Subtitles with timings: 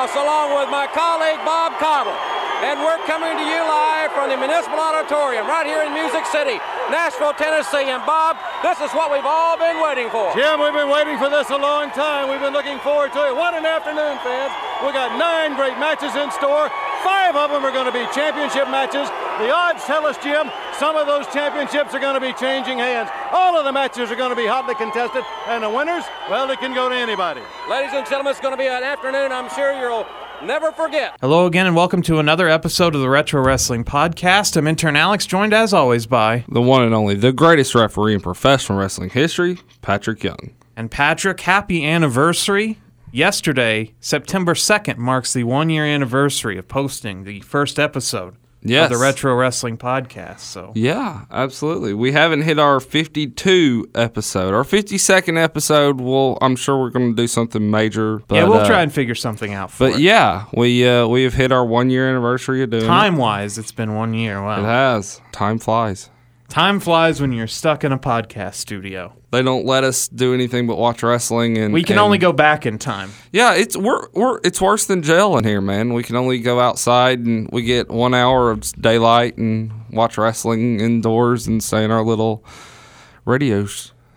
[0.00, 2.16] Along with my colleague Bob Caudle.
[2.64, 6.56] And we're coming to you live from the Municipal Auditorium right here in Music City,
[6.88, 7.84] Nashville, Tennessee.
[7.92, 10.32] And Bob, this is what we've all been waiting for.
[10.32, 12.32] Jim, we've been waiting for this a long time.
[12.32, 13.36] We've been looking forward to it.
[13.36, 14.56] What an afternoon, fans.
[14.80, 16.72] We've got nine great matches in store.
[17.04, 19.04] Five of them are going to be championship matches.
[19.36, 20.48] The odds tell us, Jim,
[20.80, 23.10] some of those championships are going to be changing hands.
[23.32, 26.58] All of the matches are going to be hotly contested, and the winners, well, it
[26.58, 27.42] can go to anybody.
[27.68, 30.06] Ladies and gentlemen, it's going to be an afternoon I'm sure you'll
[30.42, 31.18] never forget.
[31.20, 34.56] Hello again, and welcome to another episode of the Retro Wrestling Podcast.
[34.56, 38.22] I'm intern Alex, joined as always by the one and only, the greatest referee in
[38.22, 40.54] professional wrestling history, Patrick Young.
[40.76, 41.40] and Patrick.
[41.40, 42.78] Happy anniversary!
[43.12, 48.90] Yesterday, September 2nd, marks the one year anniversary of posting the first episode Yes.
[48.90, 50.40] the Retro Wrestling Podcast.
[50.40, 51.94] So, Yeah, absolutely.
[51.94, 54.52] We haven't hit our 52 episode.
[54.54, 58.18] Our 52nd episode, well, I'm sure we're going to do something major.
[58.28, 60.00] But, yeah, we'll uh, try and figure something out for But it.
[60.02, 63.72] yeah, we uh, we have hit our one year anniversary of doing Time wise, it's
[63.72, 64.38] been one year.
[64.38, 64.58] It.
[64.60, 65.20] It has.
[65.32, 66.10] Time flies.
[66.50, 69.12] Time flies when you're stuck in a podcast studio.
[69.30, 72.32] They don't let us do anything but watch wrestling, and We can and- only go
[72.32, 73.12] back in time.
[73.32, 75.94] Yeah, it's we're, we're it's worse than jail in here, man.
[75.94, 80.80] We can only go outside and we get one hour of daylight and watch wrestling
[80.80, 82.44] indoors and stay in our little
[83.24, 83.66] radio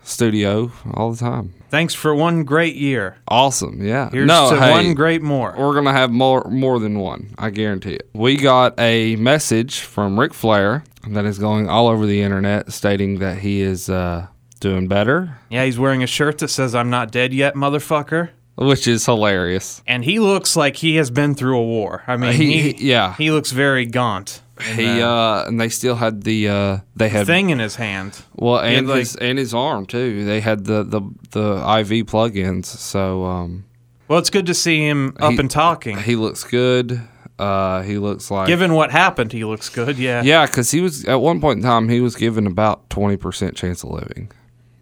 [0.02, 1.54] studio all the time.
[1.74, 3.18] Thanks for one great year.
[3.28, 4.12] Awesome, yeah.
[4.12, 5.56] Here's no, to hey, one great more.
[5.58, 7.34] we're gonna have more more than one.
[7.40, 8.08] I guarantee it.
[8.14, 13.18] We got a message from Ric Flair that is going all over the internet, stating
[13.20, 14.28] that he is uh,
[14.60, 18.88] doing better, Yeah, he's wearing a shirt that says "I'm not dead yet, motherfucker," which
[18.88, 19.82] is hilarious.
[19.88, 22.04] and he looks like he has been through a war.
[22.08, 23.16] I mean, He- he, he- yeah.
[23.16, 24.42] he looks very gaunt.
[24.76, 28.22] He uh, uh, and they still had the uh, they had thing in his hand.
[28.36, 30.24] Well, and like- his and his arm too.
[30.26, 33.66] They had the the the IV plugins, so um,
[34.08, 35.98] Well, it's good to see him up He- and talking.
[35.98, 37.02] he looks good.
[37.40, 39.98] Uh, he looks like Given what happened, he looks good.
[39.98, 40.22] Yeah.
[40.22, 43.56] yeah, because he was at one point in time he was given about twenty percent
[43.58, 44.30] chance of living.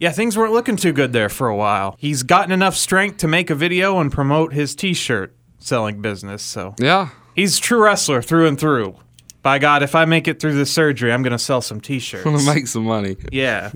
[0.01, 1.95] Yeah, things weren't looking too good there for a while.
[2.00, 6.41] He's gotten enough strength to make a video and promote his T-shirt selling business.
[6.41, 8.95] So Yeah, he's a true wrestler through and through.
[9.44, 12.23] By God, if I make it through this surgery, I'm gonna sell some T-shirts.
[12.23, 13.16] gonna make some money.
[13.31, 13.73] Yeah.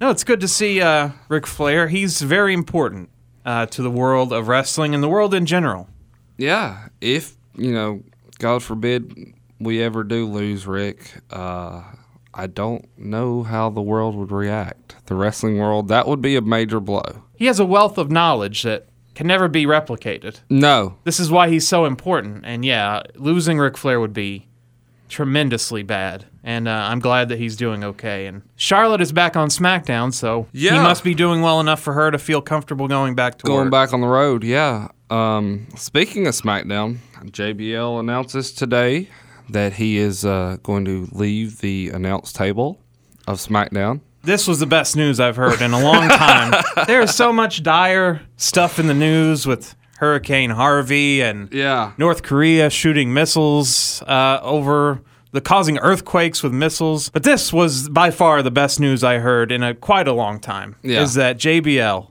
[0.00, 1.86] No, it's good to see uh, Ric Flair.
[1.86, 3.08] He's very important
[3.44, 5.88] uh, to the world of wrestling and the world in general.
[6.36, 8.02] Yeah, if you know,
[8.40, 11.82] God forbid, we ever do lose Ric, uh,
[12.32, 14.96] I don't know how the world would react.
[15.06, 17.22] The wrestling world that would be a major blow.
[17.36, 20.40] He has a wealth of knowledge that can never be replicated.
[20.48, 22.44] No, This is why he's so important.
[22.46, 24.46] And yeah, losing Ric Flair would be
[25.08, 26.26] tremendously bad.
[26.42, 28.26] And uh, I'm glad that he's doing okay.
[28.26, 32.10] And Charlotte is back on SmackDown, so he must be doing well enough for her
[32.10, 33.70] to feel comfortable going back to Going work.
[33.70, 34.88] back on the road, yeah.
[35.10, 39.08] Um, speaking of SmackDown, JBL announces today
[39.52, 42.78] that he is uh, going to leave the announce table
[43.26, 44.00] of SmackDown.
[44.22, 46.62] This was the best news I've heard in a long time.
[46.86, 51.92] there is so much dire stuff in the news with Hurricane Harvey and Yeah.
[51.96, 55.00] North Korea shooting missiles uh, over
[55.32, 57.08] the causing earthquakes with missiles.
[57.08, 60.38] But this was by far the best news I heard in a quite a long
[60.40, 60.76] time.
[60.82, 61.02] Yeah.
[61.02, 62.08] Is that JBL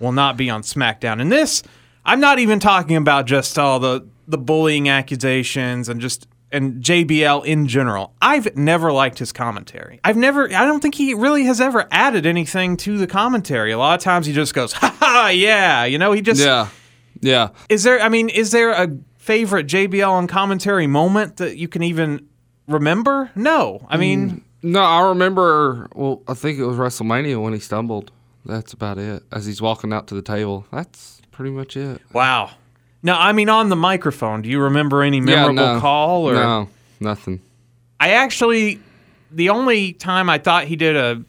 [0.00, 1.20] will not be on SmackDown.
[1.20, 1.62] And this,
[2.04, 7.44] I'm not even talking about just all the the bullying accusations and just and JBL
[7.44, 8.14] in general.
[8.22, 10.00] I've never liked his commentary.
[10.04, 13.72] I've never I don't think he really has ever added anything to the commentary.
[13.72, 16.68] A lot of times he just goes, "Ha ha, yeah." You know, he just Yeah.
[17.20, 17.48] Yeah.
[17.68, 18.00] is there?
[18.00, 22.26] I mean, is there a favorite JBL on commentary moment that you can even
[22.68, 23.30] remember?
[23.36, 23.86] No.
[23.88, 28.10] I mean, mm, No, I remember, well, I think it was WrestleMania when he stumbled.
[28.44, 29.22] That's about it.
[29.30, 30.66] As he's walking out to the table.
[30.72, 32.00] That's pretty much it.
[32.12, 32.50] wow.
[33.02, 34.42] No, I mean on the microphone.
[34.42, 35.80] Do you remember any Yeah, memorable no.
[35.80, 36.28] call?
[36.28, 36.68] Or No,
[37.00, 37.40] nothing.
[37.98, 38.80] I actually,
[39.30, 41.22] the only time I thought he did a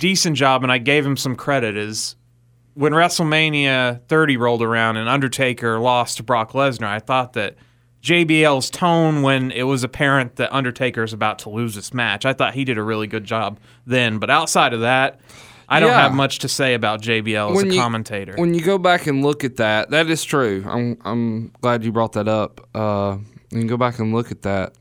[0.00, 2.16] decent job, and I gave him some credit, is
[2.74, 6.86] when WrestleMania 30 rolled around and Undertaker lost to Brock Lesnar.
[6.88, 7.54] I thought that
[8.02, 12.32] JBL's tone when it was apparent that Undertaker is about to lose this match, I
[12.32, 14.18] thought he did a really good job then.
[14.18, 15.18] But outside of that,
[15.68, 16.02] I don't Yeah.
[16.02, 18.34] have much to say about JBL as When a you- commentator.
[18.36, 20.64] When you go back and look at that, that is true.
[20.68, 22.66] I'm I'm glad you brought that up.
[22.74, 23.16] Uh,
[23.50, 24.74] you can go back and look at that.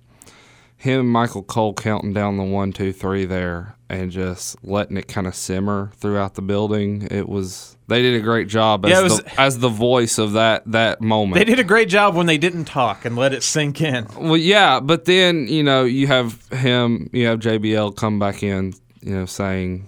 [0.78, 5.08] Him and Michael Cole counting down the one, two, three there, and just letting it
[5.08, 7.08] kind of simmer throughout the building.
[7.10, 10.34] It was they did a great job as Yeah, was- the as the voice of
[10.34, 11.36] that that moment.
[11.40, 14.06] they did a great job when they didn't talk and let it sink in.
[14.20, 18.74] Well, yeah, but then you know you have him, you have JBL come back in,
[19.02, 19.88] you know, saying,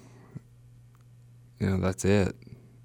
[1.59, 2.35] you know, that's it.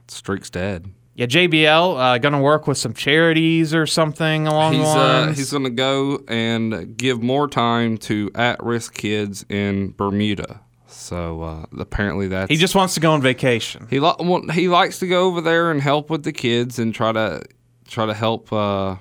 [0.09, 0.91] streak's dead.
[1.15, 5.33] Yeah, JBL uh, going to work with some charities or something along He's the uh,
[5.35, 10.61] he's going to go and give more time to at-risk kids in Bermuda.
[10.87, 13.87] So uh, apparently that's he just wants to go on vacation.
[13.91, 16.95] he li- well, he likes to go over there and help with the kids and
[16.95, 17.43] try to
[17.87, 18.97] try to help uh,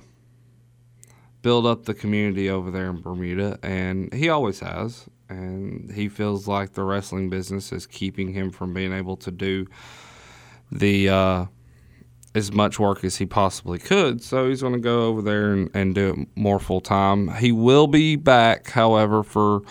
[1.40, 5.06] build up the community over there in Bermuda, and he always has.
[5.32, 9.66] And he feels like the wrestling business is keeping him from being able to do
[10.70, 11.46] the uh,
[12.34, 14.22] as much work as he possibly could.
[14.22, 17.28] So he's going to go over there and, and do it more full time.
[17.36, 19.62] He will be back, however, for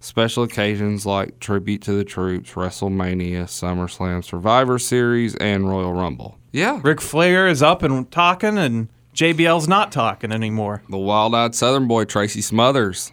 [0.00, 6.38] special occasions like Tribute to the Troops, WrestleMania, SummerSlam, Survivor Series, and Royal Rumble.
[6.52, 6.80] Yeah.
[6.82, 10.82] Ric Flair is up and talking, and JBL's not talking anymore.
[10.88, 13.12] The wild eyed Southern boy, Tracy Smothers,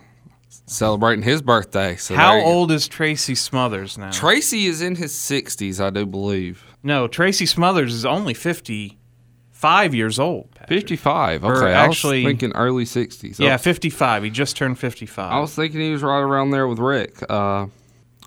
[0.73, 1.95] celebrating his birthday.
[1.95, 4.11] So How old is Tracy Smothers now?
[4.11, 6.63] Tracy is in his 60s, I do believe.
[6.83, 10.51] no, Tracy Smothers is only 55 years old.
[10.51, 10.69] Patrick.
[10.81, 11.43] 55.
[11.43, 11.73] Or Okay.
[11.73, 13.39] actually- I was thinking early 60s.
[13.39, 14.23] Yeah, Oh, 55.
[14.23, 15.31] He just turned 55.
[15.31, 17.17] I was thinking he was right around there with Ric.
[17.29, 17.67] Uh,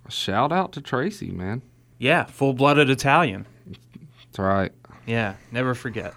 [0.09, 1.63] shout out to Tracy, man.
[1.99, 3.47] yeah, full blooded Italian.
[3.67, 4.73] That's right.
[5.07, 6.15] Yeah, never forget.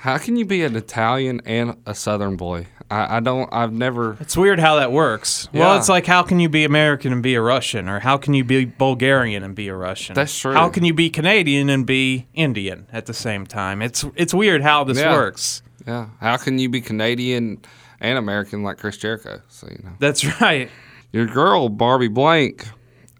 [0.00, 2.66] How can you be an Italian and a Southern boy?
[2.90, 3.48] I, I don't.
[3.52, 4.16] I've never.
[4.20, 5.48] It's weird how that works.
[5.52, 8.34] Well, it's like how can you be American and be a Russian, or how can
[8.34, 10.14] you be Bulgarian and be a Russian?
[10.14, 10.52] That's true.
[10.54, 13.82] How can you be Canadian and be Indian at the same time?
[13.82, 15.12] It's it's weird how this Yeah.
[15.12, 15.62] works.
[15.86, 16.08] Yeah.
[16.20, 17.60] How can you be Canadian
[18.00, 19.40] and American like Chris Jericho?
[19.48, 19.92] So you know.
[19.98, 20.70] That's right.
[21.12, 22.66] Your girl Barbie Blank,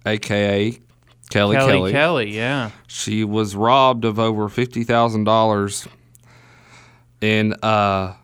[0.04, 0.78] aka
[1.30, 2.70] Kelly Kelly Kelly, Kelly, yeah.
[2.86, 5.88] she was robbed of over fifty thousand dollars
[7.20, 8.14] in uh,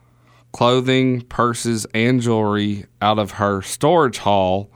[0.52, 4.70] clothing, purses, and jewelry out of her storage hall,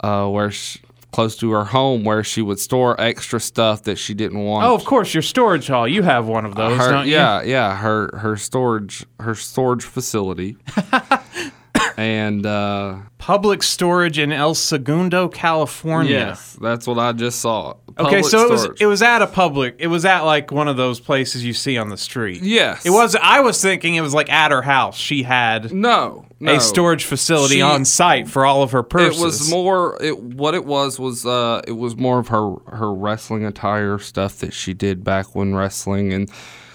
[0.00, 0.80] uh, where she,
[1.12, 4.66] close to her home, where she would store extra stuff that she didn't want.
[4.66, 5.86] Oh, of course, your storage hall.
[5.88, 7.12] You have one of those, her, don't you?
[7.12, 10.56] yeah, yeah, her her storage her storage facility,
[11.98, 16.12] and uh, Public storage in El Segundo, California.
[16.12, 17.70] yes, that's what I just saw.
[17.98, 19.74] Okay, Public so it was it was at a public.
[19.80, 22.40] It was at like one of those places you see on the street.
[22.42, 23.16] yes, It was.
[23.16, 24.96] I was thinking it was like at her house.
[24.96, 26.54] She had no, no.
[26.54, 29.20] a storage facility She- on site for all of her purses.
[29.20, 29.98] It was more.
[30.00, 34.36] It what it was was uh, it was more of her her wrestling attire stuff
[34.38, 36.30] that she did back when wrestling and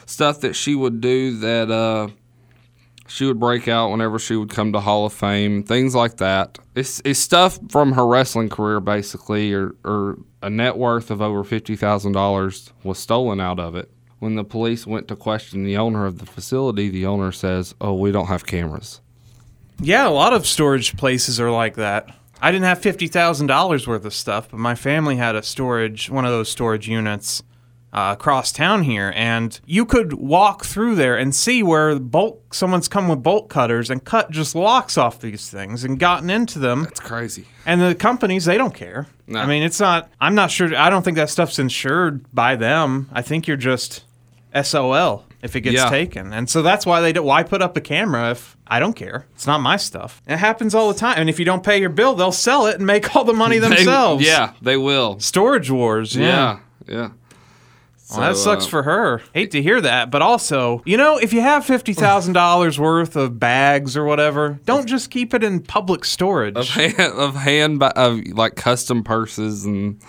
[0.06, 2.10] stuff that she would do that uh,
[3.08, 6.58] she would break out whenever she would come to Hall of Fame, things like that.
[6.76, 11.44] It's it's stuff from her wrestling career basically, or or a net worth of over
[11.44, 13.90] fifty thousand dollars was stolen out of it.
[14.20, 17.94] When the police went to question the owner of the facility, the owner says, "Oh,
[17.94, 19.02] we don't have cameras."
[19.82, 22.10] Yeah, a lot of storage places are like that.
[22.42, 26.10] I didn't have fifty thousand dollars worth of stuff, but my family had a storage,
[26.10, 27.44] one of those storage units
[27.94, 32.88] uh, across town here, and you could walk through there and see where bolt someone's
[32.88, 36.86] come with bolt cutters and cut just locks off these things and gotten into them.
[36.90, 37.46] It's crazy.
[37.66, 39.08] And the companies, they don't care.
[39.28, 39.40] No.
[39.40, 40.10] I mean, it's not.
[40.20, 40.76] I'm not sure.
[40.76, 43.10] I don't think that stuff's insured by them.
[43.14, 44.04] I think you're just
[44.62, 45.90] SOL if it gets Yeah.
[45.90, 46.34] taken.
[46.34, 47.24] And so that's why they do.
[47.24, 49.26] Why put up a camera if I don't care?
[49.34, 50.22] It's not my stuff.
[50.28, 51.16] It happens all the time.
[51.18, 53.58] And if you don't pay your bill, they'll sell it and make all the money
[53.60, 54.26] They- themselves.
[54.26, 55.20] yeah, they will.
[55.20, 56.16] Storage wars.
[56.16, 56.60] Yeah.
[56.88, 57.10] Yeah, yeah.
[58.18, 59.22] Well, that sucks uh, for her.
[59.34, 63.16] Hate to hear that, but also, you know, if you have fifty thousand dollars worth
[63.16, 66.56] of bags or whatever, don't just keep it in public storage.
[66.58, 70.02] of hand of hand of like custom purses and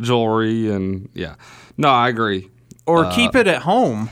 [0.00, 1.36] jewelry and yeah.
[1.76, 2.50] No, I agree.
[2.86, 4.10] or uh, keep it at home.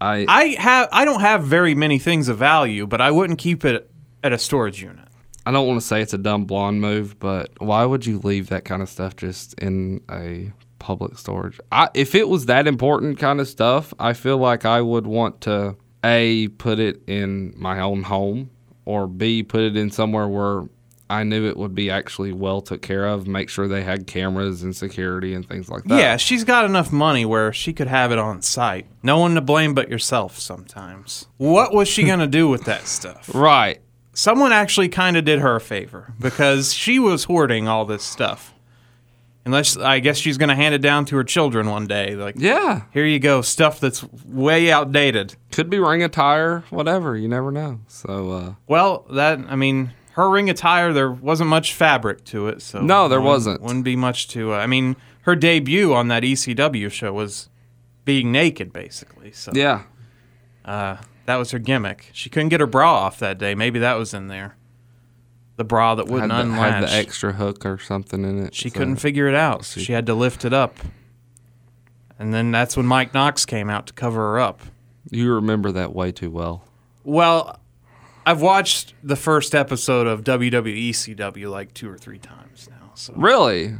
[0.00, 3.64] I, I have I don't have very many things of value, but I wouldn't keep
[3.64, 3.88] it
[4.24, 5.06] at a storage unit.
[5.46, 8.48] I don't want to say it's a dumb blonde move, but why would you leave
[8.48, 10.52] that kind of stuff just in a
[10.82, 11.58] public storage?
[11.70, 15.40] I, if it was that important kind of stuff, I feel like I would want
[15.42, 18.50] to a put it in my own home,
[18.84, 20.64] or b put it in somewhere where
[21.08, 23.26] I knew it would be actually well took care of.
[23.26, 25.98] Make sure they had cameras and security and things like that.
[25.98, 28.86] Yeah, she's got enough money where she could have it on site.
[29.02, 31.26] No one to blame but yourself sometimes.
[31.36, 33.30] What was she going to do with that stuff?
[33.42, 33.80] Right.
[34.14, 38.51] Someone actually kind of did her a favor because she was hoarding all this stuff.
[39.44, 42.36] Unless I guess she's going to hand it down to her children one day like
[42.38, 42.82] Yeah.
[42.92, 45.34] here you go, stuff that's way outdated.
[45.50, 47.16] Could be ring attire, whatever.
[47.16, 47.80] You never know.
[47.88, 52.62] So uh, Well, that I mean, her ring attire there wasn't much fabric to it,
[52.62, 53.62] so No, there wouldn't- wasn't.
[53.62, 54.52] Wouldn't be much to.
[54.52, 57.48] Uh, I mean, her debut on that ECW show was
[58.04, 59.32] being naked, basically.
[59.32, 59.82] So yeah,
[60.64, 62.10] uh, that was her gimmick.
[62.12, 63.54] She couldn't get her bra off that day.
[63.56, 64.56] Maybe that was in there.
[65.62, 66.72] The bra that had wouldn't the, unlatch.
[66.74, 68.54] had the extra hook or something in it.
[68.54, 69.64] she so- couldn't figure it out.
[69.64, 70.76] So she had to lift it up.
[72.18, 74.60] And then that's when Mike Knox came out to cover her up.
[75.10, 76.64] You remember that way too well.
[77.04, 77.58] Well,
[78.26, 82.90] I've watched the first episode of WWE CW like two or three times now.
[82.94, 83.74] So Really?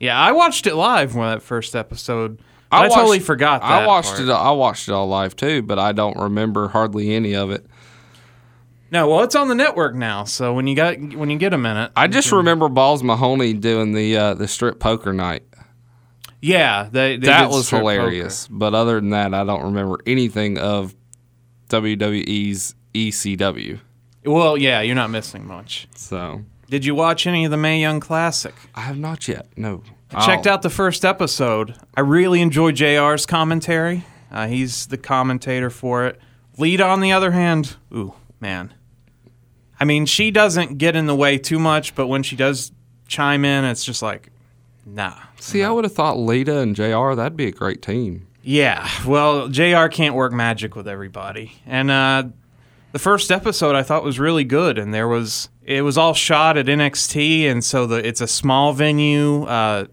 [0.00, 2.40] yeah, I watched it live when that first episode.
[2.70, 3.84] I, totally watched- forgot that.
[3.84, 4.20] I watched part.
[4.20, 4.30] it.
[4.30, 7.64] I watched it all live too, but I don't remember hardly any of it.
[8.90, 10.24] No, well, it's on the network now.
[10.24, 13.92] So when you got when you get a minute, I just remember Balls Mahoney doing
[13.92, 15.42] the uh, the strip poker night.
[16.40, 17.92] yeah, they, they that was strip poker.
[17.92, 18.48] hilarious.
[18.50, 20.94] But other than that, I don't remember anything of
[21.68, 23.80] WWE's ECW.
[24.24, 25.88] Well, yeah, you're not missing much.
[25.94, 28.54] So Did you watch any of the Mae Young Classic?
[28.74, 29.46] I have not yet.
[29.56, 29.82] No.
[30.12, 30.52] I checked Oh.
[30.52, 31.74] out the first episode.
[31.94, 34.04] I really enjoy JR's commentary.
[34.32, 36.18] Uh, he's the commentator for it.
[36.56, 38.72] Lita, on the other hand, ooh, man.
[39.80, 42.72] I mean, she doesn't get in the way too much, but when she does
[43.06, 44.30] chime in, it's just like,
[44.84, 45.14] nah.
[45.38, 48.26] See, I would have thought Lita and JR, that'd be a great team.
[48.42, 51.52] Yeah, well, JR can't work magic with everybody.
[51.66, 52.24] And uh,
[52.92, 56.56] the first episode I thought was really good, and there was it was all shot
[56.56, 59.44] at NXT, and so the it's a small venue.
[59.44, 59.86] Uh,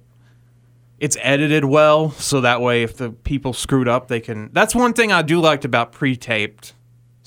[1.00, 4.50] it's edited well, so that way if the people screwed up, they can.
[4.54, 6.74] That's one thing I do liked about pre-taped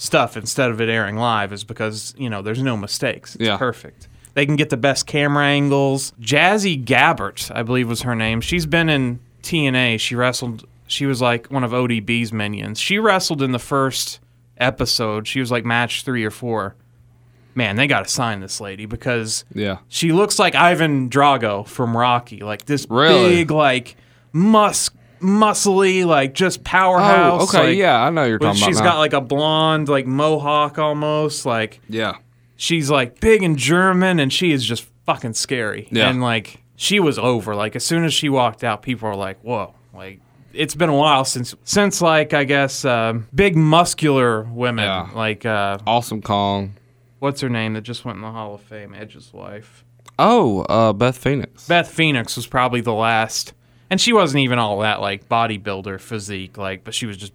[0.01, 3.35] stuff instead of it airing live is because you know there's no mistakes.
[3.35, 3.57] It's Yeah.
[3.59, 4.07] perfect.
[4.35, 6.13] They can get the best camera angles.
[6.21, 8.41] Jazzy Gabert, I believe was her name.
[8.41, 9.99] She's been in TNA.
[9.99, 10.65] She wrestled.
[10.87, 12.79] She was like one of ODB's minions.
[12.79, 14.21] She wrestled in the first
[14.59, 15.27] episode.
[15.27, 16.77] She was like match three or four.
[17.57, 19.79] Man, they got to sign this lady because Yeah.
[19.89, 23.37] she looks like Ivan Drago from Rocky, like this Really?
[23.37, 23.97] big, like
[24.33, 24.91] mus
[25.21, 27.49] muscly, like just Oh, powerhouse.
[27.55, 27.69] okay.
[27.69, 28.85] like- yeah, I know you're talking about she's now.
[28.93, 31.47] got like a blonde, like mohawk almost.
[31.47, 32.17] Like yeah.
[32.57, 35.89] she's like big and German, and she is just fucking scary.
[35.91, 36.09] Yeah.
[36.09, 37.55] And like she was over.
[37.55, 40.21] Like as soon as she walked out, people were like, "Whoa!" Like
[40.55, 45.09] it's been a while since since like I guess um big muscular women Yeah.
[45.15, 46.75] like uh, Awesome Kong.
[47.19, 49.85] what's her name that just went in the Hall of Fame, Edge's wife.
[50.21, 51.69] Oh, uh, Beth Phoenix.
[51.69, 53.53] Beth Phoenix was probably the last,
[53.91, 57.33] and she wasn't even all that like bodybuilder physique, like, but she was just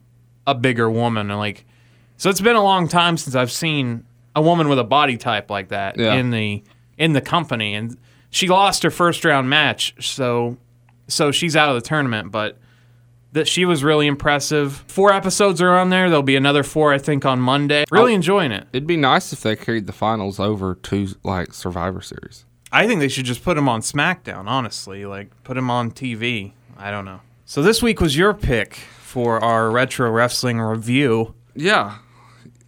[0.48, 1.66] a bigger woman, and like,
[2.18, 4.06] so it's been a long time since I've seen
[4.36, 6.14] a woman with a body type like that Yeah.
[6.16, 6.64] in the
[6.98, 7.98] in the company, and
[8.30, 10.58] she lost her first round match, so
[11.08, 12.58] so she's out of the tournament, but.
[13.32, 14.84] That she was really impressive.
[14.88, 16.08] Four episodes are on there.
[16.08, 17.84] There'll be another four, I think, on Monday.
[17.90, 18.16] Really Oh.
[18.16, 18.68] enjoying it.
[18.72, 22.46] It'd be nice if they carried the finals over to like Survivor Series.
[22.74, 25.06] I think they should just put him on SmackDown, honestly.
[25.06, 26.54] Like, put him on TV.
[26.76, 27.22] I don't know.
[27.46, 31.36] So, this week was your pick for our retro wrestling review.
[31.56, 32.00] Yeah.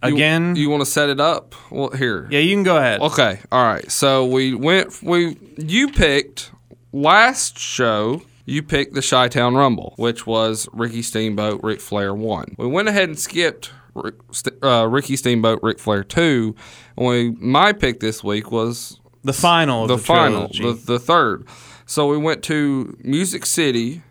[0.02, 0.54] Again?
[0.56, 1.54] you, want to set it up?
[1.70, 2.28] Well, here.
[2.30, 3.00] Yeah, you can go ahead.
[3.00, 3.40] Okay.
[3.50, 3.90] All right.
[3.90, 5.02] So we went.
[5.02, 6.52] We you picked
[6.92, 8.22] last show.
[8.44, 12.54] You picked the Chi-Town Rumble, which was Ricky Steamboat, Ric Flair one.
[12.58, 14.14] We went ahead and skipped Ric,
[14.62, 16.54] uh, Ricky Steamboat, Ric Flair two.
[16.96, 20.98] And we my pick this week was The final of the, the, final, the, the
[20.98, 21.46] third.
[21.84, 24.02] So we went to Music City,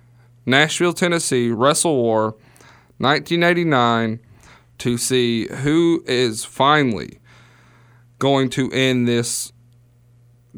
[0.45, 2.35] Nashville, Tennessee, Wrestle War,
[2.99, 4.19] 1989,
[4.77, 7.19] to see who is finally
[8.19, 9.51] going to end this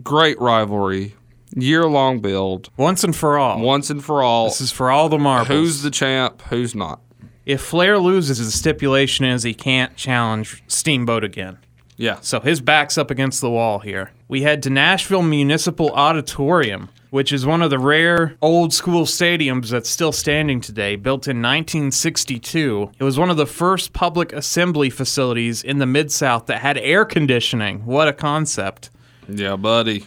[0.04, 1.16] great rivalry,
[1.56, 3.60] year long build, Once and for all.
[3.60, 4.46] once and for all.
[4.46, 5.48] This is for all the marbles.
[5.48, 6.42] Who's the champ?
[6.50, 7.02] Who's not?
[7.46, 11.58] if Flair loses, the stipulation is he can't challenge Steamboat again.
[11.98, 12.20] Yeah.
[12.22, 14.12] So his back's up against the wall here.
[14.27, 19.70] We head to Nashville Municipal Auditorium, which is one of the rare old school stadiums
[19.70, 22.92] that's still standing today, built in 1962.
[23.00, 26.77] It was one of the first public assembly facilities in the Mid South that had
[26.77, 27.84] air conditioning.
[27.86, 28.92] What a concept.
[29.27, 30.06] Yeah, buddy.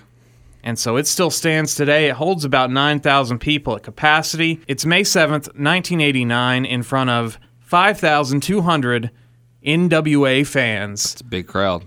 [0.63, 2.09] And so it still stands today.
[2.09, 4.61] It holds about 9,000 people at capacity.
[4.69, 9.11] It's May 7th, 1989, in front of 5,200
[9.65, 11.13] NWA fans.
[11.13, 11.87] It's a big crowd.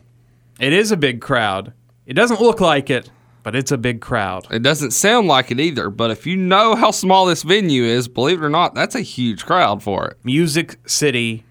[0.60, 1.74] It is a big crowd.
[2.06, 3.10] It doesn't look like it,
[3.44, 4.48] but it's a big crowd.
[4.52, 8.08] It doesn't sound like it either, but if you know how small this venue is,
[8.08, 10.18] believe it or not, that's a huge crowd for it.
[10.24, 11.44] Music City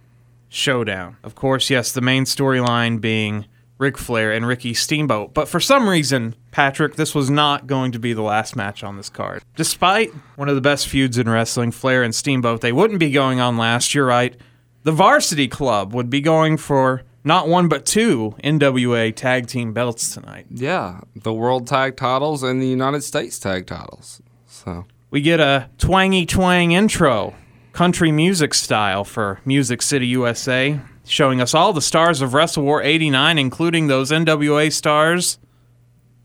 [0.48, 1.16] Showdown.
[1.22, 3.46] Of course, yes, the main storyline being
[3.78, 5.34] Ric Flair and Ricky Steamboat.
[5.34, 8.96] But for some reason, Patrick, this was not going to be the last match on
[8.96, 9.42] this card.
[9.56, 13.40] Despite one of the best feuds in wrestling, Flair and Steamboat, they wouldn't be going
[13.40, 13.94] on last.
[13.94, 14.36] You're right.
[14.84, 20.12] The Varsity Club would be going for not one but two NWA tag team belts
[20.12, 20.46] tonight.
[20.50, 24.20] Yeah, the world tag titles and the United States tag titles.
[24.46, 27.34] So, We get a twangy twang intro,
[27.72, 32.82] country music style for Music City, USA, showing us all the stars of Wrestle War
[32.82, 35.38] 89, including those NWA stars,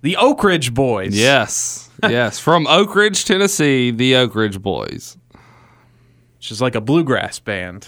[0.01, 1.15] the Oak Ridge Boys.
[1.15, 5.15] yes, yes, from Oak Ridge, Tennessee, the Oak Ridge Boys.
[6.37, 7.87] which is like a bluegrass band.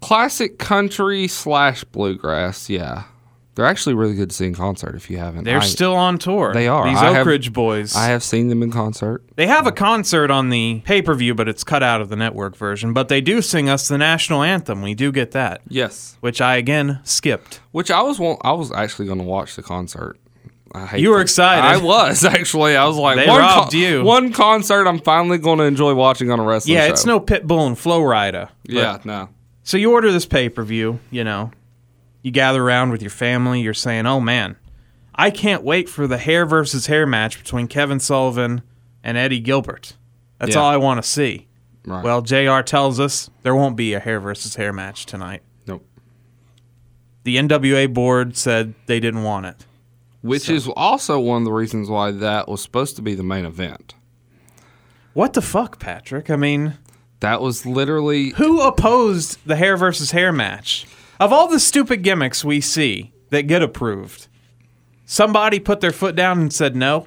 [0.00, 2.70] Classic country slash bluegrass.
[2.70, 3.04] Yeah,
[3.54, 4.94] they're actually really good to see in concert.
[4.94, 6.52] If you haven't, They're I- still on tour.
[6.54, 6.88] They are.
[6.88, 7.94] These I Oak have- Ridge boys.
[7.94, 9.22] I have seen them in concert.
[9.36, 12.16] They have a concert on the pay per view, but it's cut out of the
[12.16, 12.92] network version.
[12.94, 14.80] But they do sing us the national anthem.
[14.82, 17.60] We do get that, Yes, which I again skipped.
[17.72, 20.16] which I was I was actually going to watch the concert.
[20.72, 21.62] I hate You were to- excited.
[21.64, 22.76] I was actually.
[22.76, 24.02] I was like, They one robbed you.
[24.04, 26.92] One concert I'm finally going to enjoy watching on a wrestling Yeah, show.
[26.92, 28.48] it's no Pitbull and Flo Rida.
[28.64, 29.28] Yeah, no.
[29.62, 31.50] So you order this pay per view, you know,
[32.22, 34.56] you gather around with your family, you're saying, oh man,
[35.14, 38.62] I can't wait for the hair versus hair match between Kevin Sullivan
[39.04, 39.96] and Eddie Gilbert.
[40.38, 40.62] That's Yeah.
[40.62, 41.46] all I want to see.
[41.86, 42.04] Right.
[42.04, 45.42] Well, JR tells us there won't be a hair versus hair match tonight.
[45.66, 45.86] nope.
[47.24, 49.66] The NWA board said they didn't want it.
[50.22, 53.44] Which is also one of the reasons why that was supposed to be the main
[53.46, 53.94] event.
[55.14, 56.30] What the fuck, Patrick?
[56.30, 56.74] I mean,
[57.20, 60.86] That was literally who opposed the hair versus hair match?
[61.18, 64.26] Of all the stupid gimmicks we see that get approved,
[65.04, 67.06] somebody put their foot down and said no.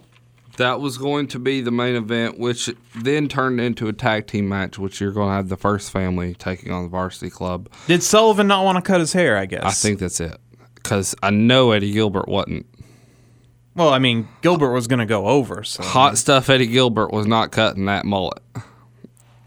[0.58, 4.48] that was going to be the main event, which then turned into a tag team
[4.48, 7.70] match, which you're going to have the first family taking on the varsity club.
[7.88, 9.38] Did Sullivan not want to cut his hair?
[9.38, 9.64] I guess.
[9.64, 10.38] I think that's it.
[10.76, 12.68] Because I know Eddie Gilbert wasn't.
[13.76, 15.64] Well, I mean, Gilbert was going to go over.
[15.64, 15.82] So.
[15.82, 18.44] Hot stuff Eddie Gilbert was not cutting that mullet.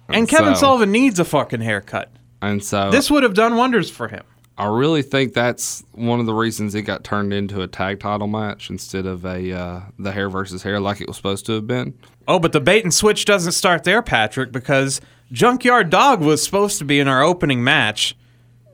[0.09, 2.11] And Kevin so- Sullivan needs a fucking haircut.
[2.43, 4.23] And so This would have done wonders for him.
[4.59, 8.27] I really think that's one of the reasons it got turned into a tag title
[8.27, 11.67] match instead of a uh, the hair versus hair like it was supposed to have
[11.67, 11.93] been.
[12.27, 16.79] Oh, but the bait and switch doesn't start there, Patrick, because Junkyard Dog was supposed
[16.79, 18.17] to be in our opening match.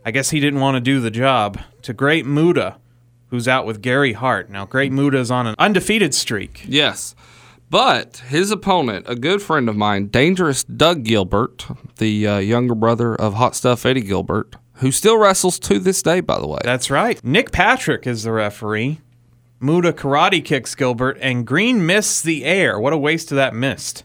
[0.05, 1.59] I guess he didn't want to do the job.
[1.83, 2.77] To Great Muta,
[3.31, 4.51] who's out with Gary Hart.
[4.51, 6.65] Now, Great Muta is on an undefeated streak.
[6.69, 7.17] Yes.
[7.73, 13.15] But his opponent, a good friend of mine, Dangerous Doug Gilbert, the uh, younger brother
[13.15, 16.59] of Hot Stuff Eddie Gilbert, who still wrestles to this day, by the way.
[16.63, 17.25] That's right.
[17.25, 19.01] Nick Patrick is the referee.
[19.59, 22.79] Muta karate kicks Gilbert, and Green misses the air.
[22.79, 24.05] What a waste of that missed.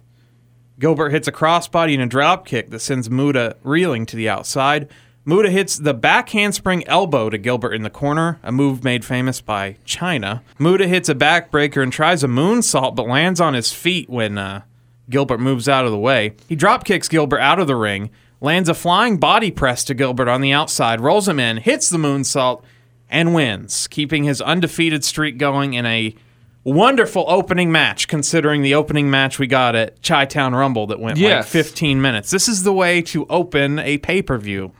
[0.80, 4.88] Gilbert hits a crossbody and a drop kick that sends Muta reeling to the outside.
[5.28, 9.42] Muta hits the back handspring elbow to Gilbert in the corner, a move made famous
[9.42, 10.40] by Chyna.
[10.58, 14.62] Muta hits a backbreaker and tries a moonsault, but lands on his feet when uh,
[15.10, 16.36] Gilbert moves out of the way.
[16.48, 18.10] He drop kicks Gilbert out of the ring,
[18.40, 21.98] lands a flying body press to Gilbert on the outside, rolls him in, hits the
[21.98, 22.64] moonsault,
[23.10, 26.16] and wins, keeping his undefeated streak going in a
[26.64, 31.20] wonderful opening match, considering the opening match we got at Chi Town Rumble that went
[31.40, 32.32] like 15 minutes.
[32.32, 34.72] This is the way to open a pay per view.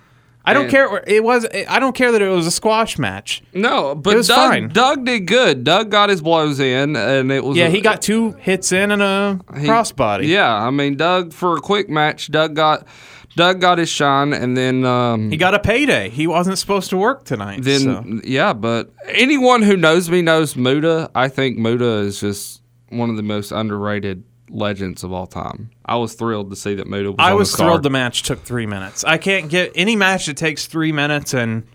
[0.48, 1.04] I don't And- care.
[1.06, 1.46] It was.
[1.70, 3.42] I don't care that it was a squash match.
[3.54, 4.70] no, but It was Doug, fine.
[4.70, 5.64] Doug did good.
[5.64, 8.92] Doug got his blows in, and it was Yeah, a- he got two hits in
[8.92, 10.28] and a he- crossbody.
[10.28, 12.88] Yeah, I mean, Doug for a quick match, Doug got
[13.36, 16.10] Doug got his shine, and then um, He got a payday.
[16.10, 17.60] He wasn't supposed to work tonight.
[17.62, 18.04] Then so.
[18.24, 21.12] yeah, but anyone who knows me knows Muta.
[21.14, 25.70] I think Muta is just one of the most underrated legends of all time.
[25.86, 27.16] I was thrilled to see that Muta was.
[27.20, 29.04] I was this thrilled the match took three minutes.
[29.04, 31.68] I can't get any match that takes three minutes and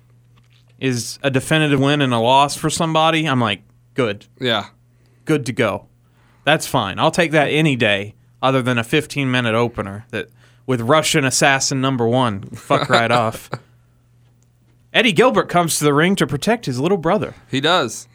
[0.79, 3.27] is a definitive win and a loss for somebody.
[3.27, 3.63] I'm like,
[3.95, 4.67] good, Yeah,
[5.25, 5.87] good to go.
[6.45, 6.99] That's fine.
[6.99, 10.29] I'll take that any day, other than a 15 minute opener that
[10.67, 12.43] with Russian assassin number one.
[12.51, 13.49] Fuck right off.
[14.93, 18.09] Eddie Gilbert comes to the ring to protect his little brother, he does.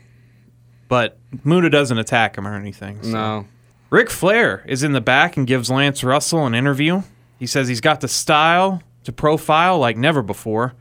[0.88, 3.02] but Muta doesn't attack him or anything.
[3.02, 3.46] so- No,
[3.89, 7.04] Ric Flair is in the back and gives Lance Russell an interview.
[7.39, 10.73] He says he's got the style to profile like never before.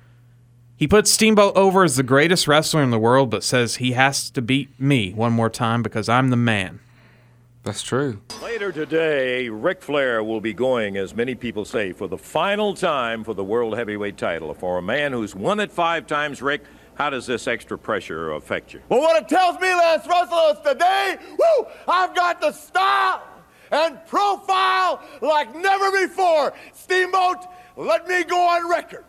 [0.77, 4.29] He puts Steamboat over as the greatest wrestler in the world, but says he has
[4.31, 6.81] to beat me one more time because I'm the man.
[7.63, 8.21] that's true.
[8.43, 13.23] Later today, Ric Flair will be going, as many people say, for the final time
[13.23, 14.53] for the World Heavyweight title.
[14.55, 16.63] For a man who's won it five times, Ric,
[16.97, 18.81] how does this extra pressure affect you?
[18.89, 23.23] Well, what it tells me, Lance Russell, is today, woo, I've got the style
[23.71, 26.55] and profile like never before.
[26.73, 29.05] Steamboat, let me go on record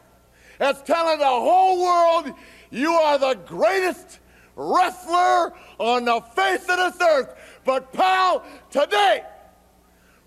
[0.60, 2.34] as telling the whole world
[2.72, 4.20] you are the greatest
[4.56, 7.36] wrestler on the face of this earth.
[7.64, 9.24] But, pal, today,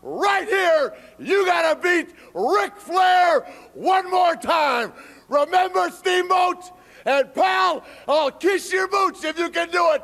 [0.03, 3.41] right here, you gotta beat Ric Flair
[3.75, 4.93] one more time.
[5.29, 6.71] Remember, Steamboat?
[7.05, 10.03] And pal, I'll kiss your boots if you can do it.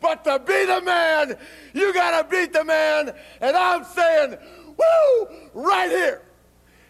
[0.00, 1.36] But to be the man,
[1.72, 3.14] you gotta beat the man.
[3.40, 4.36] And I'm saying,
[4.76, 6.22] woo, right here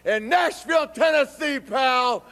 [0.05, 2.23] in Nashville, Tennessee, pal,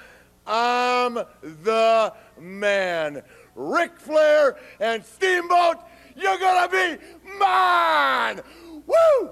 [0.46, 3.24] I'm the man.
[3.56, 5.78] Ric Flair and Steamboat,
[6.16, 7.04] you're gonna be
[7.40, 8.42] mine.
[8.86, 9.30] Woo!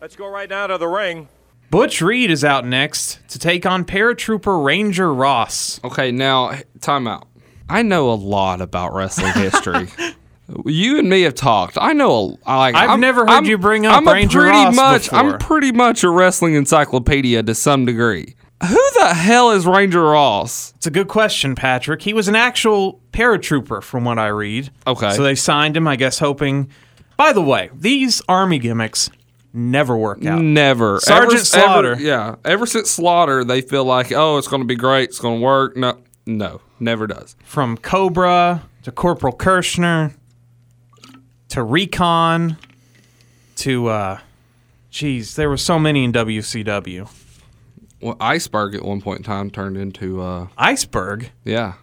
[0.00, 1.28] Let's go right now to the ring.
[1.70, 5.80] Butch Reed is out next to take on paratrooper Ranger Ross.
[5.84, 7.26] Okay, now time out.
[7.68, 9.88] I know a lot about wrestling history.
[10.64, 11.76] you and me have talked.
[11.80, 12.38] I know.
[12.46, 15.12] A, like, I've I'm- never heard I'm- you bring up I'm Ranger pretty Ross much.
[15.12, 18.34] I'm pretty much a wrestling encyclopedia to some degree.
[18.66, 20.72] Who the hell is Ranger Ross?
[20.76, 22.00] It's a good question, Patrick.
[22.00, 24.70] He was an actual paratrooper, from what I read.
[24.86, 25.10] Okay.
[25.10, 26.70] So they signed him, I guess, hoping.
[27.18, 29.10] By the way, these army gimmicks
[29.52, 30.40] never work out.
[30.40, 31.00] Never.
[31.00, 31.92] Sergeant Ever- Slaughter.
[31.92, 32.36] ever- yeah.
[32.46, 35.10] Ever since Slaughter, they feel like, oh, it's going to be great.
[35.10, 35.76] It's going to work.
[35.76, 37.36] No, no, never does.
[37.44, 40.14] From Cobra to Corporal Kirchner
[41.48, 42.56] to Recon
[43.56, 44.18] to, uh,
[44.90, 47.08] geez, there were so many in WCW.
[48.00, 51.30] Well, Iceberg at one point in time turned into, uh, Iceberg?
[51.44, 51.74] yeah.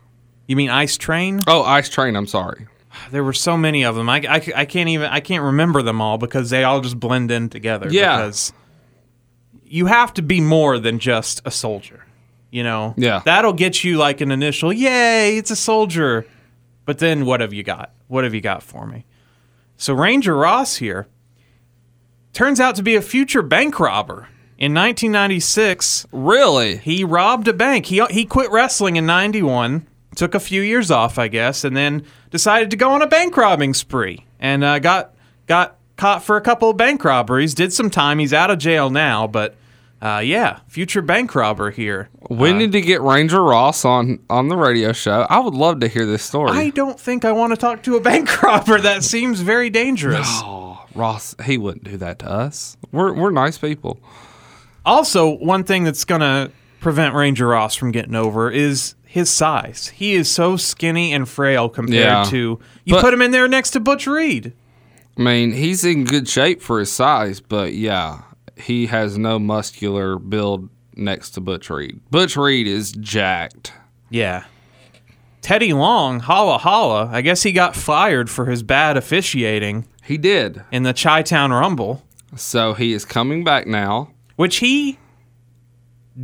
[0.46, 1.40] You mean Ice Train?
[1.48, 2.18] Oh, Ice Train.
[2.18, 2.68] I'm sorry.
[3.12, 4.10] There were so many of them.
[4.10, 7.32] I, I, I can't even I can't remember them all because they all just blend
[7.32, 7.88] in together.
[7.90, 8.18] Yeah.
[8.18, 8.52] Because
[9.64, 12.06] you have to be more than just a soldier.
[12.54, 12.94] You know.
[12.98, 13.24] Yeah.
[13.26, 16.28] That'll get you like an initial yay, it's a soldier.
[16.86, 17.92] But then what have you got?
[18.08, 19.06] What have you got for me?
[19.76, 21.08] So Ranger Ross here
[22.32, 24.28] turns out to be a future bank robber.
[24.60, 26.78] In 1996, Really?
[26.78, 27.88] he robbed a bank.
[27.88, 32.06] He he quit wrestling in 91, took a few years off, I guess, and then
[32.30, 35.16] decided to go on a bank robbing spree and uh, got
[35.48, 38.20] got caught for a couple of bank robberies, did some time.
[38.20, 39.56] He's out of jail now, but
[40.04, 42.10] uh, yeah, future bank robber here.
[42.30, 45.26] We need to get Ranger Ross on on the radio show.
[45.30, 46.52] I would love to hear this story.
[46.52, 48.80] I don't think I want to talk to a bank robber.
[48.80, 50.28] That seems very dangerous.
[50.44, 52.76] oh, Ross, he wouldn't do that to us.
[52.92, 54.00] We're we're nice people.
[54.86, 59.88] Also, one thing that's going to prevent Ranger Ross from getting over is his size.
[59.90, 62.24] He is so skinny and frail compared Yeah.
[62.26, 62.60] to.
[62.84, 64.54] You But- put him in there next to Butch Reed.
[65.18, 68.24] I mean, he's in good shape for his size, but yeah,
[68.56, 72.00] he has no muscular build next to Butch Reed.
[72.12, 73.74] Butch Reed is jacked.
[74.10, 74.44] Yeah.
[75.42, 77.10] Teddy Long, holla holla.
[77.12, 80.62] I guess he got fired for his bad officiating He did.
[80.72, 82.04] in the Chi Town Rumble,
[82.36, 84.12] So he is coming back now.
[84.36, 84.98] which he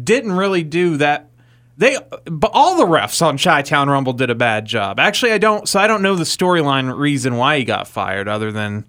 [0.04, 1.30] didn't really do that.
[1.78, 5.00] They, but all the refs on Chi Town Rumble did a bad job.
[5.00, 5.68] Actually, I don't.
[5.68, 8.86] So I don't know the storyline reason why he got fired, other than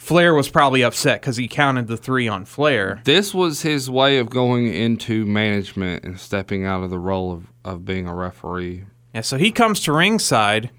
[0.00, 3.02] Flair was probably upset because he counted the three on Flair.
[3.04, 7.52] This was his way of going into management and stepping out of the role of,
[7.66, 8.86] of being a referee.
[9.14, 10.70] Yeah, so he comes to ringside.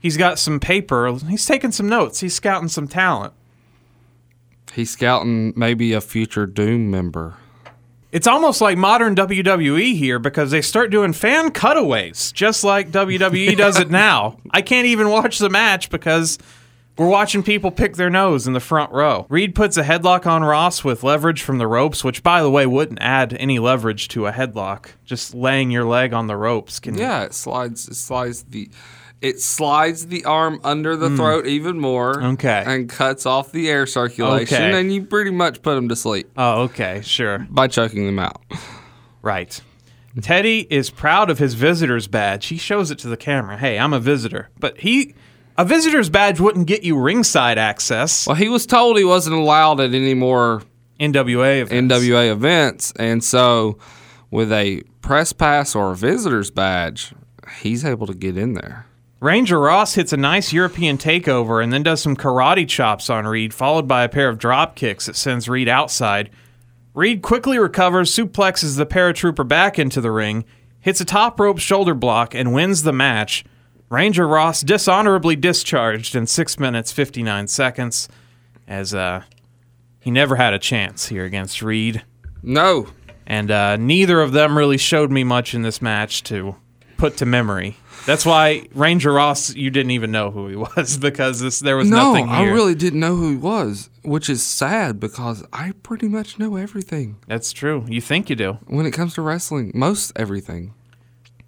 [0.00, 1.10] He's got some paper.
[1.28, 2.18] He's taking some notes.
[2.18, 3.32] He's scouting some talent.
[4.74, 7.36] He's scouting maybe a future Doom member.
[8.10, 13.56] It's almost like modern WWE here because they start doing fan cutaways, just like WWE
[13.56, 14.38] does it now.
[14.50, 16.36] I can't even watch the match because
[16.96, 19.26] we're watching people pick their nose in the front row.
[19.28, 22.66] Reed puts a headlock on Ross with leverage from the ropes, which, by the way,
[22.66, 24.88] wouldn't add any leverage to a headlock.
[25.04, 26.96] Just laying your leg on the ropes can.
[26.96, 27.88] Yeah, it slides.
[27.88, 28.70] It slides the.
[29.22, 31.16] It slides the arm under the hmm.
[31.16, 32.22] throat even more.
[32.22, 32.62] Okay.
[32.66, 34.78] And cuts off the air circulation, Okay.
[34.78, 37.46] and you pretty much put them to sleep Oh, okay, sure.
[37.50, 38.42] by choking them out.
[39.22, 39.58] Right.
[40.20, 42.46] Teddy is proud of his visitor's badge.
[42.46, 43.56] He shows it to the camera.
[43.58, 44.50] Hey, I'm a visitor.
[44.58, 45.14] But he.
[45.58, 48.26] A visitor's badge wouldn't get you ringside access.
[48.26, 50.62] Well, he was told he wasn't allowed at any more
[51.00, 51.94] NWA events.
[51.94, 53.78] NWA events, and so
[54.30, 57.14] with a press pass or a visitor's badge,
[57.60, 58.86] he's able to get in there.
[59.20, 63.54] Ranger Ross hits a nice European takeover and then does some karate chops on Reed,
[63.54, 66.28] followed by a pair of drop kicks that sends Reed outside.
[66.92, 70.44] Reed quickly recovers, suplexes the paratrooper back into the ring,
[70.80, 73.44] hits a top rope shoulder block, and wins the match.
[73.88, 78.08] Ranger Ross dishonorably discharged in 6 minutes 59 seconds,
[78.66, 79.22] as uh,
[80.00, 82.02] he never had a chance here against Reed.
[82.42, 82.88] No,
[83.26, 86.56] And uh, neither of them really showed me much in this match to
[86.96, 87.76] put to memory.
[88.06, 91.90] That's why Ranger Ross, you didn't even know who he was because this, there was
[91.90, 96.08] no, nothing I really didn't know who he was, which is sad because I pretty
[96.08, 97.84] much know everything That's true.
[97.88, 98.58] You think you do.
[98.66, 99.72] when it comes to wrestling.
[99.74, 100.74] Most everything.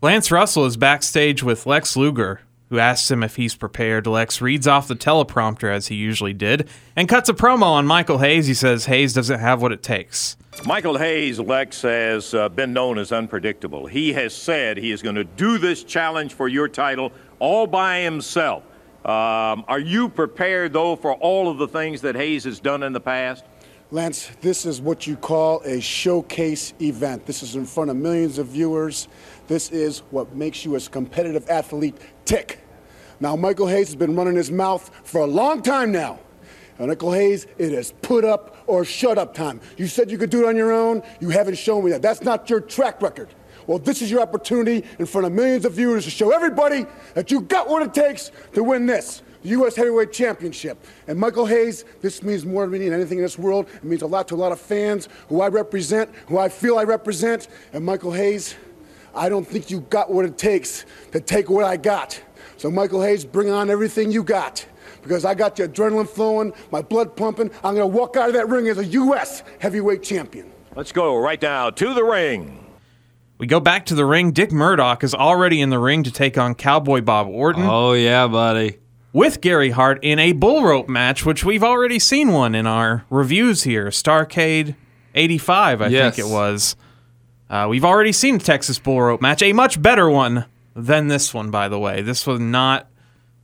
[0.00, 4.06] Lance Russell is backstage with Lex Luger, who asks him if he's prepared.
[4.06, 8.18] Lex reads off the teleprompter as he usually did and cuts a promo on Michael
[8.18, 8.46] Hayes.
[8.46, 10.36] He says Hayes doesn't have what it takes.
[10.64, 13.86] Michael Hayes, Lex, has uh, been known as unpredictable.
[13.86, 17.98] He has said he is going to do this challenge for your title all by
[17.98, 18.62] himself.
[19.04, 22.92] Um, are you prepared, though, for all of the things that Hayes has done in
[22.92, 23.44] the past?
[23.90, 27.24] Lance, this is what you call a showcase event.
[27.24, 29.08] This is in front of millions of viewers.
[29.48, 32.60] This is what makes you as competitive athlete tick.
[33.18, 36.20] Now, Michael Hayes has been running his mouth for a long time now.
[36.78, 39.60] And Michael Hayes, it is put up or shut up time.
[39.76, 41.02] You said you could do it on your own.
[41.18, 42.02] You haven't shown me that.
[42.02, 43.28] That's not your track record.
[43.66, 47.30] Well, this is your opportunity in front of millions of viewers to show everybody that
[47.30, 49.22] you got what it takes to win this.
[49.42, 49.76] U.S.
[49.76, 50.84] Heavyweight Championship.
[51.06, 53.68] And Michael Hayes, this means more to me than anything in this world.
[53.74, 56.78] It means a lot to a lot of fans who I represent, who I feel
[56.78, 57.48] I represent.
[57.72, 58.56] And Michael Hayes,
[59.14, 62.20] I don't think you got what it takes to take what I got.
[62.56, 64.64] So, Michael Hayes, bring on everything you got.
[65.02, 67.50] Because I got the adrenaline flowing, my blood pumping.
[67.62, 69.42] I'm going to walk out of that ring as a U.S.
[69.60, 70.50] heavyweight champion.
[70.74, 72.64] Let's go right now to the ring.
[73.38, 74.32] We go back to the ring.
[74.32, 78.26] Dick Murdoch is already in the ring to take on Cowboy Bob Orton Oh yeah,
[78.26, 78.78] buddy.
[79.12, 83.04] with Gary Hart in a bull rope match, which we've already seen one in our
[83.10, 83.86] reviews here.
[83.86, 84.74] Starcade
[85.14, 86.16] 85, I Yes.
[86.16, 86.74] think it was.
[87.50, 91.32] Uh, we've already seen a Texas bull rope match, a much better one than this
[91.32, 92.02] one, by the way.
[92.02, 92.88] This was not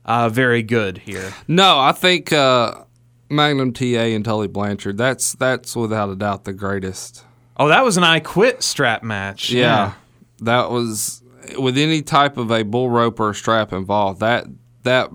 [0.05, 1.33] uh, very good here.
[1.47, 2.83] No, I think uh,
[3.29, 4.97] Magnum TA and Tully Blanchard.
[4.97, 7.23] That's that's without a doubt the greatest.
[7.57, 9.49] Oh, that was an I Quit strap match.
[9.49, 9.93] Yeah,
[10.41, 11.23] that was
[11.57, 14.19] with any type of a bull rope or strap involved.
[14.19, 14.45] That
[14.83, 15.09] that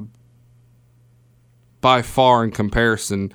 [1.80, 3.32] by far in comparison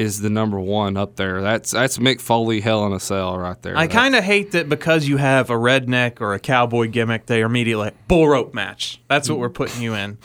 [0.00, 1.42] is the number one up there.
[1.42, 3.76] That's that's Mick Foley Hell in a Cell right there.
[3.76, 7.42] I kind of hate that because you have a redneck or a cowboy gimmick, they
[7.42, 9.00] are immediately like, bull rope match.
[9.08, 10.18] That's what we're putting you in.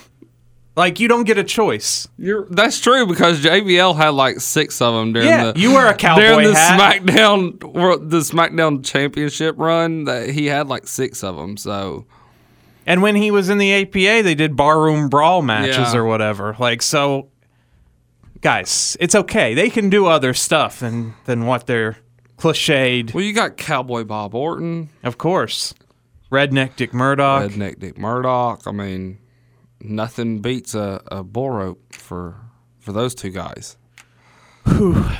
[0.78, 2.06] Like, you don't get a choice.
[2.18, 5.88] You're, that's true because JBL had like six of them during Yeah, the you wear
[5.90, 7.02] a cowboy during the hat.
[7.02, 7.60] SmackDown
[8.10, 10.04] the SmackDown Championship run.
[10.06, 11.56] That he had like six of them.
[11.56, 12.06] So
[12.86, 15.96] And when he was in the APA, they did barroom brawl matches Yeah.
[16.00, 16.58] or whatever.
[16.60, 17.30] Like, so,
[18.46, 19.56] guys, it's okay.
[19.56, 21.98] They can do other stuff than, than what they're
[22.38, 23.12] cliched.
[23.12, 25.74] well, you got Cowboy Bob Orton, Of course.
[26.32, 27.50] Redneck Dick Murdoch.
[27.50, 28.62] Redneck Dick Murdoch.
[28.68, 29.18] I mean,
[29.82, 32.36] nothing beats a, a bull rope for
[32.80, 33.78] for those two guys.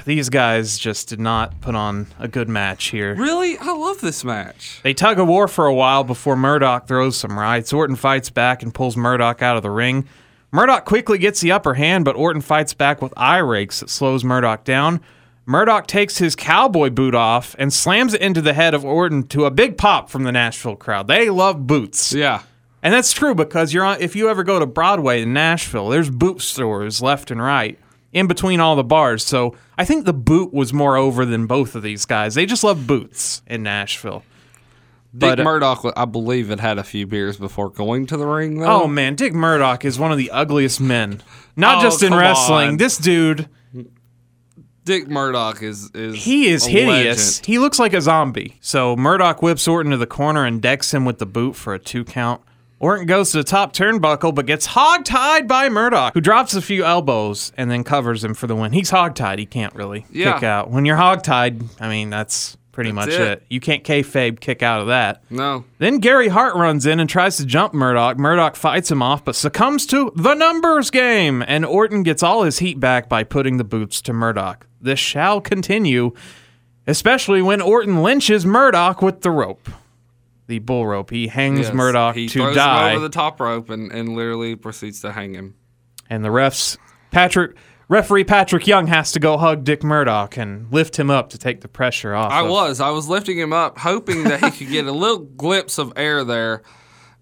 [0.06, 3.16] These guys just did not put on a good match here.
[3.16, 4.82] Really, I love this match.
[4.84, 7.74] They tug a war for a while before Murdoch throws some rights.
[7.74, 10.08] Orton fights back and pulls Murdoch out of the ring.
[10.56, 14.24] Murdoch quickly gets the upper hand, but Orton fights back with eye rakes that slows
[14.24, 15.02] Murdoch down.
[15.46, 19.44] Murdoch takes his cowboy boot off and slams it into the head of Orton to
[19.44, 21.08] a big pop from the Nashville crowd.
[21.08, 22.14] They love boots.
[22.14, 22.44] Yeah,
[22.82, 26.10] And that's true because you're on, if you ever go to Broadway in Nashville, there's
[26.10, 27.78] boot stores left and right
[28.14, 29.26] in between all the bars.
[29.26, 32.34] So I think the boot was more over than both of these guys.
[32.36, 34.24] They just love boots in Nashville.
[35.18, 35.94] Dick But, uh, Murdoch.
[35.96, 38.60] I believe had had a few beers before going to the ring.
[38.60, 38.84] Though.
[38.84, 41.22] Oh man, Dick Murdoch is one of the ugliest men.
[41.56, 42.70] Not Oh, just in wrestling.
[42.70, 42.78] on.
[42.78, 43.48] This dude,
[44.84, 47.38] Dick Murdoch is is he is hideous.
[47.40, 47.46] legend.
[47.46, 48.58] He looks like a zombie.
[48.62, 51.80] So Murdoch whips Orton to the corner and decks him with the boot for a
[51.80, 52.42] two count.
[52.78, 56.84] Orton goes to the top turnbuckle but gets hogtied by Murdoch, who drops a few
[56.86, 58.74] elbows and then covers him for the win.
[58.74, 59.40] He's hogtied.
[59.40, 60.34] He can't really Yeah.
[60.34, 60.70] kick out.
[60.70, 63.22] When you're hogtied, I mean, that's pretty That's much it.
[63.22, 63.44] it.
[63.50, 65.24] You can't kayfabe kick out of that.
[65.32, 68.18] No, Then Gary Hart runs in and tries to jump Murdoch.
[68.20, 72.60] Murdoch fights him off, but succumbs to the numbers game, and Orton gets all his
[72.60, 74.68] heat back by putting the boots to Murdoch.
[74.80, 76.12] This shall continue,
[76.86, 79.70] especially when Orton lynches Murdoch with the rope.
[80.48, 81.10] The bull rope.
[81.10, 81.74] He hangs Yes.
[81.74, 82.92] Murdoch he to throws die.
[82.92, 85.56] him over the top rope and, and literally proceeds to hang him.
[86.10, 86.78] and the refs,
[87.10, 87.56] Patrick,
[87.88, 91.62] referee Patrick Young has to go hug Dick Murdoch and lift him up to take
[91.62, 92.32] the pressure off.
[92.32, 92.80] I of- was.
[92.82, 96.24] I was lifting him up, hoping that he could get a little glimpse of air
[96.24, 96.64] there.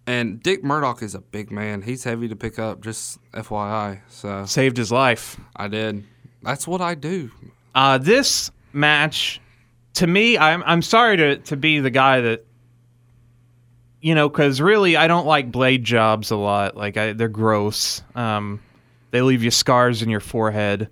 [0.06, 1.82] And Dick Murdoch is a big man.
[1.82, 4.02] He's heavy to pick up, just FYI.
[4.10, 5.40] So Saved his life.
[5.56, 6.04] I did.
[6.42, 7.32] That's what I do.
[7.74, 9.40] Uh, this match,
[9.94, 12.46] to me, I'm I'm sorry to to be the guy that,
[14.02, 16.76] you know, because really I don't like blade jobs a lot.
[16.76, 18.02] Like I, they're gross.
[18.14, 18.60] Um,
[19.14, 20.90] they leave you scars in your forehead.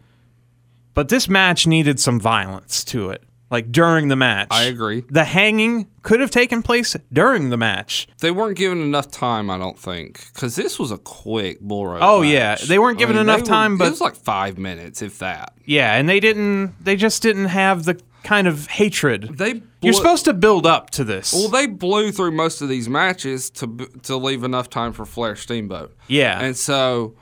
[0.93, 3.23] But this match needed some violence to it.
[3.49, 5.03] Like during the match, I agree.
[5.09, 8.07] The hanging could have taken place during the match.
[8.21, 11.99] They weren't given enough time, I don't think, because this was a quick bull rope.
[12.01, 12.31] Oh, match.
[12.31, 12.55] yeah.
[12.65, 15.53] They weren't given enough they were- time, but- it was like five minutes, if that.
[15.65, 16.75] Yeah, and they didn't.
[16.81, 19.37] They just didn't have the kind of hatred.
[19.37, 21.33] They You're supposed to build up to this.
[21.33, 25.35] Well, they blew through most of these matches to to leave enough time for Flair
[25.35, 25.93] Steamboat.
[26.07, 26.39] yeah.
[26.39, 27.15] and so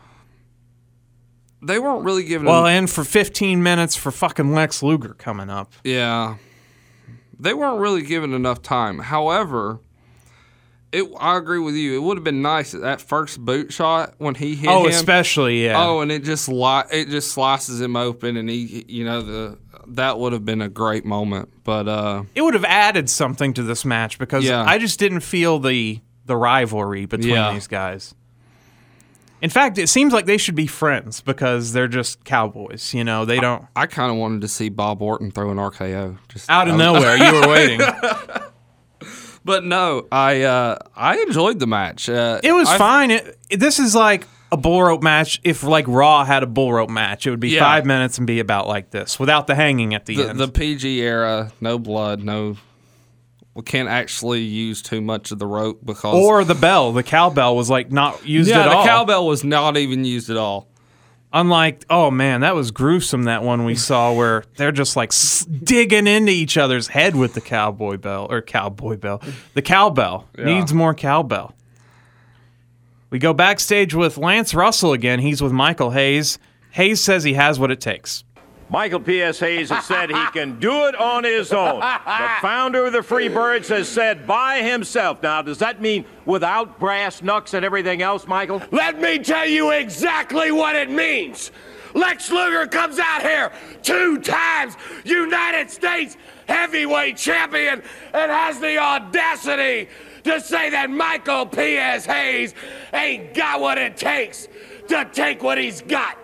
[1.62, 2.48] they weren't really given.
[2.48, 5.74] Well, and for 15 minutes for fucking Lex Luger coming up.
[5.84, 6.36] Yeah.
[7.40, 9.00] They weren't really given enough time.
[9.00, 9.80] However,
[10.92, 11.96] it I agree with you.
[11.96, 14.76] It would have been nice at that first boot shot when he hit him.
[14.76, 14.90] Oh, him.
[14.90, 15.82] especially yeah.
[15.86, 19.58] Oh, and it just li- it just slices him open and he you know the
[19.88, 21.50] that would have been a great moment.
[21.64, 24.64] But uh it would have added something to this match because Yeah.
[24.66, 27.54] I just didn't feel the the rivalry between Yeah.
[27.54, 28.14] these guys.
[29.42, 32.94] In fact, it seems like they should be friends because they're just cowboys.
[32.94, 36.18] You know, they don't I kind of wanted to see Bob Orton throw an RKO.
[36.28, 37.16] Just out of I- nowhere.
[37.18, 37.82] You were waiting.
[39.46, 42.10] But no, I uh, I enjoyed the match.
[42.10, 43.10] Uh, It was I- fine.
[43.12, 45.40] It, this is like a bull rope match.
[45.44, 47.62] If like Raw had a bull rope match, it would be Yeah.
[47.62, 50.40] five minutes and be about like this without the hanging at the, The, end.
[50.40, 52.58] the PG era, no blood, no.
[53.56, 57.56] We can't actually use too much of the rope because or the bell, the cowbell
[57.56, 58.86] was like not used yeah, at the all.
[58.86, 60.68] cowbell was not even used at all.
[61.32, 63.24] Unlike, oh man, that was gruesome.
[63.24, 67.34] That one we saw where they're just like s- digging into each other's head with
[67.34, 69.22] the cowboy bell or cowboy bell.
[69.54, 71.54] The cowbell needs more cowbell.
[73.12, 75.20] We go backstage with Lance Russell again.
[75.20, 76.40] He's with Michael Hayes.
[76.72, 78.24] Hayes says he has what it takes.
[78.70, 79.40] Michael P.S.
[79.40, 81.80] Hayes has said he can do it on his own.
[81.80, 85.24] The founder of the Freebirds has said by himself.
[85.24, 88.62] Now, does that mean without brass knucks and everything else, Michael?
[88.72, 91.52] Let me tell you exactly what it means.
[91.96, 93.52] Lex Luger comes out here
[93.82, 97.82] two times United States heavyweight champion
[98.14, 99.90] and has the audacity
[100.24, 102.06] to say that Michael P.S.
[102.06, 102.54] Hayes
[102.94, 104.48] ain't got what it takes
[104.88, 106.18] to take what he's got.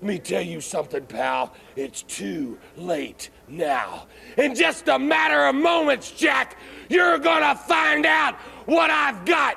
[0.00, 1.52] Let me tell you something, pal.
[1.76, 4.06] It's too late now.
[4.36, 8.34] In just a matter of moments, Jack, you're gonna find out
[8.66, 9.56] what I've got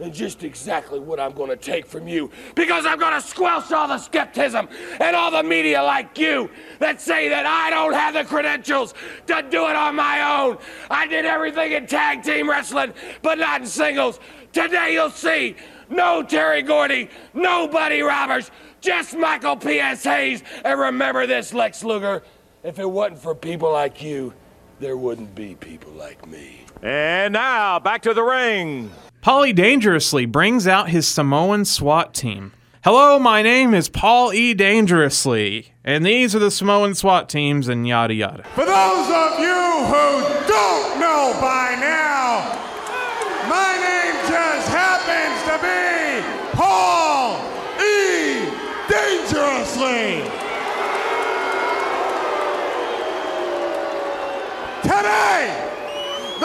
[0.00, 2.30] and just exactly what I'm gonna take from you.
[2.54, 4.68] Because I'm gonna squelch all the skepticism
[5.00, 6.50] and all the media like you
[6.80, 8.94] that say that I don't have the credentials
[9.26, 10.58] to do it on my own.
[10.90, 14.18] I did everything in tag team wrestling, but not in singles.
[14.52, 15.56] Today you'll see
[15.88, 18.50] no Terry Gordy, no Buddy Roberts,
[18.84, 20.04] just Michael P.S.
[20.04, 20.42] Hayes.
[20.64, 22.22] And remember this, Lex Luger,
[22.62, 24.34] if it wasn't for people like you,
[24.78, 26.66] there wouldn't be people like me.
[26.82, 28.90] And now, back to the ring.
[29.22, 32.52] Paulie Dangerously brings out his Samoan SWAT team.
[32.84, 34.52] Hello, my name is Paul E.
[34.52, 38.42] Dangerously, and these are the Samoan SWAT teams, and yada yada.
[38.54, 41.63] For those of you who don't know by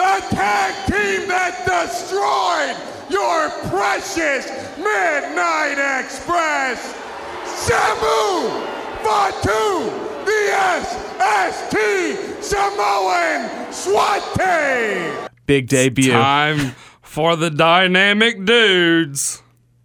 [0.00, 2.72] the tag team that destroyed
[3.12, 6.96] your precious Midnight Express,
[7.44, 8.48] Samu
[9.04, 9.92] Fatu,
[10.24, 10.40] the
[10.80, 15.28] SST Samoan SWAT team.
[15.44, 16.12] Big debut.
[16.12, 19.42] Time for the dynamic dudes.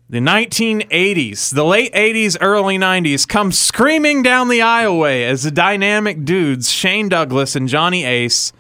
[0.07, 6.23] The 1980s, the late 80s, early 90s come screaming down the aisleway as the dynamic
[6.23, 8.53] dudes, Shane Douglas and Johnny Ace,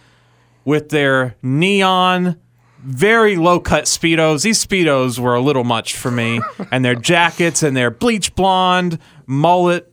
[0.65, 2.37] with their neon,
[2.83, 4.43] very low cut Speedos.
[4.43, 6.41] These Speedos were a little much for me.
[6.71, 9.91] and their jackets and their bleach blonde, mullet,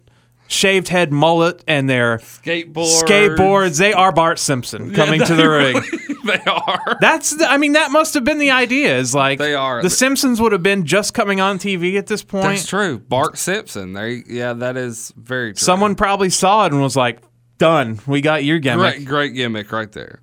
[0.48, 3.02] shaved head mullet, and their Skateboards.
[3.02, 3.78] skateboards.
[3.78, 5.82] They are Bart Simpson coming to the ring.
[6.24, 6.98] they are.
[7.00, 9.82] That's the, I mean that must have been the idea is like They are.
[9.82, 12.44] the Simpsons would have been just coming on TV at this point.
[12.44, 12.98] That's true.
[12.98, 13.94] Bart Simpson.
[13.94, 14.08] There.
[14.08, 15.64] Yeah, that is very true.
[15.64, 17.20] Someone probably saw it and was like,
[17.58, 20.20] "Done, we got your gimmick." great, great gimmick right there.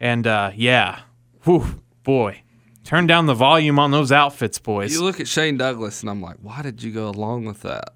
[0.00, 1.00] And uh, yeah,
[1.44, 2.42] whew, boy,
[2.84, 4.92] turn down the volume on those outfits, boys.
[4.92, 7.94] You look at Shane Douglas, and I'm like, why did you go along with that?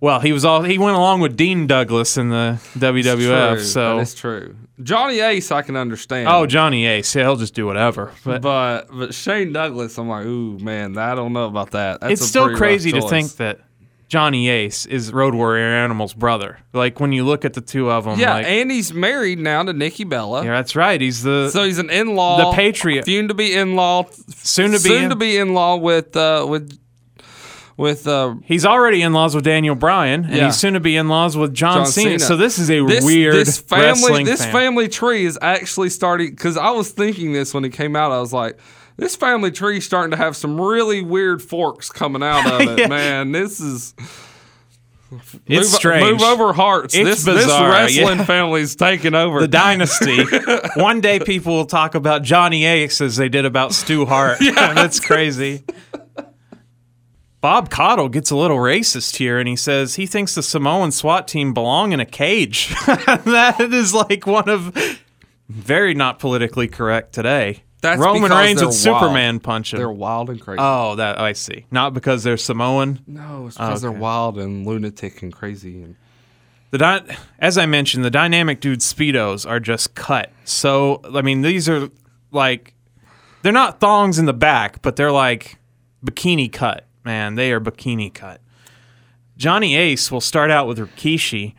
[0.00, 3.54] well, he was all he went along with Dean Douglas in the WWF.
[3.54, 4.56] True, so that is true.
[4.82, 6.28] Johnny Ace, I can understand.
[6.28, 8.12] oh, Johnny Ace, yeah, he'll just do whatever.
[8.24, 12.00] But but but Shane Douglas, I'm like, ooh man, I don't know about that.
[12.00, 13.60] That's it's still crazy to think that.
[14.10, 16.58] Johnny Ace is Road Warrior Animal's brother.
[16.72, 19.62] Like when you look at the two of them, Yeah, like, and he's married now
[19.62, 20.44] to Nikki Bella.
[20.44, 21.00] yeah, that's right.
[21.00, 23.04] He's the So he's an in-law, The Patriot.
[23.06, 24.06] soon to be in-law,
[24.36, 26.76] soon to be soon to be in-law with uh, with
[27.76, 30.46] with uh, He's already in laws with Daniel Bryan, and Yeah.
[30.46, 32.08] he's soon to be in laws with John, John Cena.
[32.10, 32.18] Cena.
[32.18, 34.52] So this is a this, weird this family wrestling this fan.
[34.52, 38.10] family tree is actually starting because I was thinking this when it came out.
[38.12, 38.58] I was like,
[39.00, 42.78] this family tree is starting to have some really weird forks coming out of it.
[42.80, 42.86] Yeah.
[42.88, 43.94] Man, this is.
[45.46, 46.20] It's move, strange.
[46.20, 46.94] Move over hearts.
[46.94, 48.24] It's this bizarre, this wrestling yeah.
[48.26, 49.40] family's taking over.
[49.40, 50.24] the dynasty.
[50.76, 54.38] One day people will talk about Johnny Ace as they did about Stu Hart.
[54.40, 54.72] yeah.
[54.72, 55.64] That's crazy.
[57.40, 61.26] Bob Caudle gets a little racist here and he says he thinks the Samoan SWAT
[61.26, 62.68] team belong in a cage.
[62.86, 65.00] that is like one of
[65.48, 67.64] very not politically correct today.
[67.80, 68.74] That's Roman Reigns wild.
[68.74, 69.78] Superman punch him.
[69.78, 70.58] They're wild and crazy.
[70.60, 71.66] Oh, that I see.
[71.70, 73.00] Not because they're Samoan.
[73.06, 73.92] no, it's oh, because okay.
[73.92, 75.82] they're wild and lunatic and crazy.
[75.82, 75.96] And
[76.70, 80.30] The dy- as I mentioned, the dynamic dude speedos are just cut.
[80.44, 81.88] So I mean, these are
[82.30, 82.74] like
[83.42, 85.58] they're not thongs in the back, but they're like
[86.04, 88.40] bikini cut, man, they are bikini cut.
[89.36, 91.54] Johnny Ace will start out with Rikishi.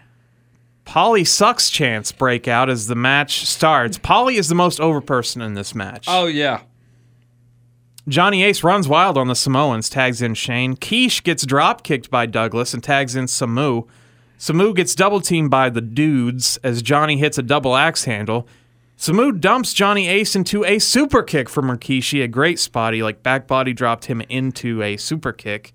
[0.91, 3.97] Paulie sucks chance break out as the match starts.
[3.97, 6.03] Paulie is the most over person in this match.
[6.09, 6.63] Oh yeah.
[8.09, 10.75] Johnny Ace runs wild on the Samoans, tags in Shane.
[10.75, 13.87] Quiche gets drop kicked by Douglas and tags in Samu.
[14.37, 18.45] Samu gets double teamed by the dudes as Johnny hits a double axe handle.
[18.97, 22.93] Samu dumps Johnny Ace into a super kick from Rikishi, a great spot.
[22.93, 25.71] He like back body dropped him into a super kick.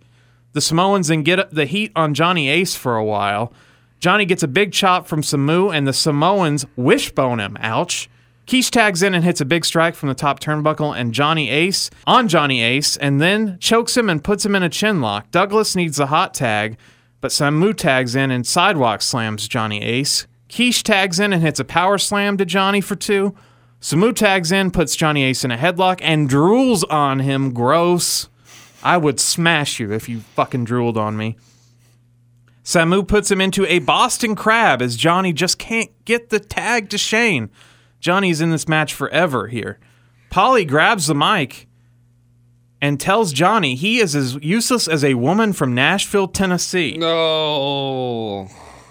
[0.53, 3.51] The Samoans then get the heat on Johnny Ace for a while.
[3.99, 7.57] Johnny gets a big chop from Samu, and the Samoans wishbone him.
[7.61, 8.09] Ouch.
[8.47, 11.91] Quiche tags in and hits a big strike from the top turnbuckle, and Johnny Ace
[12.07, 15.31] on Johnny Ace, and then chokes him and puts him in a chin lock.
[15.33, 16.77] Douglas needs a hot tag,
[17.21, 20.27] but Samu tags in and sidewalk slams Johnny Ace.
[20.49, 23.35] Quiche tags in and hits a power slam to Johnny for two.
[23.81, 27.53] Samu tags in, puts Johnny Ace in a headlock, and drools on him.
[27.53, 28.29] Gross.
[28.83, 31.37] I would smash you if you fucking drooled on me.
[32.67, 36.99] Samu puts him into a Boston Crab as Johnny just can't get the tag to
[36.99, 37.49] Shane.
[38.01, 39.79] Johnny's in this match forever here.
[40.33, 41.69] Paulie grabs the mic
[42.83, 46.97] and tells Johnny he is as useless as a woman from Nashville, Tennessee.
[46.99, 48.49] No.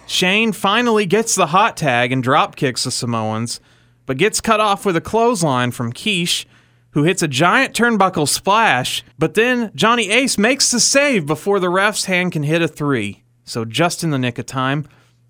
[0.07, 3.59] Shane finally gets the hot tag and drop kicks the Samoans,
[4.05, 6.47] but gets cut off with a clothesline from Quiche,
[6.91, 9.03] who hits a giant turnbuckle splash.
[9.19, 13.24] But then Johnny Ace makes the save before the ref's hand can hit a three.
[13.45, 14.87] So just in the nick of time.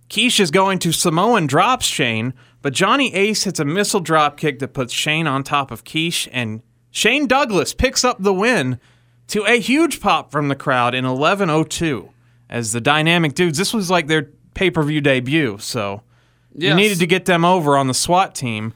[0.09, 4.59] Quiche is going to Samoan drops Shane, but Johnny Ace hits a missile drop kick
[4.59, 6.61] that puts Shane on top of Quiche, and
[6.91, 8.79] Shane Douglas picks up the win
[9.27, 12.09] to a huge pop from the crowd in 11:02
[12.49, 13.57] as the Dynamic Dudes.
[13.57, 16.03] This was like their pay-per-view debut, so
[16.55, 18.73] you needed to get them over on the SWAT team.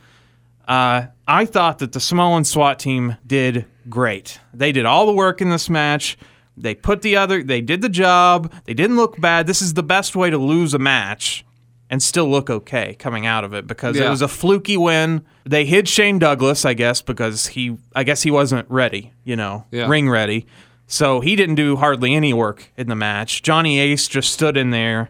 [0.67, 4.39] Uh, I thought that the Samoan SWAT team did great.
[4.53, 6.17] They did all the work in this match.
[6.61, 8.53] They put the other, they did the job.
[8.65, 9.47] They didn't look bad.
[9.47, 11.45] This is the best way to lose a match
[11.89, 15.25] and still look okay coming out of it because it was a fluky win.
[15.45, 19.65] They hid Shane Douglas, I guess, because he, I guess he wasn't ready, you know,
[19.71, 19.87] Yeah.
[19.87, 20.45] ring ready.
[20.85, 23.41] So he didn't do hardly any work in the match.
[23.41, 25.09] Johnny Ace just stood in there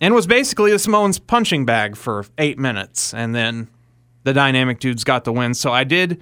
[0.00, 3.68] and was basically the Samoans' punching bag for eight minutes, and then
[4.24, 5.54] the dynamic dudes got the win.
[5.54, 6.20] So I did.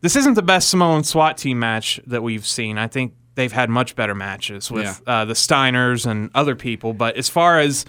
[0.00, 2.78] This isn't the best Samoan SWAT team match that we've seen.
[2.78, 6.92] I think they've had much better matches with uh, the Steiners and other people.
[6.92, 7.84] But as far as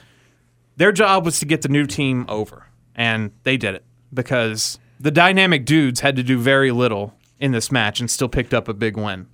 [0.75, 3.83] their job was to get the new team over, and they did it
[4.13, 8.53] because the dynamic dudes had to do very little in this match and still picked
[8.53, 9.27] up a big win.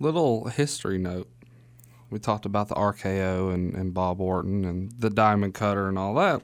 [0.00, 1.30] Little history note.
[2.10, 6.14] We talked about the RKO and, and Bob Orton and the Diamond Cutter and all
[6.14, 6.40] that.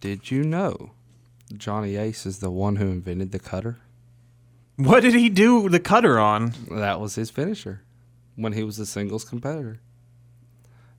[0.00, 0.92] Did you know
[1.54, 3.78] Johnny Ace is the one who invented the cutter?
[4.76, 6.54] What did he do the cutter on?
[6.70, 7.82] That was his finisher
[8.40, 9.80] when he was a singles competitor.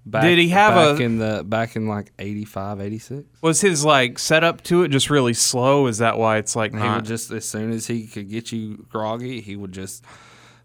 [0.03, 3.23] Back, Did he have back a- in the back in like 85, 86?
[3.41, 5.85] Was his like setup to it just really slow?
[5.85, 6.95] Is that why it's like He not?
[6.97, 10.03] would just as soon as he could get you groggy, he would just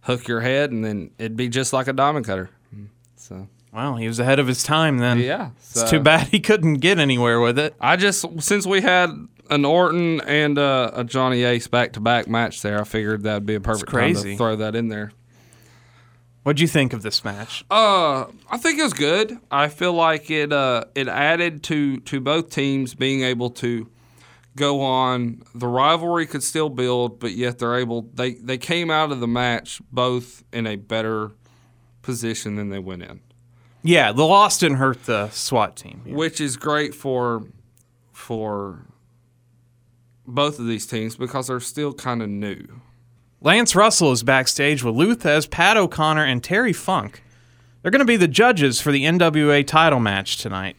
[0.02, 2.48] hook your head, and then it'd be just like a diamond cutter.
[3.16, 5.18] So Well, he was ahead of his time then.
[5.18, 7.74] yeah, It's too bad he couldn't get anywhere with it.
[7.78, 9.10] I just since we had
[9.50, 13.44] an Orton and uh, a Johnny Ace back to back match there, I figured that'd
[13.44, 15.12] be a perfect time to throw that in there.
[16.46, 17.64] What'd you think of this match?
[17.68, 19.36] Uh, I think it was good.
[19.50, 23.90] I feel like it uh, it added to to both teams being able to
[24.54, 25.42] go on.
[25.56, 28.02] The rivalry could still build, but yet they're able.
[28.14, 31.32] They they came out of the match both in a better
[32.02, 33.18] position than they went in,
[33.82, 36.02] Yeah, the loss didn't hurt the SWAT team.
[36.06, 37.42] which is great for
[38.12, 38.86] for
[40.24, 42.64] both of these teams because they're still kind of new.
[43.42, 47.22] Lance Russell is backstage with Lou Thesz, Pat O'Connor, and Terry Funk.
[47.82, 50.76] They're going to be the judges for the NWA title match tonight.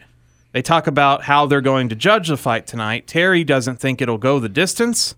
[0.53, 3.05] They talk about how they're going to judge the fight tonight.
[3.05, 5.13] Terry doesn't think it'll go the distance.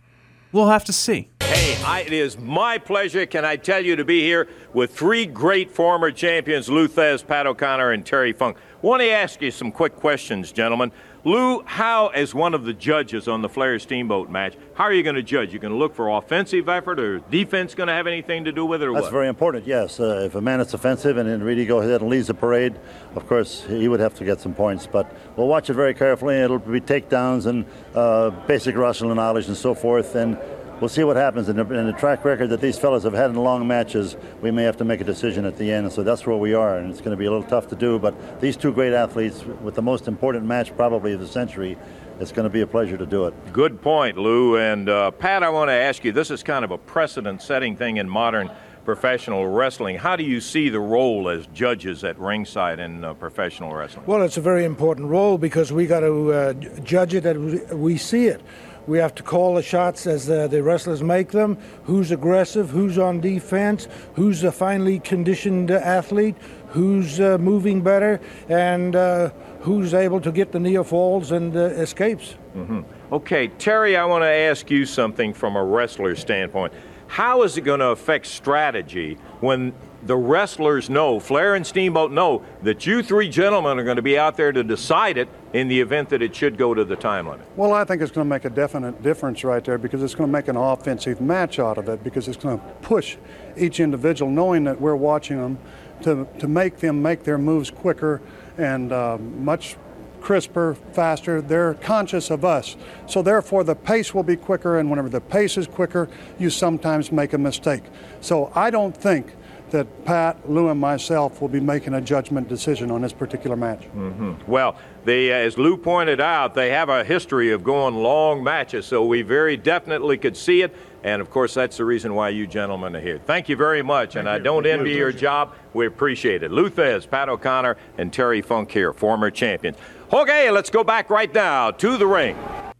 [0.51, 1.29] We'll have to see.
[1.41, 5.25] Hey, I, it is my pleasure, can I tell you, to be here with three
[5.25, 8.57] great former champions, Lou Thesz, Pat O'Connor, and Terry Funk.
[8.57, 10.91] I Want to ask you some quick questions, gentlemen.
[11.25, 15.03] Lou, how, as one of the judges on the Flair Steamboat match, how are you
[15.03, 15.51] going to judge?
[15.51, 18.65] You're going to look for offensive effort, or defense going to have anything to do
[18.65, 19.11] with it, or That's what?
[19.11, 19.99] very important, yes.
[19.99, 22.79] Uh, if a man is offensive and then really goes ahead and leads the parade,
[23.15, 24.87] of course, he would have to get some points.
[24.87, 26.35] But we'll watch it very carefully.
[26.37, 30.15] It'll be takedowns and uh, basic wrestling knowledge and so forth.
[30.15, 30.37] And
[30.79, 31.49] we'll see what happens.
[31.49, 34.51] In the, in the track record that these fellas have had in long matches, we
[34.51, 35.85] may have to make a decision at the end.
[35.85, 36.77] And so that's where we are.
[36.77, 37.99] And it's going to be a little tough to do.
[37.99, 41.77] But these two great athletes, with the most important match probably of the century,
[42.19, 43.53] it's going to be a pleasure to do it.
[43.53, 44.57] Good point, Lou.
[44.57, 47.75] And uh, Pat, I want to ask you this is kind of a precedent setting
[47.75, 48.51] thing in modern
[48.83, 49.97] professional wrestling.
[49.97, 54.05] How do you see the role as judges at ringside in uh, professional wrestling?
[54.07, 57.37] Well, it's a very important role because we got to uh, judge it as
[57.71, 58.41] we see it.
[58.89, 61.59] We have to call the shots as uh, the wrestlers make them.
[61.83, 62.71] Who's aggressive?
[62.71, 63.87] Who's on defense?
[64.15, 66.35] Who's a finely conditioned athlete?
[66.69, 68.19] Who's uh, moving better?
[68.49, 69.29] And uh,
[69.59, 72.33] who's able to get the near falls and uh, escapes?
[72.57, 72.81] Mm-hmm.
[73.13, 76.73] Okay, Terry, I want to ask you something from a wrestler standpoint.
[77.05, 79.71] How is it going to affect strategy when
[80.03, 84.17] the wrestlers know, Flair and Steamboat know, that you three gentlemen are going to be
[84.17, 87.27] out there to decide it in the event that it should go to the time
[87.27, 87.45] limit?
[87.55, 90.29] Well, I think it's going to make a definite difference right there because it's going
[90.29, 93.17] to make an offensive match out of it because it's going to push
[93.57, 95.59] each individual, knowing that we're watching them,
[96.03, 98.21] to, to make them make their moves quicker
[98.57, 99.75] and uh, much
[100.21, 101.41] crisper, faster.
[101.41, 102.75] They're conscious of us.
[103.07, 107.11] So therefore the pace will be quicker and whenever the pace is quicker, you sometimes
[107.11, 107.83] make a mistake.
[108.21, 109.33] So I don't think
[109.71, 113.81] that Pat, Lou, and myself will be making a judgment decision on this particular match.
[113.95, 114.49] Mm-hmm.
[114.49, 118.85] Well, they, uh, as Lou pointed out, they have a history of going long matches,
[118.85, 120.75] so we very definitely could see it.
[121.03, 123.19] And of course, that's the reason why you gentlemen are here.
[123.25, 124.33] Thank you very much, Thank and you.
[124.33, 125.55] I don't envy your job.
[125.73, 126.51] We appreciate it.
[126.51, 129.77] Lou Thesz, Pat O'Connor, and Terry Funk here, former champions.
[130.11, 132.37] Okay, let's go back right now to the ring.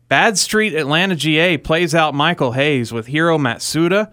[0.10, 4.12] Bad Street Atlanta GA plays out Michael Hayes with Hiro Matsuda.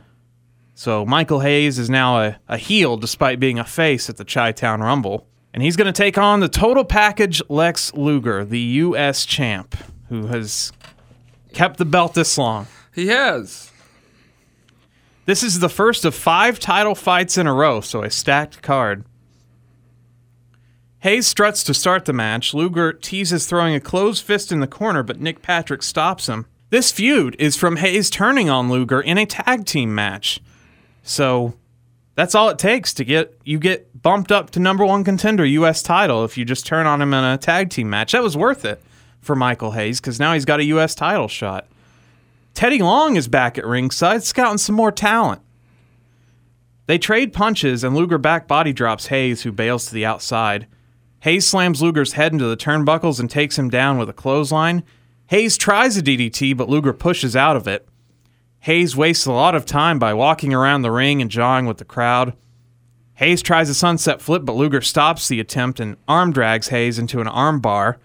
[0.78, 4.52] So Michael Hayes is now a, a heel despite being a face at the Chi
[4.52, 5.26] Town Rumble.
[5.54, 9.24] And he's going to take on the total package Lex Luger, the U.S.
[9.24, 9.74] champ,
[10.10, 10.74] who has
[11.54, 12.66] kept the belt this long.
[12.94, 13.70] He has.
[15.24, 19.06] This is the first of five title fights in a row, so a stacked card.
[20.98, 22.52] Hayes struts to start the match.
[22.52, 26.44] Luger teases throwing a closed fist in the corner, but Nick Patrick stops him.
[26.68, 30.38] This feud is from Hayes turning on Luger in a tag team match.
[31.06, 31.54] So
[32.16, 35.82] that's all it takes to get you get bumped up to number one contender U.S.
[35.82, 38.12] title if you just turn on him in a tag team match.
[38.12, 38.82] That was worth it
[39.20, 40.96] for Michael Hayes because now he's got a U.S.
[40.96, 41.68] title shot.
[42.54, 45.42] Teddy Long is back at ringside, scouting some more talent.
[46.86, 50.66] They trade punches, and Luger back body drops Hayes, who bails to the outside.
[51.20, 54.82] Hayes slams Luger's head into the turnbuckles and takes him down with a clothesline.
[55.28, 57.86] Hayes tries a DDT, but Luger pushes out of it.
[58.66, 61.84] Hayes wastes a lot of time by walking around the ring and jawing with the
[61.84, 62.36] crowd.
[63.14, 67.20] Hayes tries a sunset flip, but Luger stops the attempt and arm drags Hayes into
[67.20, 67.98] an armbar.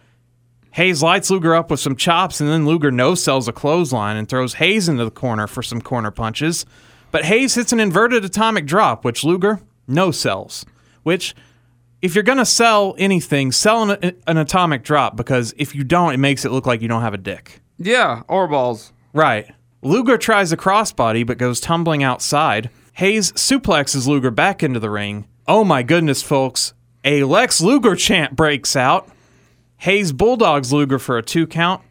[0.74, 4.30] Hayes lights Luger up with some chops, and then Luger no sells a clothesline and
[4.30, 6.64] throws Hayes into the corner for some corner punches.
[7.09, 10.64] But Hayes hits an inverted atomic drop, which Luger no sells.
[11.01, 11.34] Which,
[12.03, 16.14] if you're going to sell anything, sell an, an, atomic drop because if you don't,
[16.14, 17.62] it makes it look like you don't have a dick.
[17.80, 18.93] Yeah, or balls.
[19.12, 19.49] Right.
[19.82, 22.69] Luger tries a crossbody but goes tumbling outside.
[22.93, 25.27] Hayes suplexes Luger back into the ring.
[25.47, 26.73] Oh my goodness, folks.
[27.03, 29.09] A Lex Luger chant breaks out.
[29.77, 31.82] Hayes bulldogs Luger for a two count.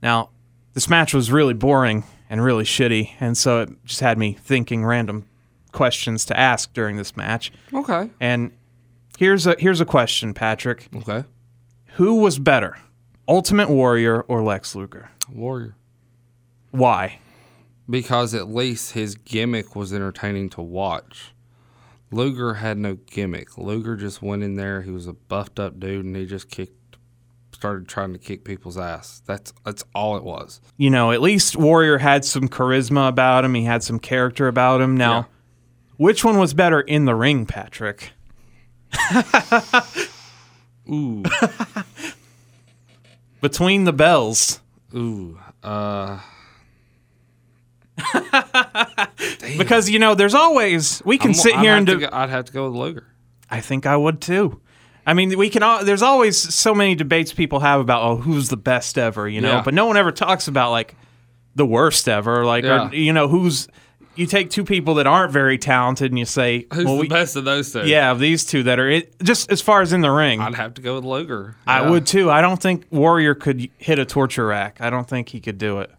[0.00, 0.30] Now,
[0.74, 4.84] this match was really boring and really shitty, and so it just had me thinking
[4.84, 5.26] random
[5.72, 7.50] questions to ask during this match.
[7.74, 8.10] Okay.
[8.20, 8.52] And
[9.18, 10.88] here's a here's a question, Patrick.
[10.94, 11.24] Okay.
[11.94, 12.78] Who was better,
[13.26, 15.10] Ultimate Warrior or Lex Luger?
[15.28, 15.74] Warrior.
[16.70, 17.20] Why?
[17.88, 21.32] Because at least his gimmick was entertaining to watch.
[22.10, 23.58] Luger had no gimmick.
[23.58, 24.82] Luger just went in there.
[24.82, 26.96] He was a buffed up dude, and he just kicked,
[27.52, 29.22] started trying to kick people's ass.
[29.26, 30.60] That's that's all it was.
[30.76, 33.54] You know, at least Warrior had some charisma about him.
[33.54, 34.96] He had some character about him.
[34.96, 35.24] Now, yeah.
[35.98, 38.12] which one was better in the ring, Patrick?
[40.90, 41.22] Ooh.
[43.40, 44.60] Between the bells.
[44.94, 45.38] Ooh.
[45.62, 46.20] Uh
[49.58, 52.00] because you know, there's always we can I'm, sit I'd here and do.
[52.00, 53.06] Go, I'd have to go with Luger.
[53.50, 54.60] I think I would too.
[55.06, 55.62] I mean, we can.
[55.62, 59.40] All, there's always so many debates people have about oh, who's the best ever, you
[59.40, 59.52] know.
[59.52, 59.62] Yeah.
[59.62, 60.94] But no one ever talks about like
[61.54, 62.88] the worst ever, like yeah.
[62.88, 63.68] or, you know who's.
[64.16, 67.08] You take two people that aren't very talented and you say, "Who's well, the we,
[67.08, 67.86] best of those two?
[67.86, 70.40] Yeah, these two that are it, just as far as in the ring.
[70.40, 71.54] I'd have to go with Luger.
[71.66, 71.72] Yeah.
[71.72, 72.28] I would too.
[72.28, 74.80] I don't think Warrior could hit a torture rack.
[74.80, 75.90] I don't think he could do it.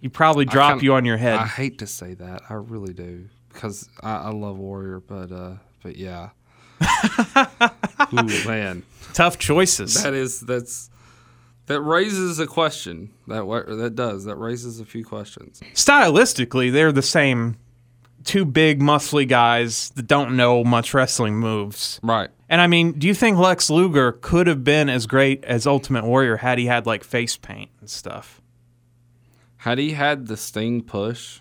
[0.00, 1.38] You probably drop kinda, you on your head.
[1.38, 2.42] I hate to say that.
[2.48, 6.30] I really do because I, I love Warrior, but uh, but yeah.
[8.14, 8.82] Ooh man,
[9.12, 10.02] tough choices.
[10.02, 10.90] That is that's
[11.66, 13.10] that raises a question.
[13.28, 15.60] That that does that raises a few questions.
[15.74, 17.56] Stylistically, they're the same.
[18.22, 21.98] Two big, muscly guys that don't know much wrestling moves.
[22.02, 22.28] Right.
[22.50, 26.04] And I mean, do you think Lex Luger could have been as great as Ultimate
[26.04, 28.39] Warrior had he had like face paint and stuff?
[29.60, 31.40] Had he had the Sting push,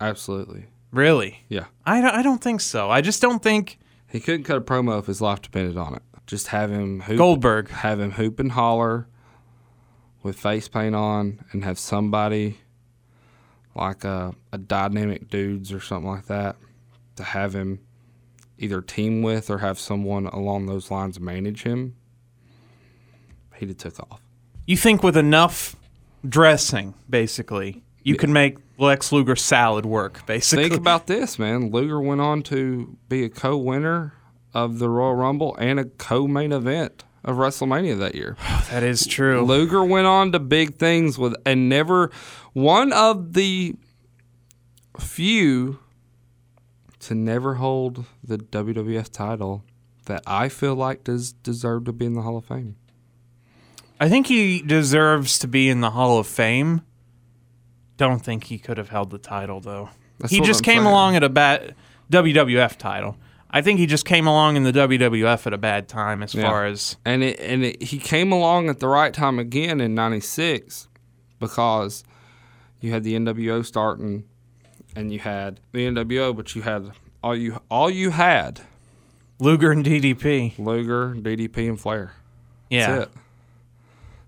[0.00, 0.66] absolutely.
[0.90, 1.44] Really?
[1.48, 1.66] Yeah.
[1.86, 2.90] I don't, I don't think so.
[2.90, 6.02] I just don't think He couldn't cut a promo if his life depended on it.
[6.26, 7.68] Just have him hoop, Goldberg.
[7.70, 9.06] have him hoop and holler
[10.22, 12.58] with face paint on, and have somebody
[13.74, 16.56] like a, a dynamic dudes or something like that
[17.16, 17.78] to have him
[18.58, 21.94] either team with or have someone along those lines manage him.
[23.56, 24.20] He'd have took off.
[24.66, 25.76] you think with enough
[26.28, 30.24] dressing, basically, you can make Lex Luger salad work.
[30.26, 31.70] Basically, Think about this, man.
[31.70, 34.14] Luger went on to be a co-winner
[34.54, 38.36] of the Royal Rumble and a co-main event of WrestleMania that year.
[38.70, 39.42] that is true.
[39.44, 42.10] Luger went on to big things with and never
[42.52, 43.74] one of the
[44.98, 45.78] few
[47.00, 49.64] to never hold the WWF title
[50.06, 52.76] that I feel like does deserve to be in the Hall of Fame.
[54.00, 56.80] I think he deserves to be in the Hall of Fame.
[57.98, 59.90] Don't think he could have held the title though.
[60.18, 60.86] That's he just I'm came saying.
[60.86, 61.74] along at a bad
[62.10, 63.16] WWF title.
[63.50, 66.42] I think he just came along in the WWF at a bad time as Yeah.
[66.48, 69.94] far as and it and it, he came along at the right time again in
[69.94, 70.88] '96
[71.38, 72.04] because
[72.80, 74.24] you had the NWO starting,
[74.96, 76.92] and you had the NWO, but you had
[77.22, 78.60] all you all you had
[79.38, 80.58] Luger and DDP.
[80.58, 82.12] Luger, DDP, and Flair.
[82.70, 83.06] Yeah.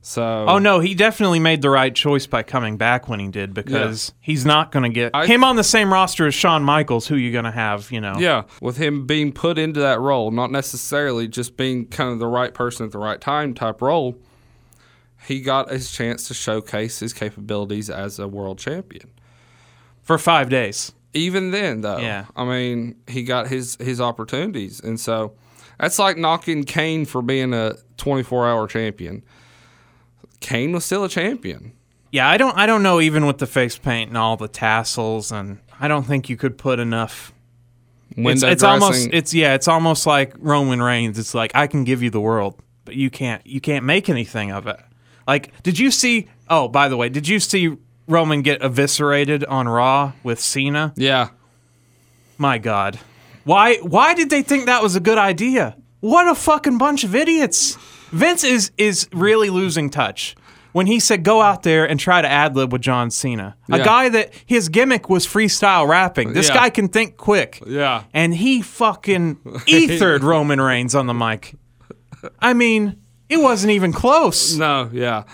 [0.04, 3.54] So Oh no, he definitely made the right choice by coming back when he did
[3.54, 7.06] because he's not going to get I- him on the same roster as Shawn Michaels.
[7.06, 7.90] Who you going to have?
[7.92, 8.14] You know?
[8.18, 12.26] Yeah, with him being put into that role, not necessarily just being kind of the
[12.26, 14.18] right person at the right time type role,
[15.28, 19.08] he got his chance to showcase his capabilities as a world champion.
[20.02, 20.90] for five days.
[21.14, 22.24] Even then, though, Yeah.
[22.34, 25.34] I mean, he got his his opportunities, and so
[25.78, 29.22] that's like knocking Kane for being a 24 hour champion.
[30.42, 31.72] Kane was still a champion.
[32.10, 32.56] Yeah, I don't.
[32.56, 33.00] I don't know.
[33.00, 36.58] Even with the face paint and all the tassels, and I don't think you could
[36.58, 37.32] put enough.
[38.14, 39.08] It's, it's almost.
[39.12, 39.54] It's yeah.
[39.54, 41.18] It's almost like Roman Reigns.
[41.18, 43.46] It's like I can give you the world, but you can't.
[43.46, 44.78] You can't make anything of it.
[45.26, 46.28] Like, did you see?
[46.50, 50.92] Oh, by the way, did you see Roman get eviscerated on Raw with Cena?
[50.96, 51.30] yeah.
[52.38, 52.98] My God,
[53.44, 53.76] why?
[53.76, 55.76] Why did they think that was a good idea?
[56.00, 57.78] What a fucking bunch of idiots!
[58.12, 60.36] Vince is is really losing touch
[60.72, 63.78] when he said go out there and try to ad lib with John Cena, a
[63.78, 63.84] Yeah.
[63.84, 66.32] guy that his gimmick was freestyle rapping.
[66.32, 66.54] This Yeah.
[66.54, 67.60] guy can think quick.
[67.66, 68.04] Yeah.
[68.14, 69.38] and he fucking
[69.68, 71.54] ethered Roman Reigns on the mic.
[72.40, 72.96] I mean,
[73.28, 74.54] it wasn't even close.
[74.56, 75.24] No, yeah.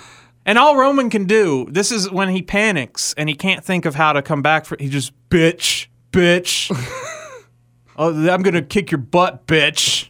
[0.46, 3.94] And all Roman can do, this is when he panics and he can't think of
[3.94, 4.64] how to come back.
[4.64, 6.70] For, he just bitch, bitch.
[7.96, 10.08] oh, I'm gonna kick your butt, bitch.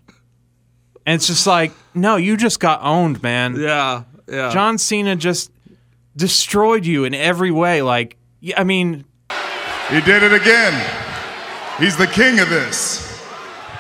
[1.09, 3.57] And it's just like, no, you just got owned, man.
[3.59, 4.03] Yeah.
[4.31, 4.51] Yeah.
[4.51, 5.51] John Cena just
[6.15, 7.81] destroyed you in every way.
[7.81, 8.19] Like,
[8.55, 9.07] I mean,
[9.89, 10.75] He did it again.
[11.79, 13.27] He's the king of this.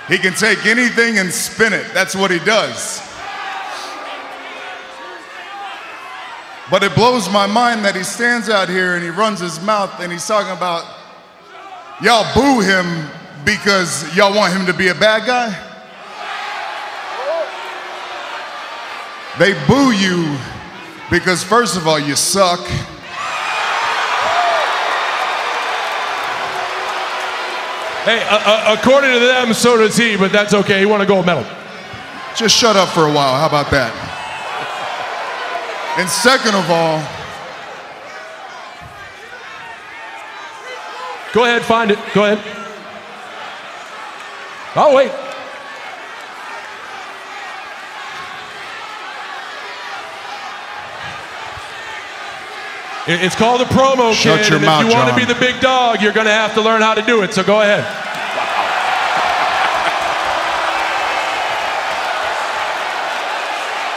[0.08, 1.92] He can take anything and spin it.
[1.92, 3.02] That's what he does.
[6.70, 10.00] But it blows my mind that he stands out here and he runs his mouth
[10.00, 10.82] and he's talking about
[12.00, 13.06] y'all boo him
[13.44, 15.67] because y'all want him to be a bad guy.
[19.38, 20.36] They boo you
[21.10, 22.60] because, first of all, you suck.
[28.04, 30.80] Hey, uh, uh, according to them, so does he, but that's okay.
[30.80, 31.44] He won a gold medal.
[32.36, 33.34] Just shut up for a while.
[33.34, 33.92] How about that?
[35.98, 37.02] And second of all,
[41.32, 41.98] Go ahead, find it.
[42.14, 42.38] Go ahead.
[44.74, 45.27] Oh, wait.
[53.10, 54.48] It's called a promo, Shut kid.
[54.48, 56.52] your and mouth, if you want to be the big dog, you're going to have
[56.54, 57.32] to learn how to do it.
[57.32, 57.80] So go ahead.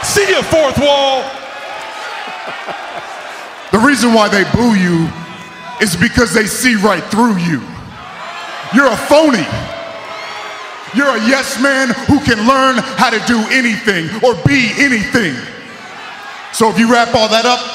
[0.02, 1.22] See you, fourth wall.
[3.70, 5.08] the reason why they boo you
[5.82, 7.60] is because they see right through you.
[8.74, 9.44] You're a phony.
[10.94, 15.34] You're a yes man who can learn how to do anything or be anything.
[16.52, 17.71] So if you wrap all that up,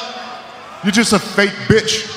[0.83, 2.13] you're just a fake bitch.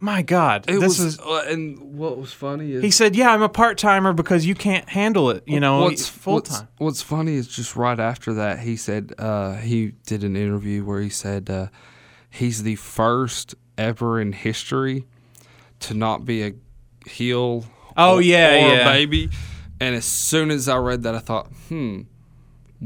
[0.00, 1.20] my God, It this was, is.
[1.20, 4.54] uh, and what was funny is He said, "Yeah, I'm a part timer because you
[4.54, 5.42] can't handle it.
[5.46, 9.14] You know, what's full what's, time." what's funny is just right after that he said
[9.18, 11.68] uh, he did an interview where he said uh,
[12.28, 15.06] he's the first ever in history
[15.80, 16.52] to not be a
[17.06, 17.64] heel.
[17.96, 18.80] Oh, or, yeah, or yeah.
[18.80, 19.30] a baby.
[19.80, 22.02] And as soon as I read that, I thought, hmm,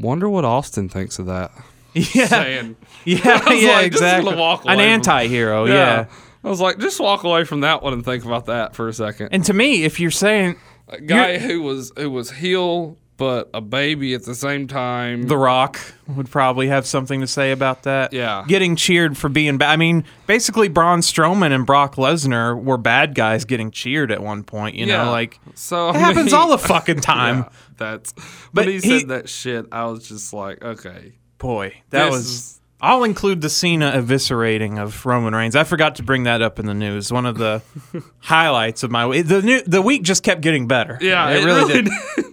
[0.01, 1.51] wonder what Austin thinks of that.
[1.95, 2.27] Yeah.
[2.27, 2.77] saying.
[3.05, 4.35] Yeah, I was yeah, like, just exactly.
[4.37, 6.07] walk An away from- anti-hero, yeah.
[6.45, 8.93] I was like, just walk away from that one and think about that for a
[8.93, 9.31] second.
[9.33, 10.57] And to me, if you're saying
[10.89, 15.25] a guy who was who was heel but a baby at the same time.
[15.25, 18.15] The Rock would probably have something to say about that.
[18.15, 18.45] Yeah.
[18.49, 19.71] Getting cheered for being bad.
[19.73, 24.43] I mean, basically, Braun Strowman and Brock Lesnar were bad guys getting cheered at one
[24.45, 24.77] point.
[24.77, 25.05] You Yeah.
[25.05, 27.39] know, like So it I happens mean- all the fucking time.
[27.41, 28.15] Yeah, that's.
[28.55, 29.67] But he, he- said that shit.
[29.71, 32.25] I was just like, okay, Boy, that was.
[32.27, 35.57] is- I'll include the Cena eviscerating of Roman Reigns.
[35.57, 37.13] I forgot to bring that up in the news.
[37.13, 37.61] One of the
[38.21, 39.27] highlights of my week.
[39.27, 40.97] The new, the week just kept getting better.
[41.01, 42.25] Yeah, it, it really, really did.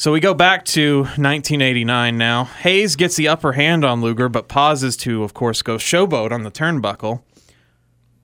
[0.00, 2.44] So we go back to 1989 now.
[2.44, 6.42] Hayes gets the upper hand on Luger, but pauses to, of course, go showboat on
[6.42, 7.22] the turnbuckle.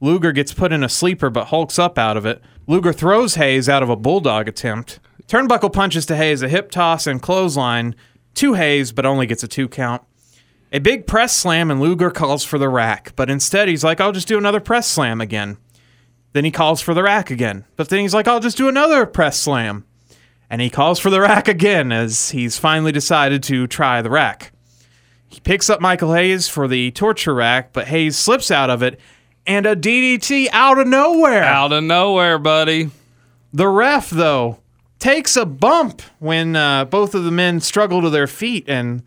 [0.01, 2.41] Luger gets put in a sleeper, but hulks up out of it.
[2.67, 5.01] Luger throws Hayes out of a bulldog attempt.
[5.27, 7.95] Turnbuckle punches to Hayes a hip toss and clothesline
[8.37, 10.01] to Hayes, but only gets a two count.
[10.73, 14.13] A big press slam, and Luger calls for the rack, but instead he's like, I'll
[14.13, 15.59] just do another press slam again.
[16.33, 19.05] Then he calls for the rack again, but then he's like, I'll just do another
[19.05, 19.86] press slam.
[20.49, 24.53] And he calls for the rack again as he's finally decided to try the rack.
[25.29, 29.01] He picks up Michael Hayes for the torture rack, but Hayes slips out of it,
[29.47, 31.43] and a DDT out of nowhere.
[31.45, 32.91] out of nowhere, buddy.
[33.53, 34.59] The ref, though,
[34.99, 39.03] takes a bump when uh, both of the men struggle to their feet, and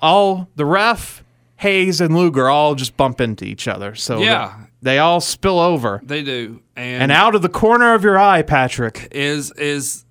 [0.00, 1.24] all the ref,
[1.56, 3.94] Hayes, and Luger all just bump into each other.
[3.96, 4.54] So Yeah.
[4.80, 6.00] they all spill over.
[6.04, 10.04] They do, and, And out of the corner of your eye, Patrick, is is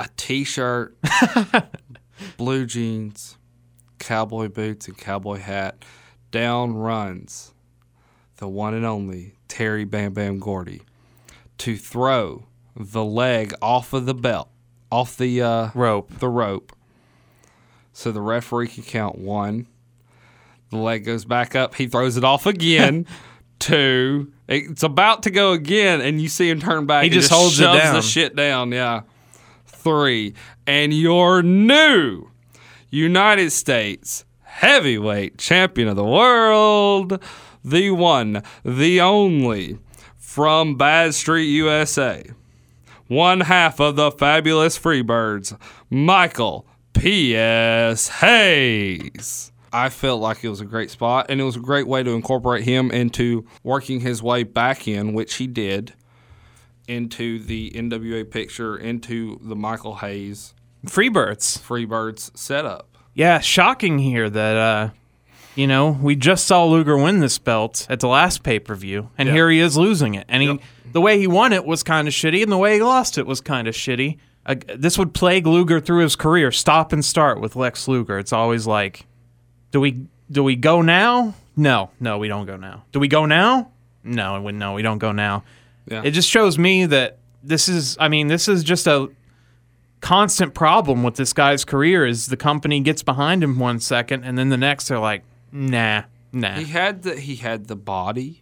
[0.00, 0.96] a t-shirt,
[2.38, 3.36] blue jeans,
[3.98, 5.84] cowboy boots, and cowboy hat.
[6.30, 7.52] Down runs
[8.38, 10.82] the one and only Terry Bam Bam Gordy
[11.58, 12.44] to throw
[12.74, 14.48] the leg off of the belt,
[14.90, 16.74] off the uh, rope, the rope.
[17.92, 19.66] So the referee can count one.
[20.70, 21.74] The leg goes back up.
[21.74, 23.06] He throws it off again.
[23.58, 24.32] Two.
[24.48, 27.02] It's about to go again, and you see him turn back.
[27.02, 27.94] He and just holds it down.
[27.94, 28.72] the shit down.
[28.72, 29.02] Yeah.
[29.82, 30.34] Three.
[30.66, 32.30] And your new
[32.90, 37.22] United States heavyweight champion of the world,
[37.64, 39.78] the one, the only,
[40.18, 42.24] from Bad Street, USA,
[43.06, 45.56] one half of the fabulous Freebirds,
[45.88, 48.08] Michael P.S.
[48.08, 49.52] Hayes.
[49.72, 52.10] I felt like it was a great spot, and it was a great way to
[52.10, 55.94] incorporate him into working his way back in, which he did,
[56.90, 60.54] into the NWA picture, into the Michael Hayes
[60.86, 61.58] Freebirds.
[61.60, 62.88] Freebirds setup.
[63.14, 64.90] Yeah, shocking here that uh
[65.56, 69.34] you know, we just saw Luger win this belt at the last pay-per-view and Yeah.
[69.34, 70.24] here he is losing it.
[70.28, 70.60] And he
[70.92, 73.26] the way he won it was kind of shitty and the way he lost it
[73.26, 74.18] was kind of shitty.
[74.46, 76.50] Uh, this would plague Luger through his career.
[76.50, 78.18] Stop and start with Lex Luger.
[78.18, 79.06] It's always like
[79.70, 81.34] do we do we go now?
[81.56, 82.84] No, no, we don't go now.
[82.92, 83.70] Do we go now?
[84.02, 85.44] No, no, we don't go now.
[85.86, 86.02] Yeah.
[86.04, 89.08] It just shows me that this is I mean, this is just a
[90.00, 94.38] constant problem with this guy's career is the company gets behind him one second and
[94.38, 95.22] then the next they're like,
[95.52, 96.02] nah,
[96.32, 96.54] nah.
[96.54, 98.40] He had the he had the body,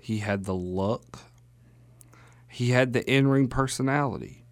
[0.00, 1.18] he had the look,
[2.48, 4.44] he had the in ring personality.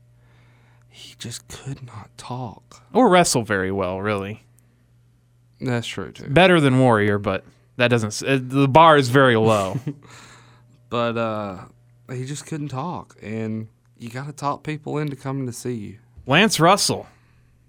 [0.89, 2.83] He just could not talk.
[2.95, 4.45] Or wrestle very well, really.
[5.61, 6.29] That's true too.
[6.31, 7.45] Better than Warrior, but
[7.77, 8.23] that doesn't.
[8.27, 9.79] uh, The bar is very low.
[10.89, 11.65] But uh
[12.11, 15.99] he just couldn't talk, and you got to talk people into coming to see you.
[16.27, 17.07] Lance Russell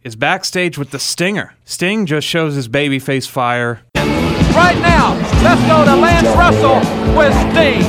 [0.03, 1.55] is backstage with the Stinger.
[1.65, 3.81] Sting just shows his babyface fire.
[3.95, 5.13] Right now,
[5.43, 6.79] let's go to Lance Russell
[7.15, 7.83] with Sting.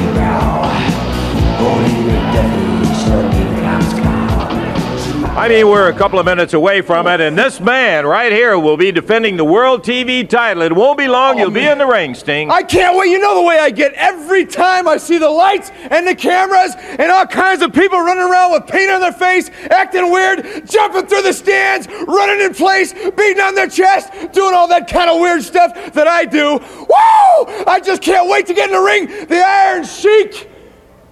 [5.39, 8.59] I mean, we're a couple of minutes away from it, and this man right here
[8.59, 10.65] will be defending the World TV title.
[10.65, 11.37] It won't be long.
[11.37, 12.51] Oh, You'll be in the ring, Sting.
[12.51, 13.11] I can't wait.
[13.11, 16.75] You know the way I get every time I see the lights and the cameras
[16.77, 21.07] and all kinds of people running around with paint on their face, acting weird, jumping
[21.07, 25.21] through the stands, running in place, beating on their chest, doing all that kind of
[25.21, 26.55] weird stuff that I do.
[26.55, 27.65] Woo!
[27.65, 29.07] I just can't wait to get in the ring.
[29.29, 30.51] The Iron Sheik.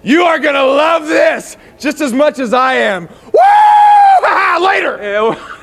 [0.03, 3.09] You are going to love this just as much as I am.
[4.59, 4.65] Woo!
[4.65, 4.97] Later.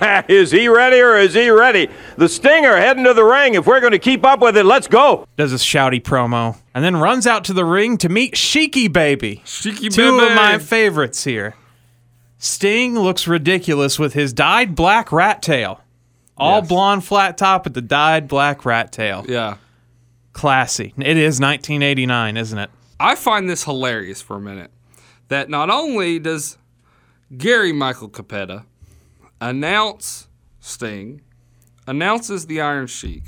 [0.28, 1.88] is he ready or is he ready?
[2.16, 3.54] The Stinger heading to the ring.
[3.54, 5.26] If we're going to keep up with it, let's go.
[5.36, 9.42] Does a shouty promo and then runs out to the ring to meet Sheiky Baby.
[9.44, 10.30] Sheiky Two Baby.
[10.30, 11.54] of my favorites here.
[12.38, 15.80] Sting looks ridiculous with his dyed black rat tail.
[16.36, 16.68] All Yes.
[16.68, 19.24] blonde flat top with the dyed black rat tail.
[19.28, 19.56] Yeah.
[20.32, 20.92] Classy.
[20.98, 22.70] It is 1989, isn't it?
[22.98, 24.70] I find this hilarious for a minute.
[25.28, 26.58] That not only does
[27.36, 28.64] Gary Michael Cappetta
[29.40, 30.28] announce
[30.60, 31.20] Sting,
[31.86, 33.24] announces the Iron Sheik,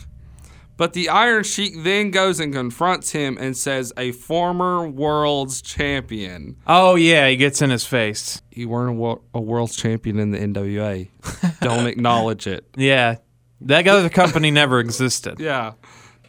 [0.78, 6.56] But the Iron Sheik then goes and confronts him and says, "A former world's champion."
[6.66, 8.42] Oh yeah, he gets in his face.
[8.52, 11.08] You weren't a, wo- a world's champion in the NWA.
[11.60, 12.66] Don't acknowledge it.
[12.76, 13.16] Yeah,
[13.62, 15.40] that other company never existed.
[15.40, 15.72] Yeah,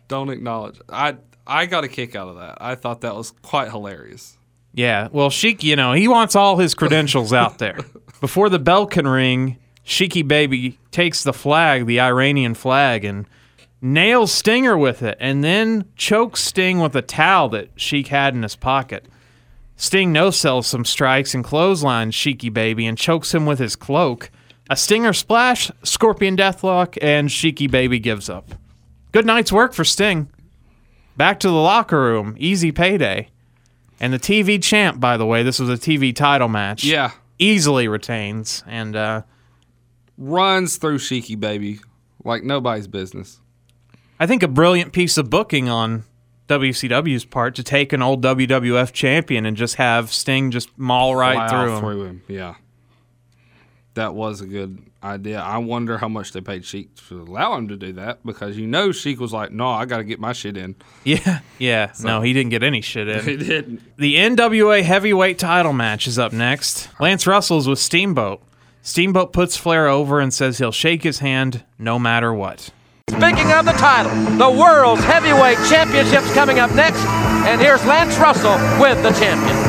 [0.08, 0.80] don't acknowledge.
[0.90, 2.58] I I got a kick out of that.
[2.62, 4.37] I thought that was quite hilarious.
[4.78, 7.80] Yeah, well, Sheik, you know, he wants all his credentials out there.
[8.22, 13.28] Before the bell can ring, Sheiky Baby takes the flag, the Iranian flag, and
[13.82, 18.44] nails Stinger with it, and then chokes Sting with a towel that Sheik had in
[18.44, 19.08] his pocket.
[19.78, 24.30] Sting no sells some strikes and clotheslines Sheiky Baby and chokes him with his cloak.
[24.70, 28.52] A Stinger splash, Scorpion Deathlock, and Sheiky Baby gives up.
[29.12, 30.30] Good night's work for Sting.
[31.16, 32.36] Back to the locker room.
[32.38, 33.30] Easy payday.
[34.00, 36.84] And the TV champ, by the way, this was a TV title match.
[36.84, 37.12] Yeah.
[37.40, 38.64] Easily retains.
[38.68, 39.22] And uh,
[40.18, 41.80] Runs through Sheiky Baby
[42.24, 43.40] like nobody's business.
[44.20, 46.04] I think a brilliant piece of booking on
[46.48, 51.50] WCW's part to take an old WWF champion and just have Sting just maul right
[51.50, 51.80] through him.
[51.80, 52.24] through him.
[52.28, 52.56] Yeah.
[53.98, 55.40] That was a good idea.
[55.40, 58.68] I wonder how much they paid Sheik to allow him to do that because you
[58.68, 60.76] know Sheik was like, no, I got to get my shit in.
[61.04, 61.94] Yeah, yeah.
[62.04, 63.24] no, he didn't get any shit in.
[63.26, 63.82] He didn't.
[63.98, 66.90] The NWA heavyweight title match is up next.
[67.00, 68.42] Lance Russell's with Steamboat.
[68.84, 72.70] Steamboat puts Flair over and says he'll shake his hand no matter what.
[73.10, 77.00] Speaking of the title, the World's Heavyweight Championship's coming up next.
[77.48, 79.67] And here's Lance Russell with the champion.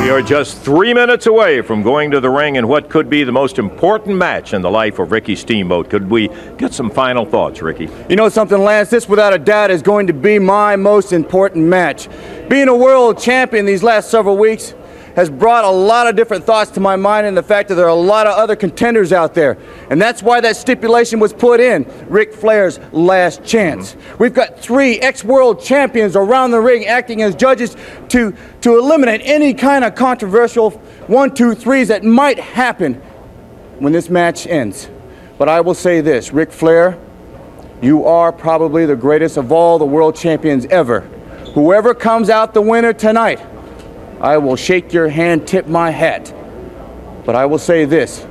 [0.00, 3.24] We are just three minutes away from going to the ring in what could be
[3.24, 5.90] the most important match in the life of Ricky Steamboat.
[5.90, 7.90] Could we get some final thoughts, Ricky?
[8.08, 8.88] You know something, Lance?
[8.88, 12.08] This, without a doubt, is going to be my most important match.
[12.48, 14.72] Being a world champion these last several weeks
[15.18, 17.86] has brought a lot of different thoughts to my mind and the fact that there
[17.86, 19.58] are a lot of other contenders out there.
[19.90, 23.96] And that's why that stipulation was put in Ric Flair's last chance.
[23.96, 24.22] Mm-hmm.
[24.22, 27.76] We've got three ex world champions around the ring acting as judges
[28.10, 30.70] to, to eliminate any kind of controversial
[31.08, 32.94] one, two, threes that might happen
[33.80, 34.88] when this match ends.
[35.36, 36.96] But I will say this Ric Flair,
[37.82, 41.00] you are probably the greatest of all the world champions ever.
[41.54, 43.40] Whoever comes out the winner tonight,
[44.20, 46.34] I will shake your hand, tip my hat.
[47.24, 48.26] But I will say this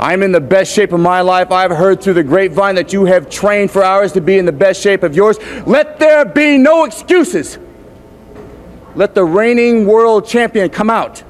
[0.00, 1.52] I'm in the best shape of my life.
[1.52, 4.52] I've heard through the grapevine that you have trained for hours to be in the
[4.52, 5.38] best shape of yours.
[5.66, 7.58] Let there be no excuses.
[8.94, 11.22] Let the reigning world champion come out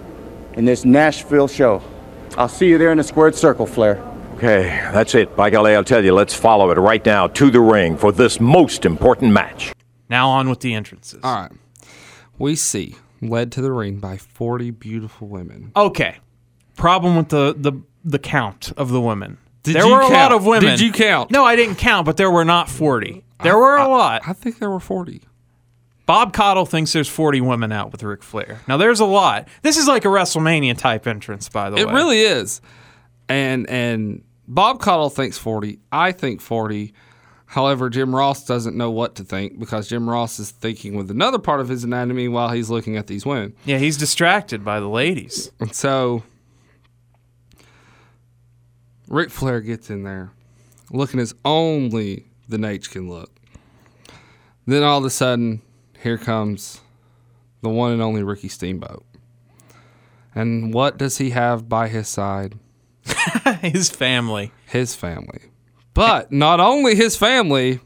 [0.55, 1.83] in this Nashville show.
[2.37, 3.97] I'll see you there in the squared circle, Flair.
[4.37, 5.35] Okay, that's it.
[5.37, 8.41] By golly, I'll tell you, let's follow it right now to the ring for this
[8.41, 9.73] most important match.
[10.09, 11.21] Now on with the entrances.
[11.23, 11.53] All right.
[12.39, 15.73] We see led to the ring by 40 beautiful women.
[15.77, 16.17] Okay.
[16.77, 17.73] Problem with the the
[18.05, 19.39] the count of the women.
[19.63, 20.35] Did there you were a lot count?
[20.35, 20.71] of women.
[20.71, 21.31] Did you count?
[21.31, 23.23] No, I didn't count, but there were not 40.
[23.43, 24.23] There were a lot.
[24.27, 25.23] I think there were 40.
[26.07, 28.61] Bob Caudle thinks there's 40 women out with Ric Flair.
[28.67, 29.47] Now there's a lot.
[29.63, 31.93] This is like a WrestleMania type entrance, by the It way.
[31.93, 32.61] It really is.
[33.29, 35.79] And and Bob Caudle thinks 40.
[35.93, 36.93] I think 40.
[37.51, 41.41] However, Jim Ross doesn't know what to think because Jim Ross is thinking with another
[41.41, 43.57] part of his anatomy while he's looking at these women.
[43.65, 45.51] Yeah, he's distracted by the ladies.
[45.59, 46.23] And so
[49.09, 50.31] Ric Flair gets in there
[50.93, 53.33] looking as only the Naitch can look.
[54.65, 55.61] Then all of a sudden,
[56.05, 56.81] here comes
[57.63, 59.05] the one and only Ricky Steamboat.
[60.37, 62.57] And what does he have by his side?
[63.61, 64.53] his family.
[64.67, 65.51] His family.
[65.95, 67.81] But not only his family,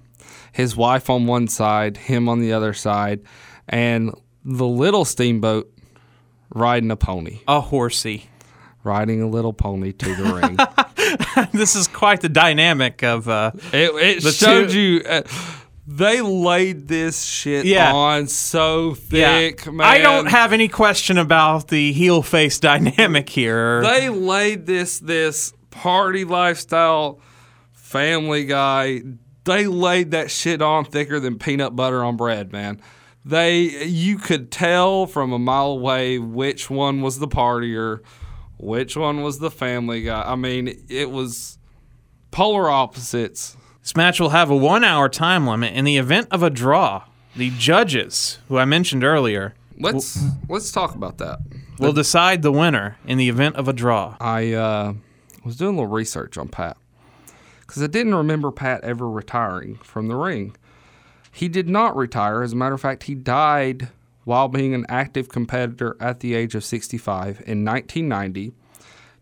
[0.52, 3.20] his wife on one side, him on the other side,
[3.68, 4.12] and
[4.44, 5.70] the little steamboat
[6.54, 7.40] riding a pony.
[7.48, 8.28] A horsey.
[8.82, 10.34] Riding a little pony to the
[11.34, 11.48] ring.
[11.52, 15.02] this is quite the dynamic of uh It, it showed two- you.
[15.02, 15.22] Uh,
[15.86, 17.92] they laid this shit Yeah.
[17.92, 19.86] on so thick, man.
[19.86, 23.82] I don't have any question about the heel face dynamic here.
[23.82, 27.20] They laid this this party lifestyle
[27.94, 29.02] family guy.
[29.44, 32.80] They laid that shit on thicker than peanut butter on bread, man.
[33.24, 38.00] They you could tell from a mile away which one was the partier,
[38.58, 40.22] which one was the family guy.
[40.26, 41.58] I mean, it was
[42.32, 43.56] polar opposites.
[43.80, 45.74] This match will have a one hour time limit.
[45.74, 47.04] In the event of a draw,
[47.36, 50.18] the judges, who I mentioned earlier, Let's
[50.48, 51.38] let's talk about that.
[51.78, 54.16] will decide the winner in the event of a draw.
[54.20, 54.94] I uh,
[55.44, 56.76] was doing a little research on Pat
[57.74, 60.54] because I didn't remember Pat ever retiring from the ring.
[61.32, 62.40] He did not retire.
[62.44, 63.88] As a matter of fact, he died
[64.22, 68.52] while being an active competitor at the age of 65 in 1990,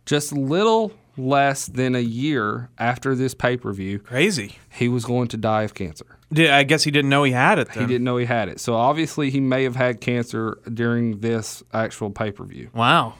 [0.04, 4.56] just a little less than a year after this pay per view, Crazy.
[4.70, 6.18] he was going to die of cancer.
[6.30, 7.70] Did, I guess he didn't know he had it.
[7.70, 8.60] He didn't know he had it.
[8.60, 12.68] So obviously, he may have had cancer during this actual pay per view.
[12.74, 13.14] Wow.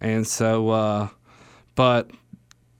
[0.00, 1.08] And so, uh,
[1.74, 2.12] but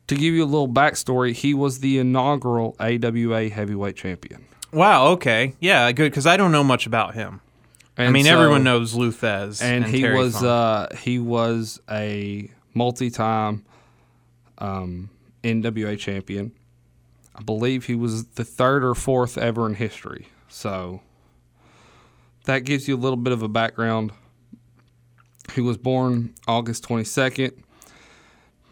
[0.08, 4.44] to give you a little backstory, he was the inaugural AWA heavyweight champion.
[4.72, 5.08] Wow.
[5.08, 5.54] Okay.
[5.60, 5.90] Yeah.
[5.92, 6.10] Good.
[6.10, 7.40] Because I don't know much about him.
[7.96, 12.48] I mean, so- everyone knows Lou Thesz, and, he Terry was uh, he was a
[12.74, 13.64] multi-time
[14.58, 15.10] um,
[15.42, 16.52] NWA champion.
[17.34, 20.28] I believe he was the third or fourth ever in history.
[20.48, 21.00] So
[22.44, 24.12] that gives you a little bit of a background.
[25.54, 27.52] He was born August 22nd,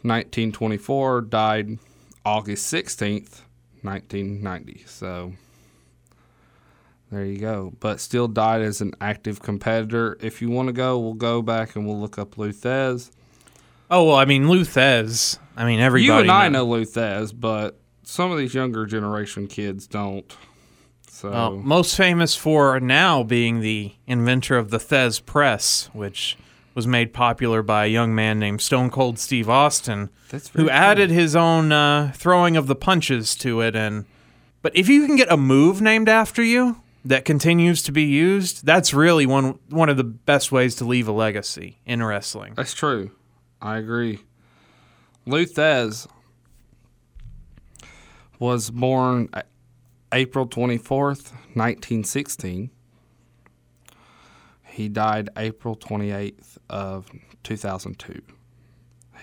[0.07, 1.79] 1924, died
[2.25, 3.43] August 16th,
[3.83, 4.85] 1990.
[4.87, 5.33] So
[7.11, 7.73] there you go.
[7.81, 10.17] But still died as an active competitor.
[10.21, 13.11] If you want to go, we'll go back and we'll look up Lou Thesz.
[13.91, 15.39] Oh well, I mean Lou Thesz.
[15.57, 16.05] I mean everybody.
[16.05, 16.53] you and I knows.
[16.53, 20.37] know Lou Thesz, but some of these younger generation kids don't.
[21.09, 26.37] So Well, most famous for now being the inventor of the Thesz press, which
[26.77, 31.11] was made popular by a young man named Stone Cold Steve Austin, who very added
[31.11, 33.74] his own uh, throwing of the punches to it.
[33.74, 34.05] And
[34.61, 38.66] but if you can get a move named after you that continues to be used,
[38.66, 42.53] that's really one one of the best ways to leave a legacy in wrestling.
[42.57, 43.11] That's true.
[43.62, 44.20] I agree.
[45.24, 46.07] Lou Thesz
[48.39, 49.31] was born
[50.12, 52.70] April 24th, 1916.
[54.77, 57.11] He died April 28th of
[57.45, 58.20] 2002.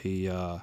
[0.01, 0.58] He uh,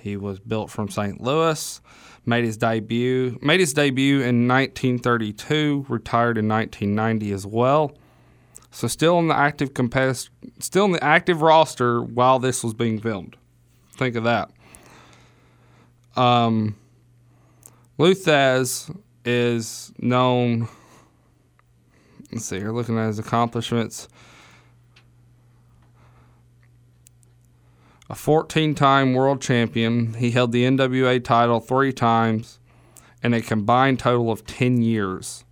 [0.00, 1.20] he was built from St.
[1.20, 1.80] Louis,
[2.24, 7.98] made his debut made his debut in 1932, retired in 1990 as well.
[8.70, 10.28] So still in the active compet-
[10.60, 13.36] still in the active roster while this was being filmed.
[13.96, 14.52] Think of that.
[16.16, 16.76] Um,
[19.24, 20.68] is known.
[22.32, 22.58] Let's see.
[22.58, 24.08] You're looking at his accomplishments.
[28.10, 30.14] A 14-time world champion.
[30.14, 32.58] He held the NWA title three times,
[33.22, 35.44] in a combined total of 10 years.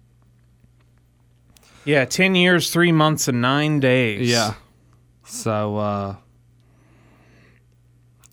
[1.85, 4.29] Yeah, ten years, three months, and nine days.
[4.29, 4.55] Yeah.
[5.25, 6.17] So, uh,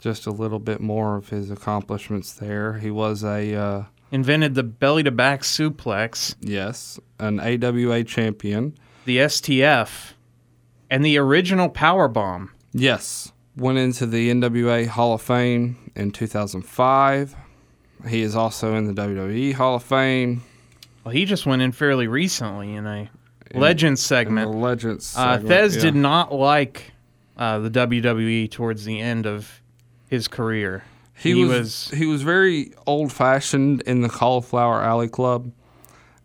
[0.01, 2.79] just a little bit more of his accomplishments there.
[2.79, 3.83] He was a, uh,
[4.14, 6.36] invented the belly to back suplex.
[6.39, 8.78] yes, an AWA champion.
[9.05, 10.14] the STF,
[10.89, 12.51] and the original power bomb.
[12.72, 13.32] Yes.
[13.57, 17.36] Went into the NWA Hall of Fame in 2005.
[18.07, 20.43] He is also in the WWE Hall of Fame.
[21.03, 23.09] Well, he just went in fairly recently in a
[23.53, 24.51] Legends segment.
[24.51, 25.82] The Legends Uh, segment, Thesz yeah.
[25.82, 26.91] did not like
[27.38, 29.61] uh, the WWE towards the end of
[30.07, 30.84] his career.
[31.16, 35.51] He, was, he was very old fashioned in the Cauliflower Alley Club,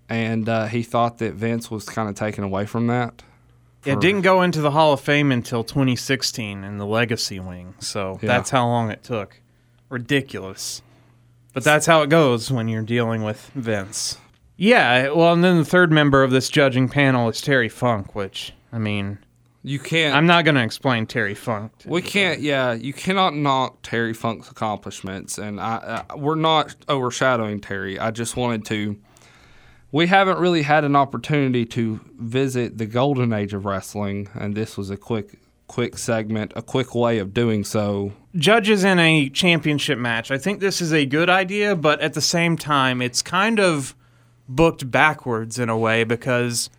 [0.08, 3.22] and uh, he thought that Vince was kind of taken away from that.
[3.84, 8.18] It didn't go into the Hall of Fame until 2016 in the Legacy wing, so
[8.20, 8.26] Yeah.
[8.28, 9.40] that's how long it took.
[9.88, 10.82] Ridiculous.
[11.54, 14.18] But that's how it goes when you're dealing with Vince.
[14.56, 18.52] Yeah, well, and then the third member of this judging panel is Terry Funk, which,
[18.72, 19.18] I mean,
[19.62, 20.14] You can't.
[20.14, 21.72] I'm not going to explain Terry Funk.
[21.84, 22.40] We can't.
[22.40, 27.98] Yeah, you cannot knock Terry Funk's accomplishments, and I, I we're not overshadowing Terry.
[27.98, 28.98] I just wanted to.
[29.90, 34.76] We haven't really had an opportunity to visit the golden age of wrestling, and this
[34.76, 38.12] was a quick, quick segment, a quick way of doing so.
[38.36, 40.30] judges in a championship match.
[40.30, 43.96] I think this is a good idea, but at the same time, it's kind of
[44.46, 46.70] booked backwards in a way because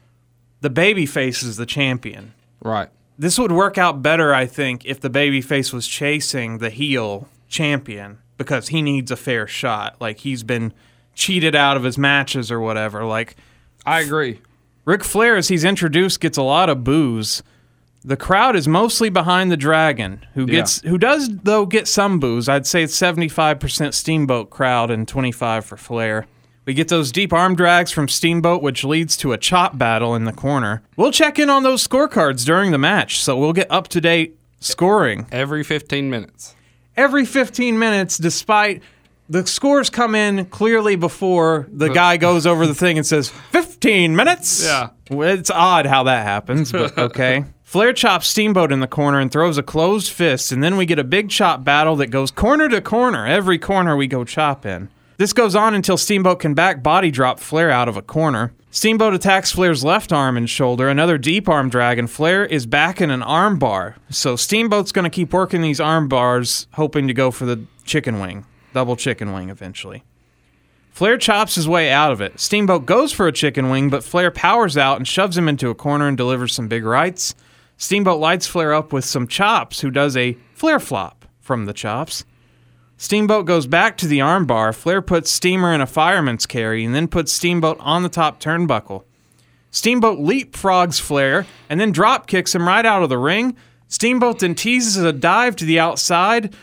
[0.62, 2.34] the babyface is the champion.
[2.62, 2.90] Right.
[3.18, 8.20] This would work out better, I think, if the babyface was chasing the heel champion
[8.38, 9.96] because he needs a fair shot.
[10.00, 10.74] Like he's been
[11.14, 13.04] cheated out of his matches or whatever.
[13.06, 13.36] Like
[13.86, 14.42] I agree.
[14.86, 17.44] Ric Flair, as he's introduced, gets a lot of boos.
[18.06, 20.52] The crowd is mostly behind the Dragon, who Yeah.
[20.60, 22.48] gets who does though get some boos.
[22.48, 26.26] I'd say it's seventy five percent Steamboat crowd and twenty five for Flair.
[26.70, 30.26] We get those deep arm drags from Steamboat, which leads to a chop battle in
[30.26, 30.84] the corner.
[30.98, 34.38] We'll check in on those scorecards during the match, so we'll get up to date
[34.60, 36.54] scoring Every 15 minutes.
[36.96, 38.84] every 15 minutes, despite
[39.28, 44.16] the scores come in clearly before the guy goes over the thing and says 15
[44.16, 44.64] minutes.
[44.64, 44.90] Yeah.
[45.10, 47.46] It's odd how that happens, but okay.
[47.64, 51.00] Flair chops Steamboat in the corner and throws a closed fist, and then we get
[51.00, 53.26] a big chop battle that goes corner to corner.
[53.26, 54.90] Every corner we go chop in.
[55.20, 58.54] This goes on until Steamboat can back body drop Flair out of a corner.
[58.72, 63.02] Steamboat attacks Flair's left arm and shoulder, another deep arm drag, and Flair is back
[63.02, 63.98] in an arm bar.
[64.10, 68.22] So Steamboat's going to keep working these arm bars, hoping to go for the chicken
[68.22, 70.06] wing, double chicken wing eventually.
[70.92, 72.40] Flair chops his way out of it.
[72.40, 75.76] Steamboat goes for a chicken wing, but Flair powers out and shoves him into a
[75.76, 77.36] corner and delivers some big rights.
[77.76, 82.24] Steamboat lights Flair up with some chops, who does a Flair flop from the chops.
[83.02, 84.76] Steamboat goes back to the armbar.
[84.76, 89.06] Flair puts Steamer in a fireman's carry and then puts Steamboat on the top turnbuckle.
[89.72, 93.56] Steamboat leapfrogs Flair and then drop kicks him right out of the ring.
[93.88, 96.54] Steamboat then teases a dive to the outside,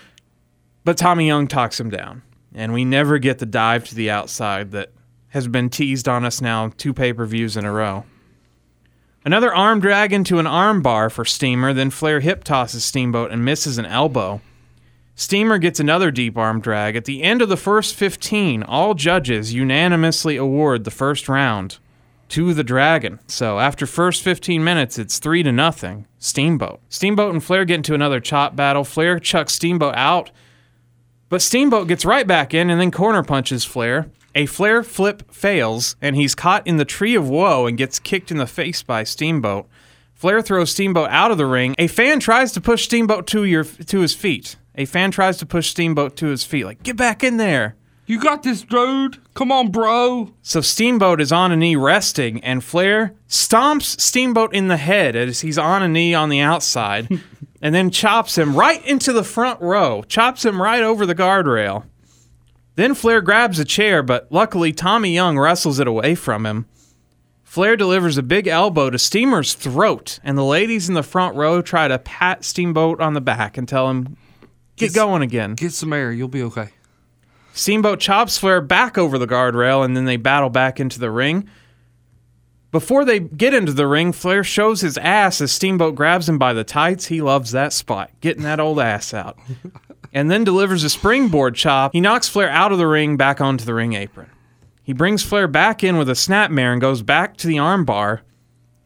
[0.84, 2.20] but Tommy Young talks him down.
[2.55, 4.93] And we never get the dive to the outside that
[5.28, 8.05] has been teased on us now two pay per views in a row.
[9.24, 13.78] Another arm drag into an armbar for Steamer, then Flair hip tosses Steamboat and misses
[13.78, 14.43] an elbow.
[15.18, 16.94] Steamer gets another deep arm drag.
[16.94, 21.78] At the end of the first 15, all judges unanimously award the first round
[22.28, 23.18] to the Dragon.
[23.26, 26.06] So after first 15 minutes, it's 3 to nothing.
[26.18, 26.80] Steamboat.
[26.90, 28.84] Steamboat and Flair get into another chop battle.
[28.84, 30.30] Flair chucks Steamboat out,
[31.30, 34.10] but Steamboat gets right back in and then corner punches Flair.
[34.34, 38.30] A Flair flip fails, and he's caught in the tree of woe and gets kicked
[38.30, 39.66] in the face by Steamboat.
[40.12, 41.74] Flair throws Steamboat out of the ring.
[41.78, 44.56] A fan tries to push Steamboat to your to his feet.
[44.76, 47.76] A fan tries to push Steamboat to his feet, like, get back in there.
[48.04, 49.18] You got this, dude.
[49.34, 50.32] Come on, bro.
[50.42, 55.40] So Steamboat is on a knee resting, and Flair stomps Steamboat in the head as
[55.40, 57.08] he's on a knee on the outside,
[57.62, 61.84] and then chops him right into the front row, chops him right over the guardrail.
[62.76, 66.66] Then Flair grabs a chair, but luckily Tommy Young wrestles it away from him.
[67.42, 71.62] Flair delivers a big elbow to Steamer's throat, and the ladies in the front row
[71.62, 74.16] try to pat Steamboat on the back and tell him,
[74.76, 75.54] Get, going again.
[75.54, 76.12] Get some air.
[76.12, 76.68] You'll be okay.
[77.52, 81.48] Steamboat chops Flair back over the guardrail, and then they battle back into the ring.
[82.70, 86.52] Before they get into the ring, Flair shows his ass as Steamboat grabs him by
[86.52, 87.06] the tights.
[87.06, 89.38] He loves that spot, getting that old ass out.
[90.12, 91.92] and then delivers a springboard chop.
[91.92, 94.28] He knocks Flair out of the ring back onto the ring apron.
[94.82, 98.20] He brings Flair back in with a snapmare and goes back to the armbar,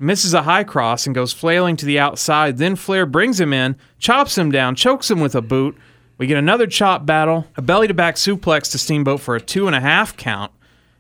[0.01, 2.59] misses a high cross and goes flailing to the outside.
[2.59, 5.77] Then Flair brings him in, chops him down, chokes him with a boot.
[6.19, 9.67] We get another chop battle, a belly to back suplex to Steamboat for a two
[9.67, 10.53] and a half count.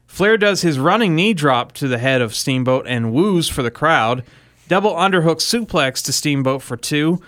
[0.06, 3.70] Flair does his running knee drop to the head of Steamboat and woos for the
[3.70, 4.24] crowd.
[4.68, 7.20] Double underhook suplex to Steamboat for two.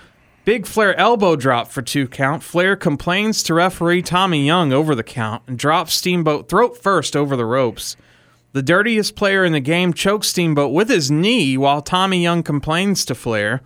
[0.45, 2.43] Big Flair elbow drop for two count.
[2.43, 7.37] Flair complains to referee Tommy Young over the count and drops Steamboat throat first over
[7.37, 7.97] the ropes.
[8.53, 13.05] The dirtiest player in the game chokes Steamboat with his knee while Tommy Young complains
[13.07, 13.63] to Flair.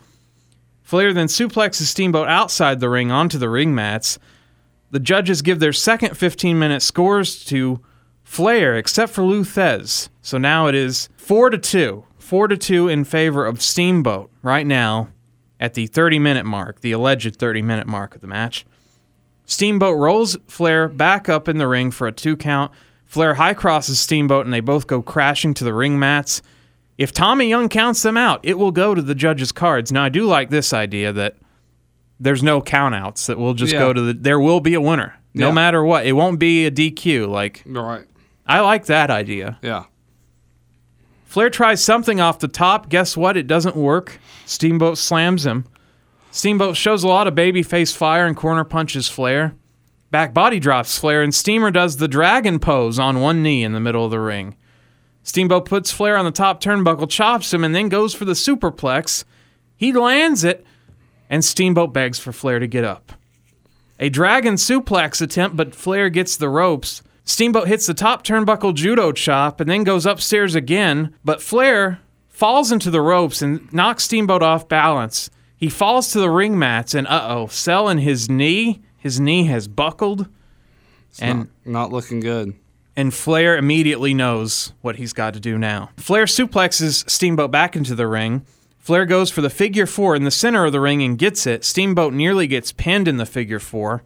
[0.82, 4.20] Flair then suplexes Steamboat outside the ring onto the ring mats.
[4.92, 7.80] The judges give their second 15 minute scores to
[8.22, 10.08] Flair, except for Lou Thesz.
[10.22, 12.04] So now it is 4 to 2.
[12.18, 15.08] 4 to 2 in favor of Steamboat right now
[15.58, 18.64] at the 30 minute mark, the alleged 30 minute mark of the match.
[19.46, 22.72] Steamboat rolls Flair back up in the ring for a two count.
[23.06, 26.42] Flair high crosses Steamboat and they both go crashing to the ring mats.
[26.98, 29.92] If Tommy Young counts them out, it will go to the judges' cards.
[29.92, 31.36] Now, I do like this idea that
[32.18, 33.80] there's no countouts, that we'll just Yeah.
[33.80, 34.12] go to the.
[34.14, 35.52] There will be a winner, no Yeah.
[35.52, 36.06] matter what.
[36.06, 37.26] It won't be a DQ.
[37.26, 38.04] Like, Right.
[38.46, 39.58] I like that idea.
[39.62, 39.84] Yeah.
[41.26, 42.88] Flair tries something off the top.
[42.88, 43.36] Guess what?
[43.36, 44.18] It doesn't work.
[44.46, 45.64] Steamboat slams him.
[46.30, 49.54] Steamboat shows a lot of babyface fire and corner punches Flair.
[50.10, 53.80] Back body drops Flair, and Steamer does the dragon pose on one knee in the
[53.80, 54.56] middle of the ring.
[55.22, 59.24] Steamboat puts Flair on the top turnbuckle, chops him, and then goes for the superplex.
[59.76, 60.64] He lands it,
[61.28, 63.12] and Steamboat begs for Flair to get up.
[63.98, 67.02] A dragon suplex attempt, but Flair gets the ropes.
[67.24, 72.70] Steamboat hits the top turnbuckle judo chop and then goes upstairs again, but Flair falls
[72.70, 75.28] into the ropes and knocks Steamboat off balance.
[75.56, 78.82] He falls to the ring mats, and uh oh, selling his knee.
[79.06, 80.26] His knee has buckled.
[81.20, 82.54] and not, not looking good.
[82.96, 85.90] and Flair immediately knows what he's got to do now.
[85.96, 88.44] Flair suplexes Steamboat back into the ring.
[88.80, 91.64] Flair goes for the figure four in the center of the ring and gets it.
[91.64, 94.02] Steamboat nearly gets pinned in the figure four.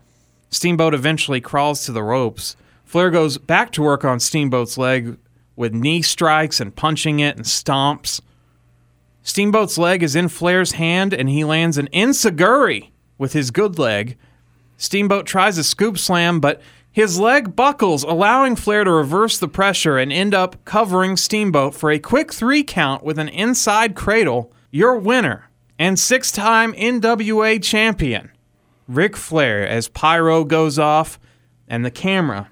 [0.51, 2.55] Steamboat eventually crawls to the ropes.
[2.85, 5.17] Flair goes back to work on Steamboat's leg
[5.57, 8.21] with knee strikes and punching it and stomps.
[9.23, 14.19] Steamboat's leg is in Flair's hand and he lands an enzuigiri with his good leg.
[14.81, 19.99] Steamboat tries a scoop slam, but his leg buckles, allowing Flair to reverse the pressure
[19.99, 24.51] and end up covering Steamboat for a quick three count with an inside cradle.
[24.71, 28.31] Your winner and six time NWA champion,
[28.89, 31.21] Ric Flair, as Pyro goes off
[31.69, 32.49] and the camera,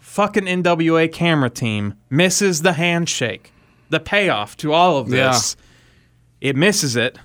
[0.00, 3.52] fucking NWA camera team, misses the handshake.
[3.90, 5.56] the payoff to all of this.
[6.40, 7.18] It misses it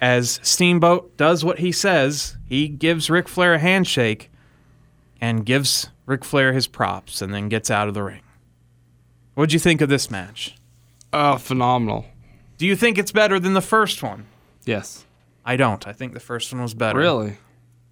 [0.00, 2.36] as Steamboat does what he says.
[2.46, 4.30] He gives Ric Flair a handshake
[5.20, 8.22] and gives Ric Flair his props and then gets out of the ring.
[9.34, 10.56] What'd you think of this match?
[11.12, 12.06] Oh, phenomenal.
[12.56, 14.26] Do you think it's better than the first one?
[14.64, 15.04] Yes.
[15.44, 15.86] I don't.
[15.86, 16.98] I think the first one was better.
[16.98, 17.38] Really?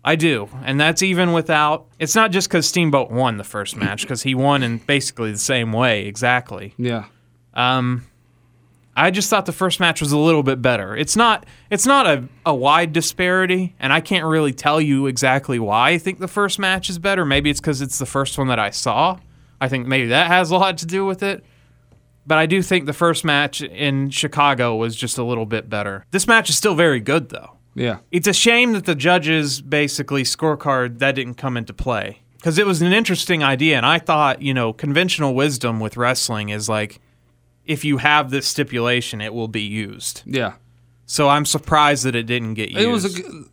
[0.04, 0.48] I do.
[0.62, 1.86] And that's even without.
[1.98, 5.38] It's not just because Steamboat won the first match, because he won in basically the
[5.38, 6.74] same way, exactly.
[6.76, 7.06] Yeah.
[7.54, 8.06] Um,
[8.96, 10.96] I just thought the first match was a little bit better.
[10.96, 11.44] It's not.
[11.70, 15.98] It's not a, a wide disparity, and I can't really tell you exactly why I
[15.98, 17.24] think the first match is better.
[17.24, 19.18] Maybe it's because it's the first one that I saw.
[19.60, 21.44] I think maybe that has a lot to do with it.
[22.26, 26.04] But I do think the first match in Chicago was just a little bit better.
[26.10, 27.52] This match is still very good, though.
[27.74, 27.98] Yeah.
[28.10, 32.66] It's a shame that the judges basically scorecard that didn't come into play because it
[32.66, 37.00] was an interesting idea, and I thought you know conventional wisdom with wrestling is like
[37.66, 40.22] if you have this stipulation, it will be used.
[40.24, 40.54] Yeah.
[41.04, 42.82] So I'm surprised that it didn't get used.
[42.82, 43.44] It was a good.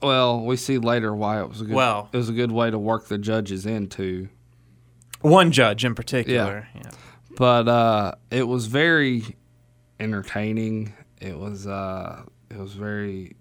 [0.00, 1.74] Well, we see later why it was a good.
[1.74, 4.28] Well- it was a good way to work the judges into.
[5.20, 6.68] one judge in particular.
[6.74, 6.90] Yeah.
[7.36, 9.36] But uh, it was very
[10.00, 10.92] entertaining.
[11.20, 13.36] It was uh, it was very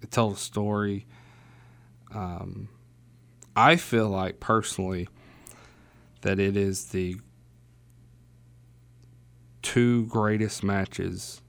[0.00, 1.06] it told a story.
[2.14, 2.68] Um,
[3.54, 5.08] I feel like personally
[6.22, 7.16] that it is the
[9.62, 11.40] two greatest matches,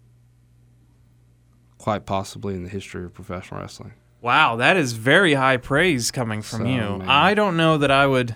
[1.77, 3.93] quite possibly in the history of professional wrestling.
[4.21, 6.97] Wow, that is very high praise coming from So, you.
[6.99, 7.09] man.
[7.09, 8.35] I don't know that I would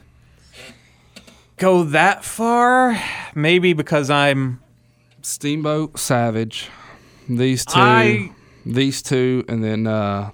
[1.58, 3.02] go that far.
[3.34, 4.60] Maybe because I'm
[5.22, 6.70] Steamboat Savage,
[7.30, 8.32] these two, I-
[8.66, 10.32] these two, and then uh,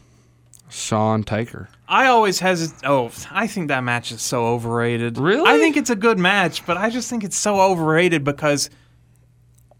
[0.69, 1.69] Shawn Taker.
[1.87, 2.87] I always hesitate.
[2.87, 5.19] Oh, I think that match is so overrated.
[5.19, 5.47] Really?
[5.47, 8.71] I think it's a good match, but I just think it's so overrated because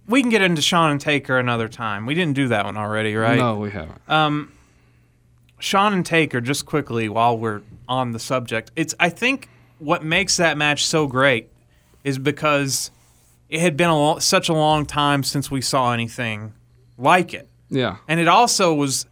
[0.08, 2.06] we can get into Shawn and Taker another time.
[2.06, 3.38] We didn't do that one already, right?
[3.38, 4.02] No, we haven't.
[4.10, 4.52] Um,
[5.60, 9.50] Shawn and Taker, just quickly while we're on the subject, it's I think
[9.80, 11.50] what makes that match so great
[12.04, 12.92] is because
[13.50, 16.54] it had been a lo- such a long time since we saw anything
[16.98, 17.48] like it.
[17.70, 17.98] Yeah.
[18.08, 19.06] And it also was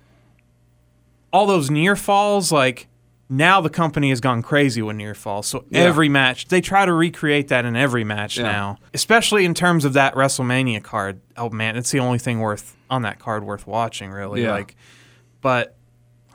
[1.32, 2.88] all those near falls, like
[3.34, 5.48] now the company has gone crazy with near falls.
[5.48, 5.82] So Yeah.
[5.84, 8.44] every match, they try to recreate that in every match Yeah.
[8.44, 11.22] now, especially in terms of that WrestleMania card.
[11.38, 14.44] Oh man, it's the only thing worth on that card worth watching, really.
[14.44, 14.52] Yeah.
[14.52, 14.76] Like,
[15.40, 15.78] but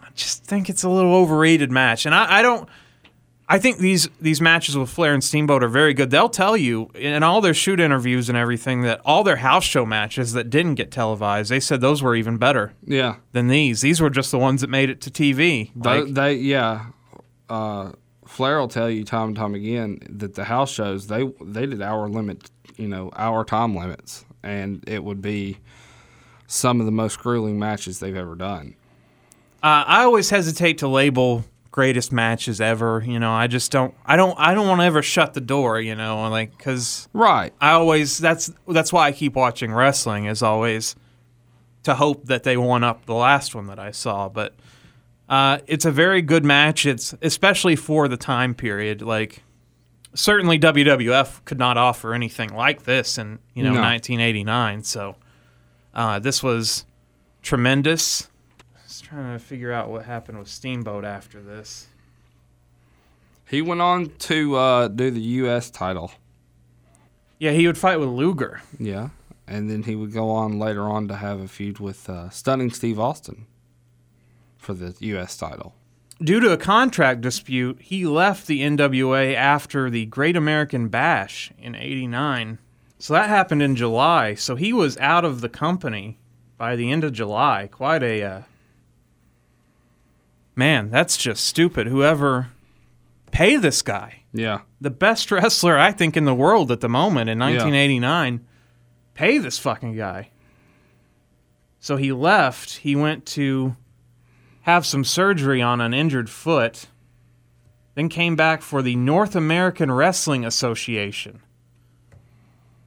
[0.02, 2.66] I just think it's a little overrated match, and I, I don't.
[3.48, 6.10] I think these these matches with Flair and Steamboat are very good.
[6.10, 9.86] They'll tell you in all their shoot interviews and everything that all their house show
[9.86, 13.16] matches that didn't get televised, they said those were even better Yeah.
[13.32, 13.82] than these.
[13.82, 15.70] These were just the ones that made it to TV.
[15.77, 16.86] They, they yeah.
[17.48, 17.93] Uh,
[18.27, 21.81] Flair will tell you time and time again that the house shows they they did
[21.81, 25.59] hour limit, you know, hour time limits, and it would be
[26.48, 28.74] some of the most grueling matches they've ever done.
[29.62, 31.44] uh, I always hesitate to label
[31.77, 33.05] greatest matches ever.
[33.07, 33.94] You know, I just don't.
[34.05, 34.35] I don't.
[34.40, 35.78] I don't want to ever shut the door.
[35.81, 37.53] You know, like because Right.
[37.61, 40.97] I always that's that's why I keep watching wrestling is always
[41.85, 44.28] to hope that they one up the last one that I saw.
[44.28, 44.55] But
[45.28, 46.86] uh, it's a very good match.
[46.86, 49.03] It's especially for the time period.
[49.03, 49.43] Like
[50.15, 53.81] certainly WWF could not offer anything like this in you know No.
[53.82, 54.82] 1989.
[54.82, 55.16] So
[55.94, 56.86] uh, this was
[57.43, 58.28] tremendous.
[59.09, 61.87] Trying to figure out what happened with Steamboat after this.
[63.49, 65.70] He went on to uh, do the U.S.
[65.70, 66.11] title.
[67.39, 68.62] Yeah, he would fight with Luger.
[68.81, 69.11] Yeah.
[69.47, 72.73] And then he would go on later on to have a feud with uh, Stunning
[72.73, 73.47] Steve Austin
[74.59, 75.37] for the U.S.
[75.37, 75.77] title.
[76.20, 81.77] Due to a contract dispute, he left the NWA after the Great American Bash in
[81.77, 82.59] 89.
[82.99, 84.35] So that happened in July.
[84.35, 86.19] So he was out of the company
[86.59, 87.69] by the end of July.
[87.70, 88.23] Quite a.
[88.24, 88.43] Uh...
[90.57, 91.87] Man, that's just stupid.
[91.87, 92.49] Whoever.
[93.31, 94.23] Pay this guy.
[94.33, 94.62] Yeah.
[94.81, 98.45] The best wrestler, I think, in the world at the moment in 1989.
[99.12, 100.31] Pay this fucking guy.
[101.78, 102.78] So he left.
[102.78, 103.77] He went to
[104.62, 106.89] have some surgery on an injured foot,
[107.95, 111.41] then came back for the North American Wrestling Association,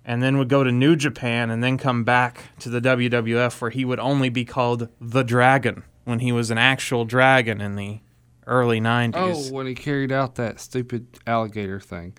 [0.03, 3.71] and then would go to New Japan and then come back to the WWF where
[3.71, 7.99] he would only be called the Dragon when he was an actual dragon in the
[8.47, 9.13] early 90s.
[9.15, 12.13] Oh, when he carried out that stupid alligator thing.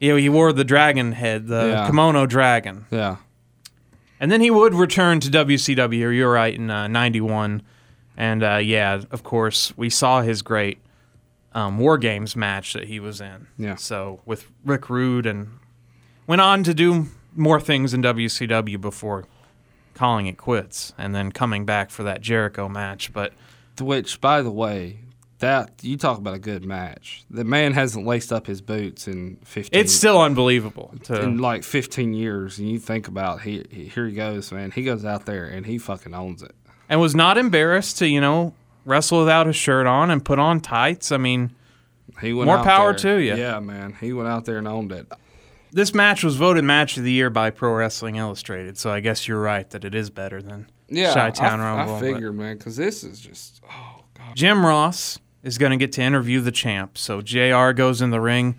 [0.00, 1.86] You know, he wore the dragon head, the Yeah.
[1.86, 2.86] kimono dragon.
[2.90, 3.16] Yeah.
[4.18, 7.62] And then he would return to WCW, you're right, in uh, 91.
[8.16, 10.78] And uh, yeah, of course, we saw his great
[11.52, 13.46] um, War Games match that he was in.
[13.58, 13.76] Yeah.
[13.76, 15.50] So with Rick Rude and
[16.26, 17.06] went on to do
[17.36, 19.24] more things in WCW before
[19.94, 23.12] calling it quits and then coming back for that Jericho match.
[23.12, 23.32] But
[23.80, 24.98] which, by the way,
[25.40, 27.24] that you talk about a good match.
[27.30, 30.94] The man hasn't laced up his boots in 15 it's still unbelievable.
[31.04, 34.70] To, in like 15 years and you think about he, he- here he goes, man.
[34.70, 36.54] He goes out there and he fucking owns it.
[36.88, 38.54] and was not embarrassed to, you know,
[38.84, 41.10] wrestle without his shirt on and put on tights.
[41.12, 41.50] I mean,
[42.20, 43.34] He went More power there- to you.
[43.34, 43.96] Yeah, man.
[44.00, 45.10] He went out there and owned it.
[45.74, 49.26] This match was voted match of the year by Pro Wrestling Illustrated, so I guess
[49.26, 51.96] you're right that it is better than Yeah, Chi-Town I, Rumble.
[51.96, 54.36] I figured, man, because this is just oh god.
[54.36, 56.96] Jim Ross is going to get to interview the champ.
[56.96, 58.56] So JR goes in the ring.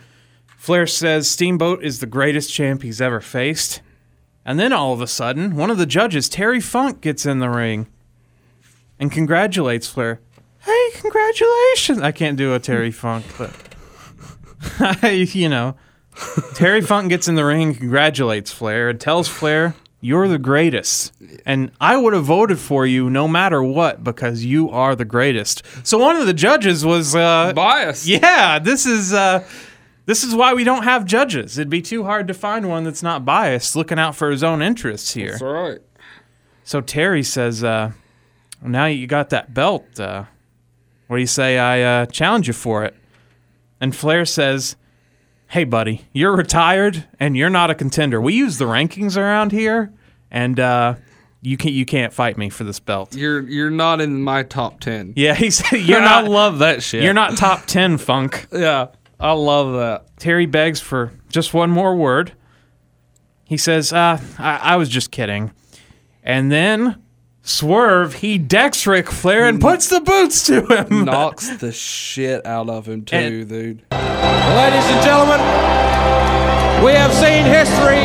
[0.57, 3.81] Flair says Steamboat is the greatest champ he's ever faced.
[4.43, 7.49] And then all of a sudden, one of the judges, Terry Funk, gets in the
[7.49, 7.87] ring
[8.99, 10.19] and congratulates Flair.
[10.59, 12.01] Hey, congratulations.
[12.01, 13.55] I can't do a Terry Funk, but
[15.01, 15.75] I, you know,
[16.53, 21.13] Terry Funk gets in the ring congratulates Flair and tells Flair, You're the greatest.
[21.45, 25.63] And I would have voted for you no matter what because you are the greatest.
[25.83, 28.07] So one of the judges was uh, biased.
[28.07, 29.45] Yeah, this is uh,
[30.05, 31.57] this is why we don't have judges.
[31.57, 34.61] It'd be too hard to find one that's not biased, looking out for his own
[34.61, 35.31] interests here.
[35.31, 35.79] That's right.
[36.63, 37.91] So Terry says, uh,
[38.61, 39.99] well, now you got that belt.
[39.99, 40.25] Uh,
[41.07, 42.95] what do you say I uh, challenge you for it?
[43.79, 44.75] And Flair says,
[45.47, 48.19] hey, buddy, you're retired and you're not a contender.
[48.19, 49.93] We use the rankings around here,
[50.31, 50.95] and uh,
[51.41, 53.15] you, can't, you can't fight me for this belt.
[53.15, 55.13] You're you're not in my top ten.
[55.15, 56.25] Yeah, he said, you're not.
[56.25, 57.03] I love that shit.
[57.03, 58.47] You're not top 10, Funk.
[58.51, 58.87] Yeah,
[59.19, 60.17] I love that.
[60.17, 62.33] Terry begs for just one more word.
[63.45, 65.51] He says, uh, I, I was just kidding.
[66.23, 67.01] And then
[67.47, 71.05] Swerve, he decks Ric Flair and puts the boots to him.
[71.05, 73.81] Knocks the shit out of him too, And- dude.
[73.93, 75.37] Ladies and gentlemen,
[76.83, 78.01] we have seen history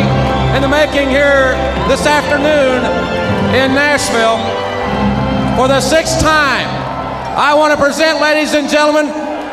[0.56, 1.56] in the making here
[1.88, 2.84] this afternoon
[3.56, 4.36] in Nashville.
[5.56, 6.68] For the sixth time,
[7.36, 9.06] I want to present, ladies and gentlemen,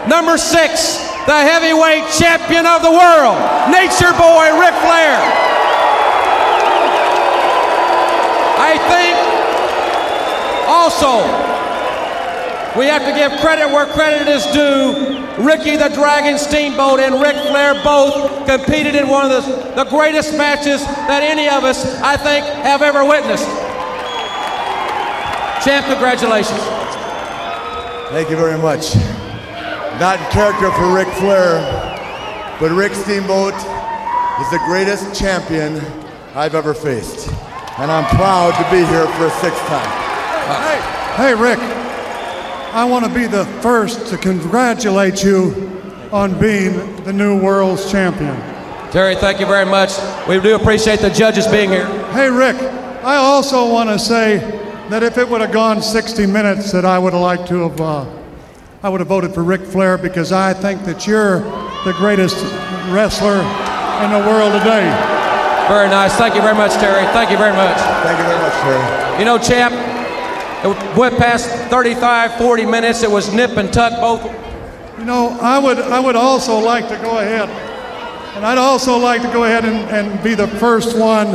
[0.09, 0.97] number six,
[1.27, 3.39] the heavyweight champion of the world,
[3.71, 5.15] Nature Boy Ric Flair.
[8.59, 9.06] I think
[10.67, 11.57] also
[12.77, 15.25] we have to give credit where credit is due.
[15.43, 20.37] Ricky the Dragon Steamboat and Ric Flair both competed in one of the, the greatest
[20.37, 23.47] matches that any of us, I think, have ever witnessed.
[25.65, 26.61] Champ, congratulations.
[28.13, 28.95] Thank you very much.
[29.99, 31.57] Not in character for Ric Flair,
[32.59, 35.81] but Rick Steamboat is the greatest champion
[36.35, 37.27] I've ever faced.
[37.79, 40.06] And I'm proud to be here for a sixth time.
[40.47, 45.81] Hey, Rick, I want to be the first to congratulate you
[46.13, 48.35] on being the new world's champion.
[48.91, 49.91] Terry, thank you very much.
[50.25, 51.85] We do appreciate the judges being here.
[52.11, 52.55] Hey, Rick,
[53.03, 54.37] I also want to say
[54.89, 57.81] that if it would have gone 60 minutes, that I would have liked to have,
[57.81, 58.05] uh,
[58.81, 61.39] I would have voted for Ric Flair because I think that you're
[61.83, 62.37] the greatest
[62.89, 63.39] wrestler
[64.05, 64.87] in the world today.
[65.67, 66.15] Very nice.
[66.15, 67.03] Thank you very much, Terry.
[67.07, 67.77] Thank you very much.
[67.77, 69.19] Thank you very much, Terry.
[69.19, 69.96] You know, champ,
[70.63, 73.03] it went past 35, 40 minutes.
[73.03, 74.23] It was nip and tuck both.
[74.97, 77.47] You know, I would, I would also like to go ahead,
[78.35, 81.27] and I'd also like to go ahead and, and be the first one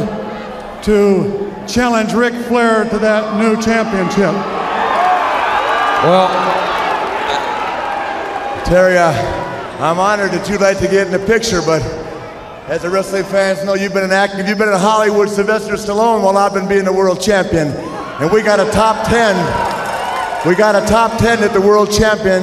[0.83, 4.35] to challenge Ric Flair to that new championship.
[6.03, 6.29] Well,
[8.65, 9.13] Terry, uh,
[9.79, 11.83] I'm honored that you'd like to get in the picture, but
[12.67, 16.23] as the wrestling fans know, you've been an active, you've been in Hollywood, Sylvester Stallone,
[16.25, 17.69] while I've been being the world champion.
[18.21, 20.47] And we got a top 10.
[20.47, 22.43] We got a top 10 that the world champion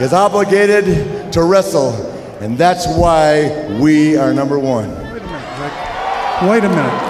[0.00, 1.92] is obligated to wrestle.
[2.40, 4.90] And that's why we are number one.
[4.90, 5.60] Wait a minute.
[5.60, 6.50] Rick.
[6.50, 7.02] Wait a minute.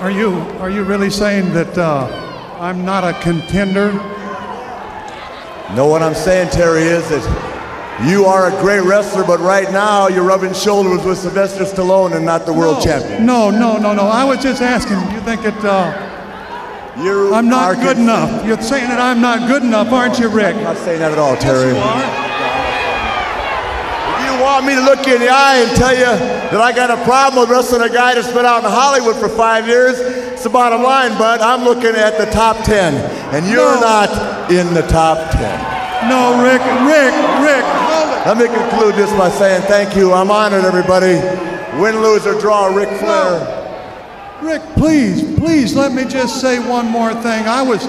[0.00, 2.06] Are you, are you really saying that uh,
[2.58, 3.92] I'm not a contender?
[5.74, 10.06] No, what I'm saying, Terry, is that you are a great wrestler, but right now
[10.08, 13.26] you're rubbing shoulders with Sylvester Stallone and not the world champion.
[13.26, 14.02] No, no, no, no.
[14.02, 15.00] I was just asking.
[15.08, 16.05] Do you think that uh,
[17.02, 18.44] you I'm not are good enough?
[18.46, 20.56] You're saying that I'm not good enough, aren't you, Rick?
[20.56, 21.70] I'm not saying that at all, Terry.
[21.70, 22.02] you are.
[24.16, 26.04] If you want me to look you in the eye and tell you
[26.50, 29.28] that I got a problem with wrestling a guy that's been out in Hollywood for
[29.28, 31.40] five years, it's the bottom line, bud.
[31.40, 32.94] I'm looking at the top 10,
[33.34, 33.80] and you're No.
[33.80, 36.08] not in the top 10.
[36.08, 38.26] No, Rick, Rick, Rick, hold it.
[38.26, 40.12] Let me conclude this by saying thank you.
[40.12, 41.14] I'm honored, everybody.
[41.80, 43.64] Win, lose, or draw, Ric Flair.
[44.42, 47.46] Rick, please, please let me just say one more thing.
[47.46, 47.86] I was,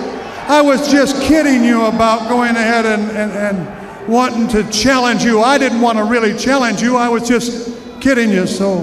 [0.48, 5.42] I was just kidding you about going ahead and, and, and wanting to challenge you.
[5.42, 6.96] I didn't want to really challenge you.
[6.96, 8.48] I was just kidding you.
[8.48, 8.80] So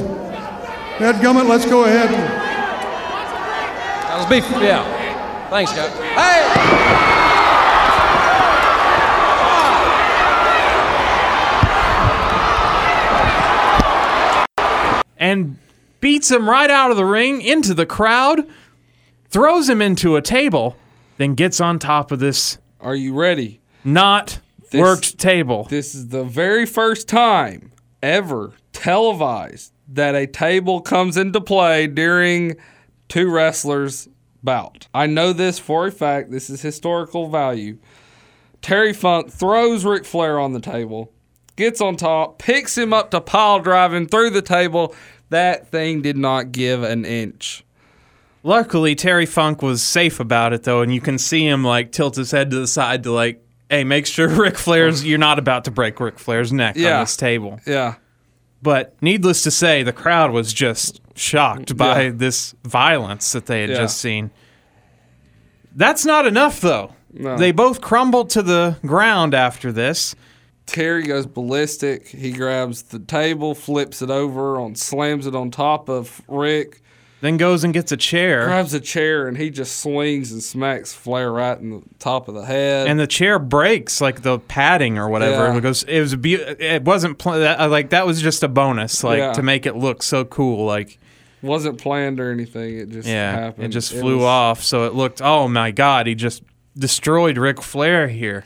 [0.98, 2.10] Ed Gummit, let's go ahead.
[4.08, 4.44] That was beef.
[4.62, 4.84] Yeah.
[5.48, 5.92] Thanks, guys.
[5.98, 6.50] Hey!
[15.18, 15.56] and
[16.04, 18.46] beats him right out of the ring into the crowd,
[19.30, 20.76] throws him into a table,
[21.16, 23.62] then gets on top of this Are you ready?
[23.82, 24.38] not
[24.70, 25.66] This- worked table.
[25.70, 27.72] This is the very first time
[28.02, 32.56] ever televised that a table comes into play during
[33.08, 34.06] two wrestlers'
[34.42, 34.88] bout.
[34.92, 36.30] I know this for a fact.
[36.30, 37.78] This is historical value.
[38.60, 41.12] Terry Funk throws Ric Flair on the table,
[41.56, 44.94] gets on top, picks him up to pile drive him through the table.
[45.34, 47.64] That thing did not give an inch.
[48.44, 52.14] Luckily, Terry Funk was safe about it though, and you can see him like tilt
[52.14, 55.64] his head to the side to like, hey, make sure Ric Flair's you're not about
[55.64, 56.98] to break Ric Flair's neck Yeah.
[56.98, 57.58] on this table.
[57.66, 57.94] Yeah.
[58.62, 62.10] But needless to say, the crowd was just shocked by Yeah.
[62.14, 63.76] this violence that they had Yeah.
[63.78, 64.30] just seen.
[65.74, 66.92] That's not enough though.
[67.12, 67.36] No.
[67.36, 70.14] They both crumbled to the ground after this.
[70.66, 72.08] Terry goes ballistic.
[72.08, 76.80] He grabs the table, flips it over, on slams it on top of Rick.
[77.20, 78.44] Then goes and gets a chair.
[78.44, 82.34] Grabs a chair and he just swings and smacks Flair right in the top of
[82.34, 82.86] the head.
[82.86, 85.46] and the chair breaks like the padding or whatever.
[85.46, 85.56] Yeah.
[85.56, 85.84] It goes.
[85.84, 89.02] It was a beau- It wasn't pl- that, uh, like that was just a bonus,
[89.02, 89.32] like Yeah.
[89.32, 90.66] to make it look so cool.
[90.66, 90.98] Like
[91.40, 92.78] wasn't planned or anything.
[92.78, 93.64] It just yeah, happened.
[93.64, 94.62] it just flew was- off.
[94.62, 95.22] So it looked.
[95.22, 96.42] Oh my god, he just
[96.76, 98.44] destroyed Ric Flair here.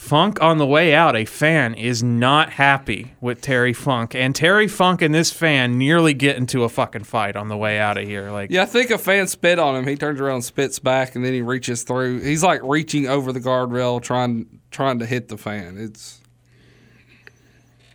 [0.00, 4.66] Funk on the way out, a fan is not happy with Terry Funk, and Terry
[4.66, 8.08] Funk and this fan nearly get into a fucking fight on the way out of
[8.08, 8.30] here.
[8.30, 9.86] Like, Yeah, I think a fan spit on him.
[9.86, 12.20] He turns around, spits back, and then he reaches through.
[12.22, 15.76] He's like reaching over the guardrail, trying trying to hit the fan.
[15.78, 16.22] It's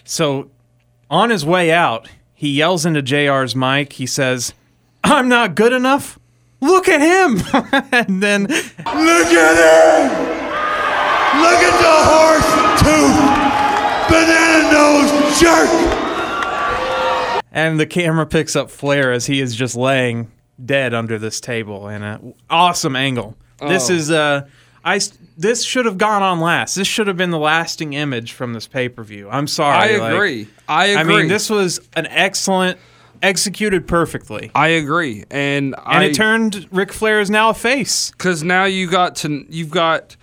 [0.03, 0.51] So,
[1.09, 3.93] on his way out, he yells into JR's mic.
[3.93, 4.53] He says,
[5.03, 6.19] I'm not good enough.
[6.61, 7.41] Look at him.
[7.91, 10.34] and then Look at him!
[11.41, 12.49] Look at the horse
[12.81, 13.19] tooth!
[14.09, 15.69] Banana nose jerk!
[17.51, 20.29] and the camera picks up Flair as he is just laying
[20.63, 23.35] dead under this table in an awesome angle.
[23.59, 23.93] This Oh.
[23.93, 24.41] is uh
[24.83, 26.75] I s- this should have gone on last.
[26.75, 29.27] This should have been the lasting image from this pay-per-view.
[29.31, 29.77] I'm sorry.
[29.77, 30.47] I agree.
[30.69, 31.17] I I agree.
[31.17, 32.77] mean, this was an excellent
[33.23, 34.51] executed perfectly.
[34.53, 38.11] I agree, and And I, it turned Ric Flair is now a face.
[38.11, 40.15] because now you got to you've got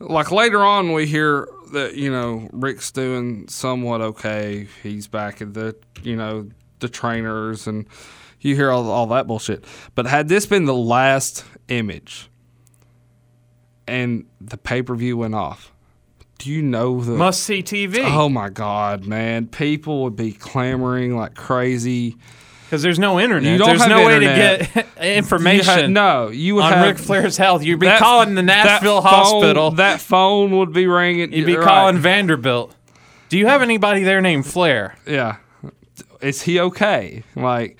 [0.00, 4.68] like later on we hear that you know Rick's doing somewhat okay.
[4.82, 6.48] He's back at the you know
[6.80, 7.86] the trainers and
[8.40, 9.64] you hear all, all that bullshit.
[9.94, 12.28] But had this been the last image
[13.86, 15.72] and the pay per view went off,
[16.38, 18.00] do you know the Must see TV.
[18.04, 19.46] Oh my god, man!
[19.46, 22.16] People would be clamoring like crazy.
[22.74, 23.52] Because there's no internet.
[23.52, 25.74] You don't there's have no way to get information.
[25.74, 27.62] You had- no, you would on have Ric Flair's health.
[27.62, 29.70] You'd be that- calling the that Nashville phone- hospital.
[29.72, 31.32] That phone would be ringing.
[31.32, 31.64] You'd be right.
[31.66, 32.74] calling Vanderbilt.
[33.28, 34.96] Do you have anybody there named Flair?
[35.06, 35.36] Yeah,
[36.20, 37.22] is he okay?
[37.36, 37.78] Like,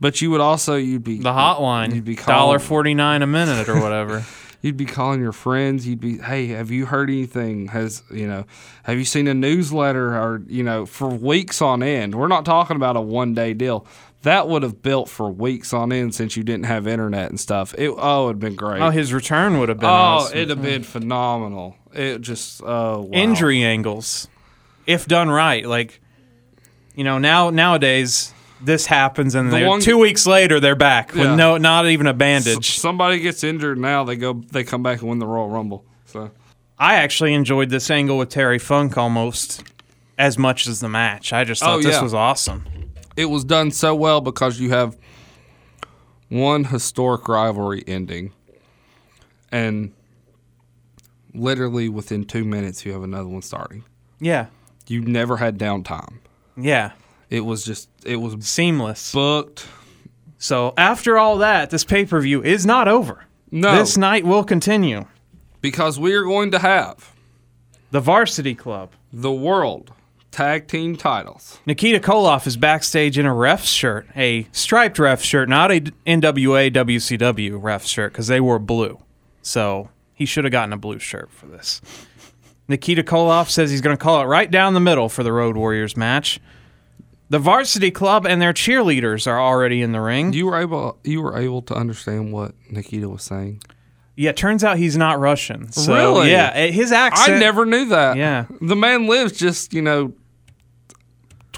[0.00, 1.94] but you would also you'd be The hotline.
[1.94, 4.24] You'd be dollar forty nine a minute or whatever.
[4.62, 5.86] You'd be calling your friends.
[5.86, 7.68] You'd be, hey, have you heard anything?
[7.68, 8.46] Has you know,
[8.84, 12.14] have you seen a newsletter or you know, for weeks on end?
[12.14, 13.86] We're not talking about a one day deal.
[14.24, 17.74] That would have built for weeks on end since you didn't have internet and stuff.
[17.78, 18.80] It oh, it'd been great.
[18.82, 20.36] oh, his return would have been oh, awesome.
[20.36, 21.76] it'd have been phenomenal.
[21.92, 23.08] It just oh wow.
[23.12, 24.28] injury angles,
[24.86, 25.64] if done right.
[25.64, 26.00] Like,
[26.94, 28.32] you know, now nowadays
[28.62, 31.22] this happens and The one- two weeks later they're back Yeah.
[31.30, 32.78] with no, not even a bandage.
[32.78, 35.84] somebody gets injured now, they go, they come back and win the Royal Rumble.
[36.06, 36.30] So
[36.78, 39.62] I actually enjoyed this angle with Terry Funk almost
[40.16, 41.32] as much as the match.
[41.32, 42.02] I just oh, thought Oh, this yeah.
[42.02, 42.64] was awesome.
[43.16, 44.96] It was done so well because you have
[46.28, 48.32] one historic rivalry ending,
[49.52, 49.92] and
[51.34, 53.84] literally within two minutes you have another one starting.
[54.20, 54.46] Yeah,
[54.86, 56.18] You never had downtime.
[56.56, 56.92] yeah,
[57.30, 59.12] It was just it was seamless.
[59.12, 59.66] booked.
[60.38, 63.24] So after all that, this pay per view is not over.
[63.50, 63.76] No.
[63.76, 65.06] This night will continue.
[65.60, 67.14] because we are going to have
[67.90, 68.90] The Varsity Club.
[69.12, 69.92] the world
[70.34, 71.58] tag team titles.
[71.64, 76.72] Nikita Koloff is backstage in a ref shirt, a striped ref shirt, not a NWA
[76.72, 78.98] WCW ref shirt, because they wore blue.
[79.42, 81.80] So he should have gotten a blue shirt for this.
[82.66, 85.56] Nikita Koloff says he's going to call it right down the middle for the Road
[85.56, 86.40] Warriors match.
[87.30, 90.32] The Varsity Club and their cheerleaders are already in the ring.
[90.32, 93.62] You were able you were able to understand what Nikita was saying.
[94.16, 95.72] Yeah, turns out he's not Russian.
[95.72, 96.30] So, Really?
[96.30, 97.32] Yeah, his accent.
[97.36, 98.16] I never knew that.
[98.16, 98.46] Yeah.
[98.60, 100.12] The man lives just, you know,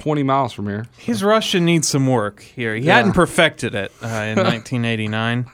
[0.07, 0.87] 20 miles from here.
[0.99, 2.77] His Russian needs some work here.
[2.77, 2.99] He Yeah.
[2.99, 5.47] hadn't perfected it uh, in 1989.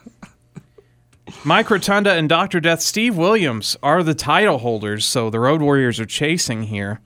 [1.42, 2.60] Mike Rotunda and Dr.
[2.60, 7.00] Death Steve Williams are the title holders, so the Road Warriors are chasing here.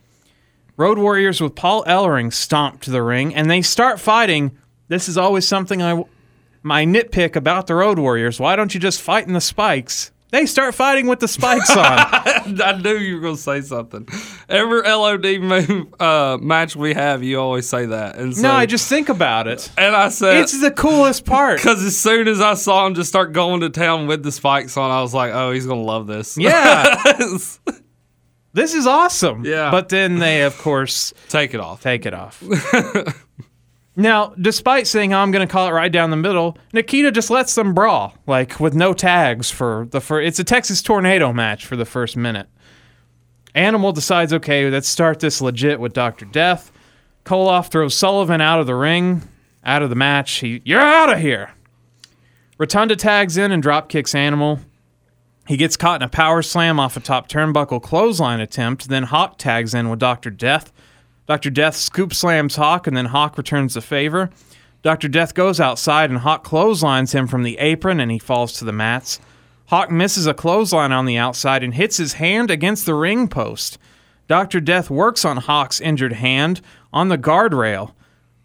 [0.76, 4.58] Road Warriors with Paul Ellering stomp to the ring, and they start fighting.
[4.88, 6.02] This is always something I,
[6.64, 8.40] my nitpick about the Road Warriors.
[8.40, 10.10] Why don't you just fight in the spikes?
[10.36, 11.78] They start fighting with the spikes on.
[11.80, 14.06] I knew you were going to say something.
[14.50, 18.16] Every LOD move, uh, match we have, you always say that.
[18.16, 19.70] And so, no, I just think about it.
[19.78, 20.42] And I said.
[20.42, 21.56] It's the coolest part.
[21.56, 24.76] Because as soon as I saw him just start going to town with the spikes
[24.76, 26.36] on, I was like, oh, he's going to love this.
[26.36, 27.02] Yeah.
[28.52, 29.42] this is awesome.
[29.42, 29.70] Yeah.
[29.70, 31.80] But then they, of course, take it off.
[31.80, 32.42] Take it off.
[33.96, 37.54] now, despite saying, I'm going to call it right down the middle, Nikita just lets
[37.54, 40.26] them brawl, like with no tags for the first.
[40.26, 42.46] It's a Texas tornado match for the first minute.
[43.54, 46.26] Animal decides, okay, let's start this legit with Dr.
[46.26, 46.70] Death.
[47.24, 49.22] Koloff throws Sullivan out of the ring,
[49.64, 50.30] out of the match.
[50.34, 51.54] He, You're out of here.
[52.58, 54.60] Rotunda tags in and drop kicks Animal.
[55.48, 58.88] He gets caught in a power slam off a top turnbuckle clothesline attempt.
[58.88, 60.30] Then Hawk tags in with Dr.
[60.30, 60.72] Death.
[61.26, 61.50] Dr.
[61.50, 64.30] Death scoop slams Hawk, and then Hawk returns the favor.
[64.82, 65.08] Dr.
[65.08, 68.72] Death goes outside, and Hawk clotheslines him from the apron, and he falls to the
[68.72, 69.18] mats.
[69.66, 73.78] Hawk misses a clothesline on the outside and hits his hand against the ring post.
[74.28, 74.60] Dr.
[74.60, 76.60] Death works on Hawk's injured hand
[76.92, 77.92] on the guardrail.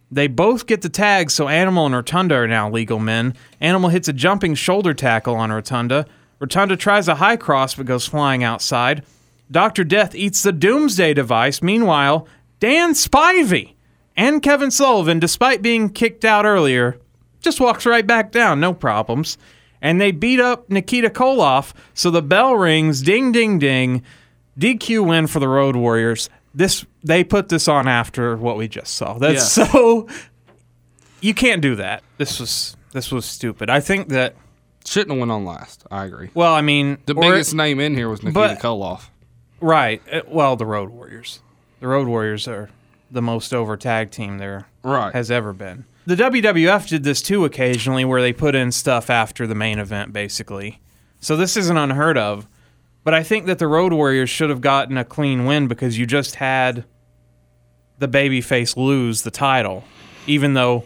[0.10, 3.36] They both get the tag, so Animal and Rotunda are now legal men.
[3.60, 6.06] Animal hits a jumping shoulder tackle on Rotunda.
[6.40, 9.03] Rotunda tries a high cross but goes flying outside.
[9.52, 9.84] Dr.
[9.84, 11.62] Death eats the Doomsday device.
[11.62, 12.28] Meanwhile,
[12.61, 13.73] Dan Spivey
[14.15, 16.97] and Kevin Sullivan, despite being kicked out earlier,
[17.41, 19.38] just walks right back down, no problems.
[19.81, 24.03] And they beat up Nikita Koloff, so the bell rings, ding, ding, ding.
[24.59, 26.29] DQ win for the Road Warriors.
[26.53, 29.17] This they put this on after what we just saw.
[29.17, 29.65] That's Yeah.
[29.65, 30.07] so
[31.21, 32.03] you can't do that.
[32.17, 33.69] This was this was stupid.
[33.69, 34.35] I think that
[34.85, 35.85] Shouldn't have went on last.
[35.91, 36.29] I agree.
[36.33, 39.09] well, I mean, The biggest name in here was Nikita but- Koloff.
[39.61, 40.01] Right.
[40.11, 41.39] Uh, Well, the Road Warriors.
[41.82, 42.70] The Road Warriors are
[43.10, 45.12] the most over tag team there Right.
[45.14, 45.86] has ever been.
[46.06, 50.14] The WWF did this too occasionally where they put in stuff after the main event
[50.14, 50.80] basically.
[51.20, 52.48] So this isn't unheard of.
[53.03, 56.06] But I think that the Road Warriors should have gotten a clean win because you
[56.06, 56.86] just had
[57.98, 59.84] the babyface lose the title.
[60.28, 60.84] Even though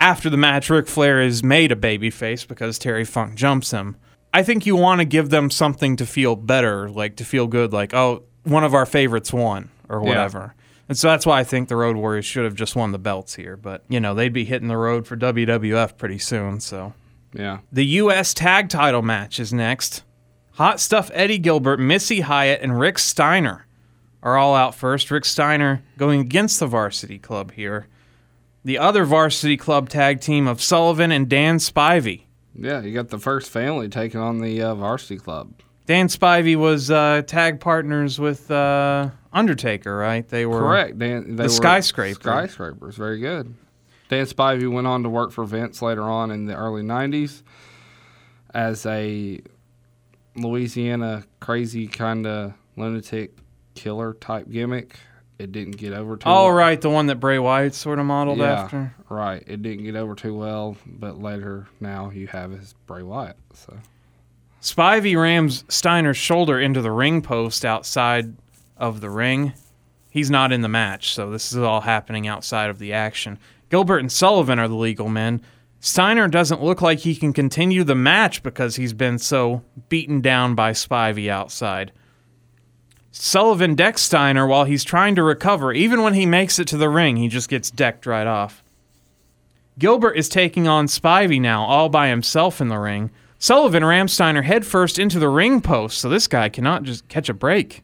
[0.00, 3.96] after the match Ric Flair is made a babyface because Terry Funk jumps him.
[4.34, 7.72] I think you want to give them something to feel better, like to feel good,
[7.72, 10.08] like, oh, one of our favorites won or Yeah.
[10.08, 10.54] whatever.
[10.88, 13.34] And so that's why I think the Road Warriors should have just won the belts
[13.34, 13.56] here.
[13.56, 16.60] But, you know, they'd be hitting the road for WWF pretty soon.
[16.60, 16.92] So
[17.34, 17.58] Yeah.
[17.72, 18.32] the U.S.
[18.32, 20.04] tag title match is next.
[20.52, 23.66] Hot Stuff Eddie Gilbert, Missy Hyatt, and Rick Steiner
[24.22, 25.10] are all out first.
[25.10, 27.88] Rick Steiner going against the varsity club here.
[28.64, 32.22] The other varsity club tag team of Sullivan and Dan Spivey.
[32.54, 35.52] Yeah, you got the first family taking on the uh, varsity club.
[35.86, 40.28] Dan Spivey was uh, tag partners with uh, Undertaker, right?
[40.28, 40.98] They were Correct.
[40.98, 42.20] Dan, they the were skyscraper.
[42.20, 43.54] Skyscrapers, very good.
[44.08, 47.42] Dan Spivey went on to work for Vince later on in the early '90s
[48.52, 49.40] as a
[50.36, 53.36] Louisiana crazy kind of lunatic
[53.74, 54.96] killer type gimmick.
[55.38, 56.28] It didn't get over too.
[56.28, 56.52] Oh, well.
[56.52, 58.94] right, the one that Bray Wyatt sort of modeled yeah, after.
[59.10, 59.42] right.
[59.46, 63.36] It didn't get over too well, but later now you have his Bray Wyatt.
[63.52, 63.76] So
[64.66, 68.34] Spivey rams Steiner's shoulder into the ring post outside
[68.76, 69.52] of the ring.
[70.10, 73.38] He's not in the match, so this is all happening outside of the action.
[73.70, 75.40] Gilbert and Sullivan are the legal men.
[75.78, 80.56] Steiner doesn't look like he can continue the match because he's been so beaten down
[80.56, 81.92] by Spivey outside.
[83.12, 85.72] Sullivan decks Steiner while he's trying to recover.
[85.72, 88.64] Even when he makes it to the ring, he just gets decked right off.
[89.78, 93.12] Gilbert is taking on Spivey now, all by himself in the ring.
[93.38, 97.34] Sullivan rams Steiner headfirst into the ring post, so this guy cannot just catch a
[97.34, 97.82] break.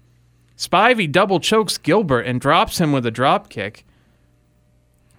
[0.56, 3.84] Spivey double chokes Gilbert and drops him with a drop kick.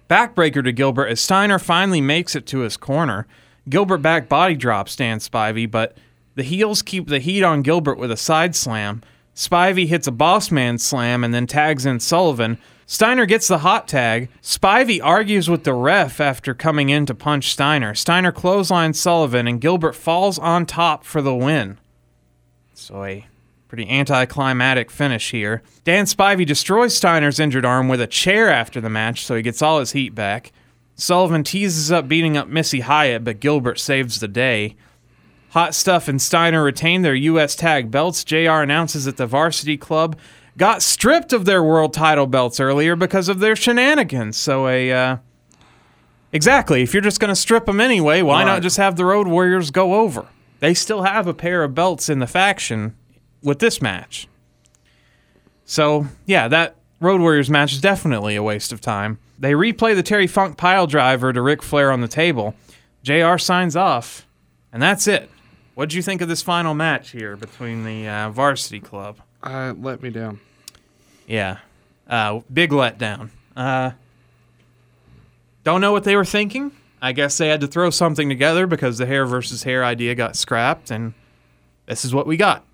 [0.08, 3.26] Backbreaker to Gilbert as Steiner finally makes it to his corner.
[3.68, 5.96] Gilbert back body drops Dan Spivey, but
[6.34, 9.02] the heels keep the heat on Gilbert with a side slam.
[9.34, 12.58] Spivey hits a boss man slam and then tags in Sullivan.
[12.86, 14.28] Steiner gets the hot tag.
[14.42, 17.94] Spivey argues with the ref after coming in to punch Steiner.
[17.94, 21.78] Steiner clotheslines Sullivan and Gilbert falls on top for the win.
[22.74, 23.26] So a
[23.68, 25.62] pretty anticlimactic finish here.
[25.84, 29.62] Dan Spivey destroys Steiner's injured arm with a chair after the match, so he gets
[29.62, 30.52] all his heat back.
[30.94, 34.76] Sullivan teases up beating up Missy Hyatt, but Gilbert saves the day.
[35.50, 37.54] Hot Stuff and Steiner retain their U.S.
[37.54, 38.24] tag belts.
[38.24, 40.16] JR announces at the varsity club
[40.56, 44.36] got stripped of their world title belts earlier because of their shenanigans.
[44.36, 45.16] So a uh,
[46.32, 48.46] exactly, if you're just going to strip them anyway, why Right.
[48.46, 50.26] not just have the Road Warriors go over?
[50.60, 52.94] They still have a pair of belts in the faction
[53.42, 54.28] with this match.
[55.64, 59.18] So yeah, that Road Warriors match is definitely a waste of time.
[59.38, 62.54] They replay the Terry Funk pile driver to Ric Flair on the table.
[63.02, 64.26] JR signs off,
[64.72, 65.28] and that's it.
[65.74, 69.18] What would you think of this final match here between the uh, Varsity Club?
[69.44, 70.40] Uh, let me down.
[71.26, 71.58] Yeah,
[72.08, 73.30] uh, big letdown.
[73.54, 73.92] Uh,
[75.62, 76.72] don't know what they were thinking.
[77.00, 80.36] I guess they had to throw something together because the hair versus hair idea got
[80.36, 81.12] scrapped, and
[81.86, 82.64] this is what we got.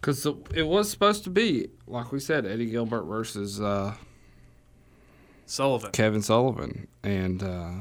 [0.00, 3.94] Because it was supposed to be, like we said, Eddie Gilbert versus uh,
[5.46, 5.90] Sullivan.
[5.92, 6.86] Kevin Sullivan.
[7.02, 7.72] And uh,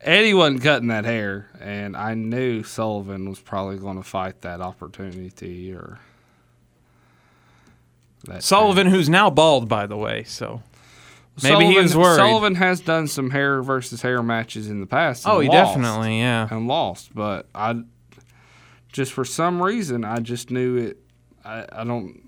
[0.00, 1.48] Eddie wasn't cutting that hair.
[1.60, 5.98] And I knew Sullivan was probably going to fight that opportunity or.
[8.24, 10.62] That Sullivan, who's now bald, by the way, so
[11.42, 12.16] maybe he was worried.
[12.16, 15.24] Sullivan has done some hair versus hair matches in the past.
[15.26, 15.74] Oh, he lost.
[15.74, 16.48] definitely, yeah.
[16.50, 17.14] and lost.
[17.14, 17.80] But I
[18.92, 20.98] just for some reason I just knew it.
[21.44, 22.20] I, I don't.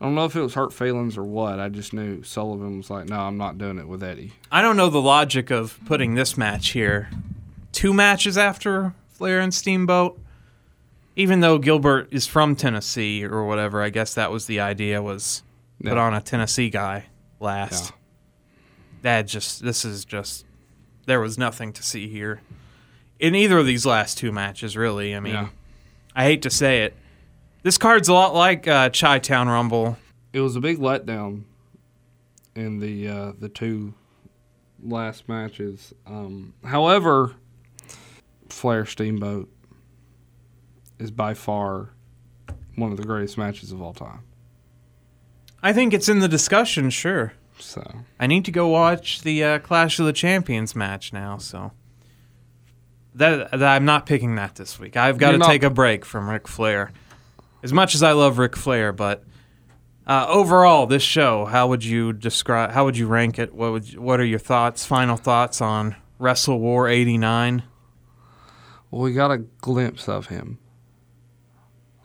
[0.00, 1.58] I don't know if it was hurt feelings or what.
[1.58, 4.76] I just knew Sullivan was like, "No, I'm not doing it with Eddie." I don't
[4.76, 7.10] know the logic of putting this match here.
[7.72, 10.18] Two matches after Flair and Steamboat.
[11.16, 15.42] Even though Gilbert is from Tennessee or whatever, I guess that was the idea was
[15.82, 17.06] put on a Tennessee guy
[17.40, 17.92] last.
[19.02, 20.44] That just this is just
[21.06, 22.40] there was nothing to see here.
[23.18, 25.14] In either of these last two matches, really.
[25.16, 25.48] I mean Yeah.
[26.14, 26.94] I hate to say it.
[27.68, 29.98] This card's a lot like uh, Chi Town Rumble.
[30.32, 31.42] It was a big letdown
[32.56, 33.92] in the uh, the two
[34.82, 35.92] last matches.
[36.06, 37.34] Um, however,
[38.48, 39.50] Flair Steamboat
[40.98, 41.90] is by far
[42.76, 44.20] one of the greatest matches of all time.
[45.62, 47.34] I think it's in the discussion, sure.
[47.58, 47.86] So
[48.18, 51.36] I need to go watch the uh, Clash of the Champions match now.
[51.36, 51.72] So
[53.14, 54.96] that, that I'm not picking that this week.
[54.96, 56.92] I've got to You're not- take a break from Ric Flair.
[57.62, 59.24] As much as I love Ric Flair, but
[60.06, 62.70] uh, overall, this show, how would you describe?
[62.70, 63.52] How would you rank it?
[63.54, 63.92] What would?
[63.92, 64.86] You, what are your thoughts?
[64.86, 67.62] Final thoughts on Wrestle War '89?
[68.90, 70.58] Well, we got a glimpse of him.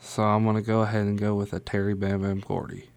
[0.01, 2.89] So I'm going to go ahead and go with a Terry Bam Bam Gordy.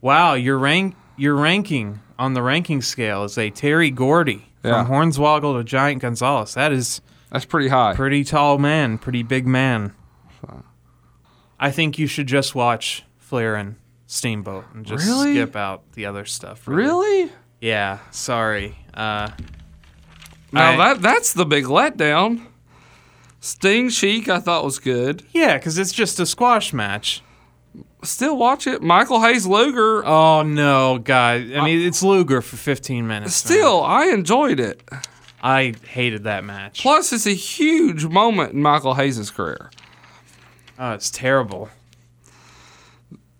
[0.00, 4.84] Wow, your rank, your ranking on the ranking scale is a Terry Gordy Yeah.
[4.84, 6.54] from Hornswoggle to Giant Gonzalez.
[6.54, 7.94] That is That's pretty high.
[7.94, 9.92] Pretty tall man, pretty big man.
[11.64, 13.76] I think you should just watch Flair and
[14.06, 15.32] Steamboat and just Really?
[15.34, 16.66] skip out the other stuff.
[16.68, 17.22] Really?
[17.22, 17.32] really?
[17.60, 17.98] Yeah.
[18.10, 18.76] Sorry.
[18.92, 19.30] Uh,
[20.52, 22.46] Now I- that that's the big letdown.
[23.40, 25.22] Sting Sheik I thought was good.
[25.32, 27.22] yeah, because it's just a squash match.
[28.02, 28.82] Still watch it.
[28.82, 30.04] Michael Hayes Luger.
[30.06, 31.50] Oh no, guys!
[31.56, 33.44] I mean, it's Luger for 15 minutes.
[33.44, 33.56] man.
[33.56, 34.82] Still, I enjoyed it.
[35.42, 36.80] I hated that match.
[36.82, 39.70] Plus, it's a huge moment in Michael Hayes' career.
[40.78, 41.68] Oh, it's terrible.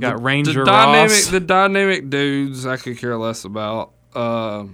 [0.01, 1.27] Got Ranger the dynamic, Ross.
[1.28, 3.93] the dynamic dudes, I could care less about.
[4.15, 4.65] Uh,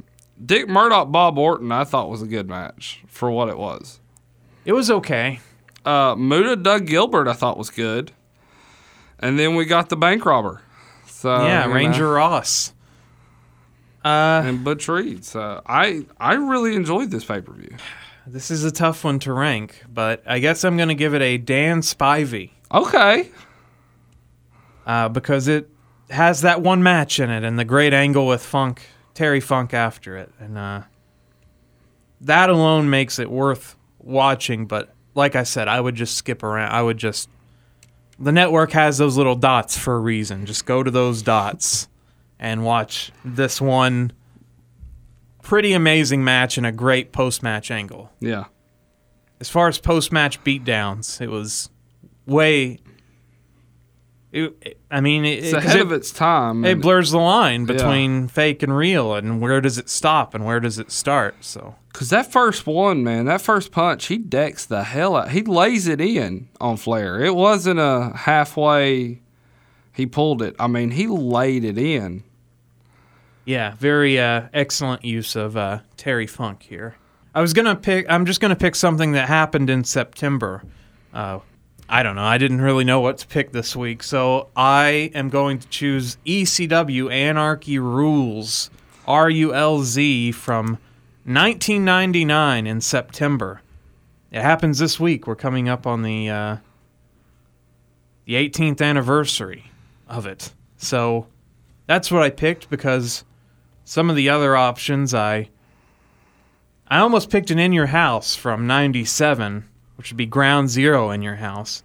[0.44, 4.00] Dick Murdoch, Bob Orton, I thought was a good match for what it was.
[4.64, 5.40] It was okay.
[5.84, 8.12] Uh, Muta, Doug Gilbert, I thought was good.
[9.18, 10.62] And then we got the bank robber.
[11.06, 12.72] So yeah, you know, Ranger Ross.
[14.02, 15.26] Uh, and Butch Reed.
[15.26, 17.76] So I I really enjoyed this pay per view.
[18.26, 21.22] This is a tough one to rank, but I guess I'm going to give it
[21.22, 22.50] a Dan Spivey.
[22.72, 23.30] Okay.
[24.86, 25.68] Uh, because it
[26.10, 28.82] has that one match in it and the great angle with Funk,
[29.14, 30.32] Terry Funk after it.
[30.38, 30.82] And uh,
[32.20, 34.66] that alone makes it worth watching.
[34.66, 36.70] But like I said, I would just skip around.
[36.70, 37.28] I would just.
[38.18, 40.44] The network has those little dots for a reason.
[40.44, 41.88] Just go to those dots
[42.38, 44.12] and watch this one
[45.42, 48.10] pretty amazing match and a great post match angle.
[48.20, 48.44] Yeah.
[49.40, 51.70] As far as post match beatdowns, it was
[52.26, 52.80] way.
[54.32, 56.64] It, I mean, it, It's ahead it- of its time.
[56.64, 57.72] It blurs the line Yeah.
[57.74, 61.36] between fake and real, and where does it stop and where does it start?
[61.40, 65.30] So Cause that first one, man, that first punch, he decks the hell out.
[65.32, 67.20] He lays it in on Flair.
[67.20, 69.20] It wasn't a halfway.
[69.92, 70.54] He pulled it.
[70.60, 72.22] I mean, he laid it in.
[73.44, 76.96] Yeah, very uh, excellent use of uh, Terry Funk here.
[77.34, 78.06] I was gonna pick.
[78.08, 80.62] I'm just gonna pick something that happened in September.
[81.12, 81.40] Uh,
[81.88, 82.22] I don't know.
[82.22, 86.18] I didn't really know what to pick this week, so I am going to choose
[86.24, 88.70] ECW Anarchy Rulz
[89.06, 90.78] R U L Z from
[91.24, 93.62] 1999 in September.
[94.30, 95.26] It happens this week.
[95.26, 96.56] We're coming up on the uh,
[98.24, 99.70] the 18th anniversary
[100.08, 100.52] of it.
[100.76, 101.26] So
[101.86, 103.24] that's what I picked because
[103.90, 105.48] some of the other options I
[106.86, 109.64] I almost picked an in your house from 97,
[109.96, 111.82] which would be ground zero in your house.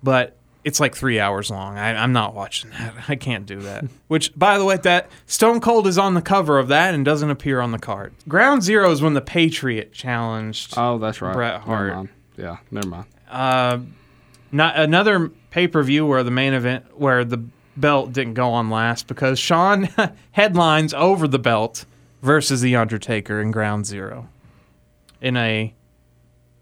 [0.00, 1.76] But it's like three hours long.
[1.76, 2.94] I, I'm not watching that.
[3.08, 3.84] I can't do that.
[4.08, 7.30] Which, by the way, that Stone Cold is on the cover of that and doesn't
[7.30, 8.14] appear on the card.
[8.28, 10.74] Ground Zero is when the Patriot challenged.
[10.76, 11.34] Oh, that's right.
[11.34, 11.88] Bret Hart.
[11.88, 12.10] Never.
[12.36, 13.06] Yeah, never mind.
[13.28, 13.78] Uh,
[14.52, 17.44] not another pay per view where the main event where the
[17.76, 19.88] belt didn't go on last because Shawn
[20.32, 21.84] headlines over the belt
[22.22, 24.28] versus the Undertaker in Ground Zero
[25.20, 25.74] in a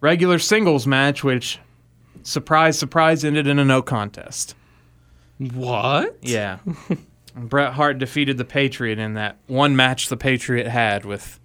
[0.01, 1.59] regular singles match, which
[2.23, 4.55] surprise, surprise, ended in a no contest.
[5.39, 6.17] What?
[6.23, 6.59] Yeah.
[7.35, 11.41] Bret Hart defeated the Patriot in that one match the Patriot had with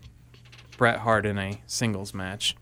[0.78, 2.56] Bret Hart in a singles match.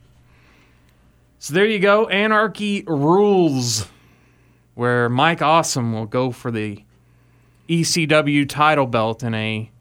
[1.39, 2.07] So there you go.
[2.07, 3.87] Anarchy Rulz,
[4.73, 6.84] where Mike Awesome will go for the
[7.67, 9.71] ECW title belt in a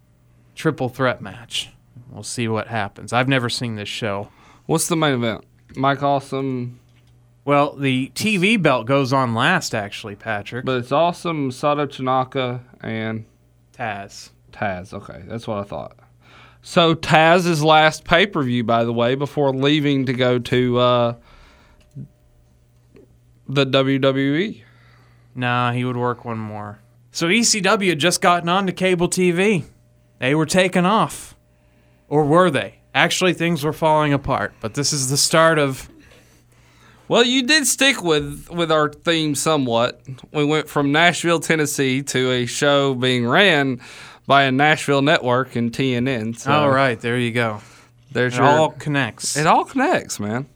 [0.55, 1.71] triple threat match.
[2.11, 3.13] We'll see what happens.
[3.13, 4.29] I've never seen this show.
[4.67, 5.45] What's the main event?
[5.77, 6.81] Mike Awesome.
[7.45, 10.65] Well, the TV belt goes on last, actually, Patrick.
[10.65, 13.27] But it's Awesome, Masato Tanaka, and
[13.77, 14.31] Taz.
[14.53, 14.95] Taz.
[14.95, 15.99] Okay, that's what I thought.
[16.63, 21.15] So Taz's last pay per view, by the way, before leaving to go to uh,
[23.47, 24.63] the WWE.
[25.35, 26.79] Nah, he would work one more.
[27.15, 29.63] So ECW had just gotten onto cable TV.
[30.19, 31.37] They were taken off.
[32.09, 32.81] Or were they?
[32.93, 35.89] Actually, things were falling apart, but this is the start of.
[37.07, 40.01] Well, you did stick with with our theme somewhat.
[40.33, 43.81] We went from Nashville, Tennessee, to a show being ran
[44.27, 46.37] by a Nashville network and TNN.
[46.37, 47.61] So All right, there you go.
[48.11, 49.37] There's it your, all connects.
[49.37, 50.47] It all connects, man.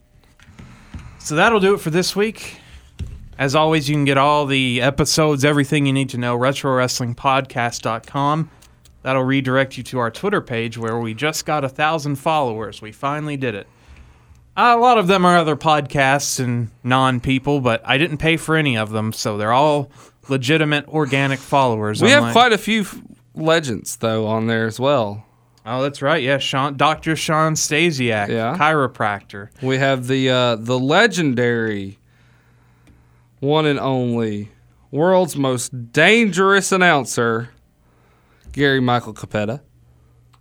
[1.21, 2.57] So that'll do it for this week.
[3.39, 8.51] As always, you can get all the episodes, everything you need to know, retrowrestlingpodcast.com.
[9.03, 12.83] That'll redirect you to our Twitter page where we just got a thousand followers.
[12.83, 13.69] We finally did it.
[14.57, 18.57] A lot of them are other podcasts and non people, but I didn't pay for
[18.57, 19.93] any of them, so they're all
[20.29, 22.03] legitimate organic followers.
[22.03, 23.01] We have quite a few f-
[23.37, 25.25] legends though on there as well.
[25.65, 26.21] Oh, that's right.
[26.23, 27.15] Yeah, Shawn, Dr.
[27.15, 28.57] Shawn Stasiak, Yeah.
[28.59, 29.51] chiropractor.
[29.63, 31.98] We have the uh, the legendary,
[33.41, 34.51] one and only,
[34.91, 37.51] world's most dangerous announcer,
[38.53, 39.61] Gary Michael Cappetta.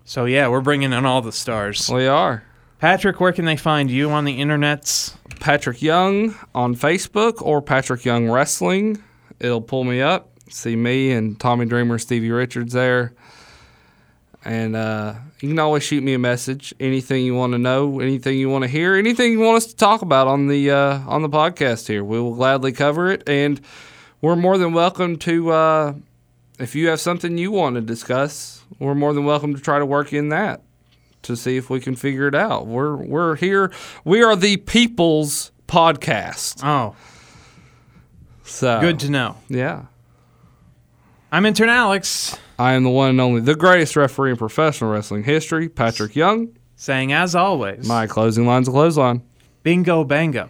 [0.06, 1.90] So yeah, we're bringing in all the stars.
[1.90, 2.44] We are.
[2.80, 5.16] Patrick, where can they find you on the internets?
[5.40, 9.02] Patrick Young on Facebook or Patrick Young Wrestling.
[9.40, 10.32] It'll pull me up.
[10.50, 13.14] See me and Tommy Dreamer, Stevie Richards there.
[14.46, 16.74] And uh, you can always shoot me a message.
[16.80, 19.76] Anything you want to know, anything you want to hear, anything you want us to
[19.76, 23.28] talk about on the uh, on the podcast here, we will gladly cover it.
[23.28, 23.62] And
[24.22, 25.94] we're more than welcome to, uh,
[26.58, 29.86] if you have something you want to discuss, we're more than welcome to try to
[29.86, 30.62] work in that
[31.24, 32.66] to see if we can figure it out.
[32.66, 33.72] We're we're here.
[34.04, 36.64] We are the people's podcast.
[36.64, 36.96] Oh,
[38.44, 39.36] So good to know.
[39.50, 39.86] Yeah.
[41.32, 42.38] I'm intern Alex.
[42.58, 46.58] I am the one and only, the greatest referee in professional wrestling history, Patrick Young.
[46.76, 49.24] Saying as always, My closing line's a clothesline.
[49.64, 50.50] bingo bango.